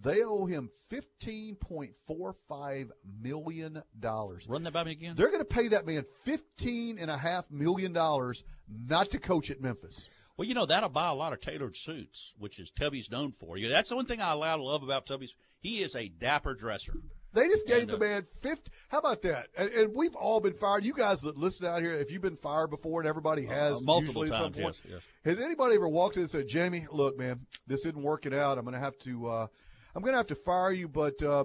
They 0.00 0.22
owe 0.22 0.46
him 0.46 0.70
$15.45 0.90 2.90
million. 3.20 3.82
Run 4.02 4.62
that 4.64 4.72
by 4.72 4.84
me 4.84 4.92
again. 4.92 5.14
They're 5.16 5.28
going 5.28 5.40
to 5.40 5.44
pay 5.44 5.68
that 5.68 5.86
man 5.86 6.04
$15.5 6.26 7.44
million 7.50 7.92
not 7.92 9.10
to 9.10 9.18
coach 9.18 9.50
at 9.50 9.60
Memphis. 9.60 10.08
Well, 10.36 10.48
you 10.48 10.54
know 10.54 10.66
that'll 10.66 10.88
buy 10.88 11.08
a 11.08 11.14
lot 11.14 11.32
of 11.32 11.40
tailored 11.40 11.76
suits, 11.76 12.32
which 12.38 12.58
is 12.58 12.70
Tubby's 12.70 13.10
known 13.10 13.32
for. 13.32 13.58
You 13.58 13.68
know, 13.68 13.74
that's 13.74 13.90
the 13.90 13.96
one 13.96 14.06
thing 14.06 14.20
I 14.20 14.32
to 14.32 14.62
love 14.62 14.82
about 14.82 15.06
Tubby's. 15.06 15.34
He 15.60 15.82
is 15.82 15.94
a 15.94 16.08
dapper 16.08 16.54
dresser. 16.54 16.94
They 17.34 17.48
just 17.48 17.66
gave 17.66 17.82
And, 17.82 17.90
the 17.90 17.96
uh, 17.96 18.00
man 18.00 18.26
50. 18.40 18.70
How 18.88 18.98
about 18.98 19.22
that? 19.22 19.48
And, 19.56 19.70
and 19.70 19.94
we've 19.94 20.14
all 20.14 20.40
been 20.40 20.54
fired. 20.54 20.84
You 20.84 20.92
guys 20.92 21.22
that 21.22 21.36
listen 21.36 21.66
out 21.66 21.80
here, 21.80 21.94
if 21.94 22.10
you've 22.10 22.22
been 22.22 22.36
fired 22.36 22.68
before, 22.68 23.00
and 23.00 23.08
everybody 23.08 23.46
has 23.46 23.74
Uh, 23.74 23.80
multiple 23.80 24.24
usually 24.24 24.38
at 24.38 24.42
some 24.42 24.52
times, 24.52 24.80
point, 24.80 24.90
yes, 24.90 25.02
has 25.24 25.38
anybody 25.38 25.76
ever 25.76 25.88
walked 25.88 26.16
in 26.16 26.22
and 26.22 26.30
said, 26.30 26.48
"Jamie, 26.48 26.86
look, 26.90 27.18
man, 27.18 27.46
this 27.66 27.80
isn't 27.80 28.02
working 28.02 28.34
out. 28.34 28.58
I'm 28.58 28.64
going 28.64 28.74
to 28.74 28.80
have 28.80 28.98
to, 29.00 29.28
uh, 29.28 29.46
I'm 29.94 30.02
going 30.02 30.12
to 30.12 30.18
have 30.18 30.26
to 30.28 30.34
fire 30.34 30.72
you, 30.72 30.88
but 30.88 31.22
uh, 31.22 31.44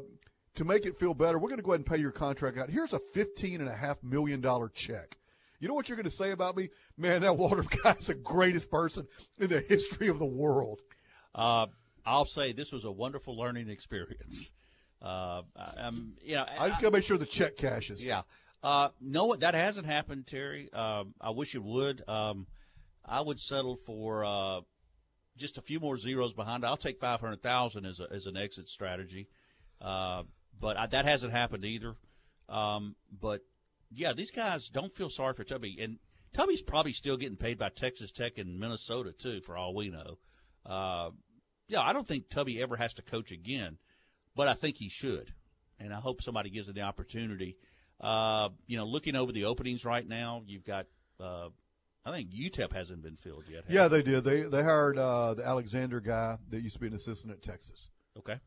to 0.56 0.66
make 0.66 0.86
it 0.86 0.98
feel 0.98 1.14
better, 1.14 1.38
we're 1.38 1.50
going 1.50 1.60
to 1.60 1.64
go 1.64 1.72
ahead 1.72 1.82
and 1.82 1.86
pay 1.86 1.98
your 1.98 2.12
contract 2.12 2.58
out. 2.58 2.70
Here's 2.70 2.94
a 2.94 3.00
fifteen 3.00 3.62
and 3.62 3.70
a 3.70 3.76
half 3.76 4.02
million 4.04 4.42
dollar 4.42 4.70
check." 4.70 5.18
You 5.60 5.68
know 5.68 5.74
what 5.74 5.90
you're 5.90 5.96
going 5.96 6.10
to 6.10 6.16
say 6.16 6.32
about 6.32 6.56
me, 6.56 6.70
man? 6.98 7.22
That 7.22 7.32
Waldrop 7.32 7.70
guy's 7.84 8.06
the 8.06 8.14
greatest 8.14 8.70
person 8.70 9.08
in 9.40 9.48
the 9.50 9.60
history 9.60 10.08
of 10.08 10.20
the 10.20 10.26
world. 10.26 10.82
Uh, 11.34 11.68
I'll 12.06 12.26
say 12.26 12.54
this 12.54 12.72
was 12.72 12.86
a 12.86 12.92
wonderful 12.92 13.38
learning 13.38 13.70
experience. 13.70 14.52
Uh, 15.02 15.42
you 16.24 16.36
know, 16.36 16.46
I 16.58 16.70
just 16.70 16.82
got 16.82 16.90
to 16.90 16.94
make 16.94 17.04
sure 17.04 17.18
the 17.18 17.26
check 17.26 17.58
cashes. 17.58 18.04
Yeah. 18.04 18.22
Uh, 18.64 18.90
no, 19.00 19.36
that 19.36 19.54
hasn't 19.54 19.86
happened, 19.86 20.26
Terry. 20.26 20.72
Um, 20.74 21.14
I 21.22 21.30
wish 21.32 21.54
it 21.56 21.64
would. 21.64 22.02
Um, 22.08 22.48
I 23.06 23.22
would 23.22 23.40
settle 23.40 23.76
for 23.76 24.26
uh, 24.26 24.62
just 25.38 25.58
a 25.58 25.62
few 25.62 25.80
more 25.80 25.98
zeros 25.98 26.34
behind. 26.34 26.66
I'll 26.66 26.78
take 26.78 27.00
five 27.00 27.22
hundred 27.22 27.42
thousand 27.42 27.86
as 27.86 28.00
a, 28.00 28.08
as 28.12 28.26
an 28.26 28.36
exit 28.36 28.68
strategy. 28.68 29.28
Uh, 29.80 30.24
but 30.60 30.78
I, 30.78 30.88
that 30.88 31.06
hasn't 31.06 31.32
happened 31.32 31.64
either. 31.64 31.96
Um, 32.50 32.96
but 33.22 33.42
yeah, 33.92 34.14
these 34.14 34.32
guys 34.32 34.70
don't 34.70 34.96
feel 34.96 35.10
sorry 35.10 35.34
for 35.34 35.44
Tubby, 35.44 35.78
and 35.80 36.00
Tubby's 36.34 36.62
probably 36.62 36.94
still 36.94 37.18
getting 37.18 37.38
paid 37.38 37.58
by 37.58 37.70
Texas 37.70 38.12
Tech 38.12 38.38
and 38.38 38.60
Minnesota 38.60 39.12
too, 39.12 39.42
for 39.42 39.56
all 39.56 39.76
we 39.76 39.90
know. 39.90 40.18
Uh, 40.66 41.12
yeah, 41.68 41.82
I 41.82 41.94
don't 41.94 42.08
think 42.08 42.30
Tubby 42.30 42.62
ever 42.62 42.76
has 42.76 42.94
to 42.96 43.02
coach 43.02 43.32
again, 43.32 43.78
but 44.36 44.48
I 44.48 44.54
think 44.54 44.78
he 44.78 44.90
should, 44.90 45.34
and 45.80 45.94
I 45.94 46.00
hope 46.00 46.22
somebody 46.22 46.50
gives 46.50 46.68
him 46.68 46.76
the 46.76 46.82
opportunity. 46.82 47.58
Uh, 48.02 48.50
you 48.66 48.78
know, 48.78 48.86
looking 48.86 49.16
over 49.16 49.32
the 49.32 49.46
openings 49.46 49.86
right 49.86 50.08
now, 50.08 50.44
you've 50.46 50.66
got. 50.66 50.88
I 52.08 52.12
think 52.12 52.32
UTEP 52.32 52.72
hasn't 52.72 53.04
been 53.04 53.18
filled 53.18 53.44
yet. 53.52 53.66
Yeah, 53.68 53.90
they 53.90 54.02
did. 54.02 54.24
They 54.24 54.44
they 54.44 54.64
hired 54.64 54.98
uh, 54.98 55.34
the 55.34 55.46
Alexander 55.46 56.00
guy 56.00 56.38
that 56.50 56.62
used 56.62 56.76
to 56.76 56.80
be 56.80 56.88
an 56.88 56.94
assistant 56.94 57.34
at 57.34 57.42
Texas. 57.42 57.90
Okay. 58.18 58.40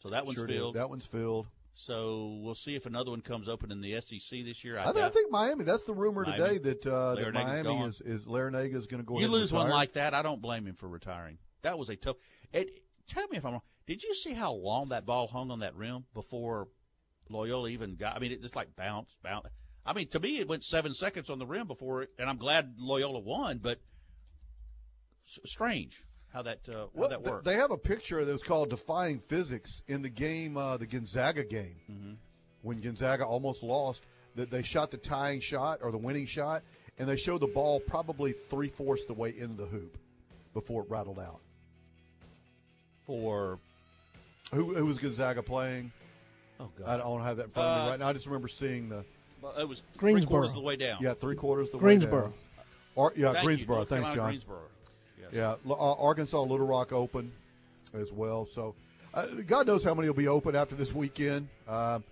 So 0.00 0.08
that 0.08 0.26
one's 0.26 0.38
Sure 0.38 0.46
did. 0.48 0.56
filled. 0.56 0.74
That 0.74 0.90
one's 0.90 1.06
filled. 1.06 1.46
So 1.74 2.40
we'll 2.42 2.56
see 2.56 2.74
if 2.74 2.86
another 2.86 3.10
one 3.10 3.20
comes 3.20 3.48
open 3.48 3.70
in 3.70 3.80
the 3.80 4.00
SEC 4.00 4.44
this 4.44 4.64
year. 4.64 4.78
I, 4.78 4.84
I, 4.84 4.92
think, 4.92 5.04
I 5.04 5.08
think 5.10 5.30
Miami. 5.30 5.62
That's 5.62 5.84
the 5.84 5.94
rumor 5.94 6.24
Miami. 6.24 6.58
today 6.58 6.58
that 6.58 6.86
uh, 6.86 7.14
that 7.14 7.32
Miami 7.32 7.68
gone. 7.68 7.88
is 7.88 8.00
is 8.00 8.24
Larrañaga 8.24 8.74
is 8.74 8.88
going 8.88 9.02
to 9.02 9.06
go. 9.06 9.20
you 9.20 9.28
lose 9.28 9.52
one 9.52 9.70
like 9.70 9.92
that, 9.92 10.12
I 10.12 10.22
don't 10.22 10.42
blame 10.42 10.66
him 10.66 10.74
for 10.74 10.88
retiring. 10.88 11.38
That 11.62 11.78
was 11.78 11.90
a 11.90 11.96
tough. 11.96 12.16
It, 12.52 12.82
tell 13.06 13.28
me 13.28 13.36
if 13.36 13.44
I'm 13.44 13.52
wrong. 13.52 13.62
Did 13.86 14.02
you 14.02 14.14
see 14.14 14.32
how 14.32 14.52
long 14.52 14.86
that 14.86 15.06
ball 15.06 15.28
hung 15.28 15.52
on 15.52 15.60
that 15.60 15.76
rim 15.76 16.06
before 16.12 16.66
Loyola 17.28 17.68
even 17.68 17.94
got? 17.94 18.16
I 18.16 18.18
mean, 18.18 18.32
it 18.32 18.42
just 18.42 18.56
like 18.56 18.74
bounced, 18.74 19.14
bounced. 19.22 19.50
I 19.86 19.92
mean, 19.92 20.08
to 20.08 20.20
me, 20.20 20.38
it 20.38 20.48
went 20.48 20.64
seven 20.64 20.92
seconds 20.94 21.30
on 21.30 21.38
the 21.38 21.46
rim 21.46 21.66
before, 21.66 22.02
it, 22.02 22.10
and 22.18 22.28
I'm 22.28 22.38
glad 22.38 22.74
Loyola 22.80 23.20
won. 23.20 23.58
But 23.58 23.78
strange 25.44 26.02
how 26.32 26.42
that 26.42 26.60
uh, 26.68 26.72
how 26.72 26.90
Well, 26.94 27.08
that 27.10 27.22
worked. 27.22 27.44
they 27.44 27.54
have 27.54 27.70
a 27.70 27.76
picture 27.78 28.24
that 28.24 28.32
was 28.32 28.42
called 28.42 28.70
"Defying 28.70 29.20
Physics" 29.28 29.82
in 29.88 30.02
the 30.02 30.08
game, 30.08 30.56
uh, 30.56 30.76
the 30.76 30.86
Gonzaga 30.86 31.44
game, 31.44 31.76
Mm-hmm. 31.90 32.12
when 32.62 32.80
Gonzaga 32.80 33.24
almost 33.24 33.62
lost. 33.62 34.02
That 34.34 34.50
they 34.50 34.62
shot 34.62 34.90
the 34.90 34.98
tying 34.98 35.40
shot 35.40 35.78
or 35.82 35.90
the 35.90 35.96
winning 35.96 36.26
shot, 36.26 36.62
and 36.98 37.08
they 37.08 37.16
showed 37.16 37.40
the 37.40 37.46
ball 37.46 37.80
probably 37.80 38.32
three 38.32 38.68
fourths 38.68 39.04
the 39.06 39.14
way 39.14 39.30
into 39.30 39.54
the 39.62 39.64
hoop 39.66 39.96
before 40.52 40.82
it 40.82 40.90
rattled 40.90 41.18
out. 41.18 41.40
For 43.06 43.58
who, 44.52 44.74
who 44.74 44.84
was 44.84 44.98
Gonzaga 44.98 45.42
playing? 45.42 45.90
Oh 46.60 46.68
God, 46.78 46.86
I 46.88 46.96
don't 47.02 47.22
have 47.22 47.38
that 47.38 47.44
in 47.44 47.50
front 47.50 47.66
of 47.68 47.78
Uh, 47.78 47.84
me 47.84 47.90
right 47.92 48.00
now. 48.00 48.08
I 48.08 48.12
just 48.12 48.26
remember 48.26 48.48
seeing 48.48 48.90
the. 48.90 49.04
Well, 49.42 49.52
it 49.58 49.68
was 49.68 49.82
Greensboro. 49.96 50.20
three 50.20 50.26
quarters 50.26 50.50
of 50.50 50.56
the 50.56 50.62
way 50.62 50.76
down. 50.76 50.98
Yeah, 51.00 51.14
three 51.14 51.36
quarters 51.36 51.68
of 51.68 51.72
the 51.72 51.78
Greensboro. 51.78 52.16
way 52.16 52.22
down. 52.26 52.34
Ar- 52.96 53.12
yeah, 53.16 53.32
Thank 53.32 53.44
Greensboro. 53.44 53.76
North 53.76 53.88
Thanks, 53.88 54.08
Carolina, 54.08 54.20
John. 54.22 54.30
Greensboro. 54.30 54.60
Yes. 55.20 55.58
Yeah, 55.66 55.72
uh, 55.74 55.92
Arkansas 55.94 56.40
Little 56.42 56.66
Rock 56.66 56.92
open 56.92 57.32
as 57.94 58.12
well. 58.12 58.46
So 58.50 58.74
uh, 59.14 59.26
God 59.46 59.66
knows 59.66 59.84
how 59.84 59.94
many 59.94 60.08
will 60.08 60.14
be 60.16 60.28
open 60.28 60.54
after 60.56 60.74
this 60.74 60.94
weekend. 60.94 61.48
Um, 61.68 62.04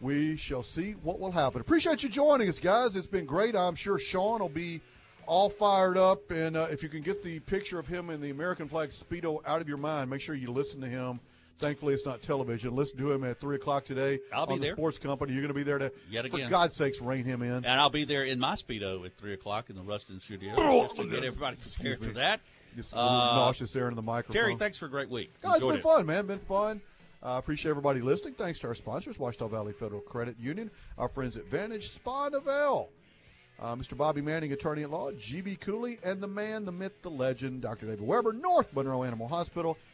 we 0.00 0.36
shall 0.36 0.62
see 0.62 0.92
what 1.02 1.20
will 1.20 1.30
happen. 1.32 1.60
Appreciate 1.60 2.02
you 2.02 2.08
joining 2.08 2.48
us, 2.48 2.58
guys. 2.58 2.96
It's 2.96 3.06
been 3.06 3.26
great. 3.26 3.54
I'm 3.56 3.74
sure 3.74 3.98
Sean 3.98 4.40
will 4.40 4.48
be 4.48 4.80
all 5.26 5.48
fired 5.48 5.96
up. 5.96 6.30
And 6.30 6.56
uh, 6.56 6.68
if 6.70 6.82
you 6.82 6.88
can 6.88 7.02
get 7.02 7.22
the 7.22 7.38
picture 7.40 7.78
of 7.78 7.86
him 7.86 8.10
in 8.10 8.20
the 8.20 8.30
American 8.30 8.68
flag 8.68 8.90
Speedo 8.90 9.40
out 9.46 9.60
of 9.60 9.68
your 9.68 9.78
mind, 9.78 10.10
make 10.10 10.20
sure 10.20 10.34
you 10.34 10.50
listen 10.50 10.80
to 10.80 10.88
him. 10.88 11.20
Thankfully, 11.58 11.94
it's 11.94 12.04
not 12.04 12.20
television. 12.22 12.74
Listen 12.74 12.98
to 12.98 13.12
him 13.12 13.22
at 13.24 13.40
3 13.40 13.56
o'clock 13.56 13.84
today 13.84 14.18
I'll 14.32 14.46
be 14.46 14.54
on 14.54 14.60
the 14.60 14.66
there. 14.66 14.74
Sports 14.74 14.98
Company. 14.98 15.32
You're 15.32 15.42
going 15.42 15.48
to 15.48 15.54
be 15.54 15.62
there 15.62 15.78
to, 15.78 15.92
Yet 16.10 16.24
again. 16.24 16.46
for. 16.46 16.50
God's 16.50 16.76
sakes, 16.76 17.00
rein 17.00 17.24
him 17.24 17.42
in. 17.42 17.52
And 17.52 17.66
I'll 17.66 17.90
be 17.90 18.04
there 18.04 18.24
in 18.24 18.40
my 18.40 18.54
speedo 18.54 19.04
at 19.06 19.16
three 19.16 19.34
o'clock 19.34 19.70
in 19.70 19.76
the 19.76 19.82
Ruston 19.82 20.20
studio 20.20 20.54
Oh, 20.58 20.82
just 20.84 20.96
to 20.96 21.04
get 21.06 21.24
everybody 21.24 21.56
prepared 21.56 22.00
for 22.00 22.12
that. 22.14 22.40
Just 22.76 22.92
a 22.92 22.96
little 22.96 23.10
nauseous 23.18 23.70
there 23.72 23.88
in 23.88 23.94
the 23.94 24.02
microphone. 24.02 24.34
Terry, 24.42 24.56
thanks 24.56 24.78
for 24.78 24.86
a 24.86 24.90
great 24.90 25.08
week. 25.08 25.30
Guys, 25.42 25.52
it's 25.52 25.62
Enjoyed 25.62 25.72
been 25.74 25.78
it. 25.78 25.82
fun, 25.82 26.06
man. 26.06 26.26
Been 26.26 26.38
fun. 26.40 26.80
I 27.22 27.38
appreciate 27.38 27.70
everybody 27.70 28.00
listening. 28.00 28.34
Thanks 28.34 28.58
to 28.58 28.66
our 28.66 28.74
sponsors, 28.74 29.16
Ouachita 29.18 29.48
Valley 29.48 29.72
Federal 29.72 30.00
Credit 30.02 30.36
Union, 30.38 30.70
our 30.98 31.08
friends 31.08 31.36
at 31.38 31.46
Vantage 31.46 31.88
Spa 31.88 32.28
Novell, 32.30 32.88
uh, 33.60 33.74
Mr. 33.76 33.96
Bobby 33.96 34.20
Manning, 34.20 34.52
attorney 34.52 34.82
at 34.82 34.90
law, 34.90 35.10
GB 35.12 35.58
Cooley, 35.60 35.98
and 36.02 36.20
the 36.20 36.26
man, 36.26 36.64
the 36.66 36.72
myth, 36.72 37.00
the 37.02 37.10
legend, 37.10 37.62
Dr. 37.62 37.86
David 37.86 38.00
Weber, 38.02 38.32
North 38.32 38.74
Monroe 38.74 39.04
Animal 39.04 39.28
Hospital, 39.28 39.78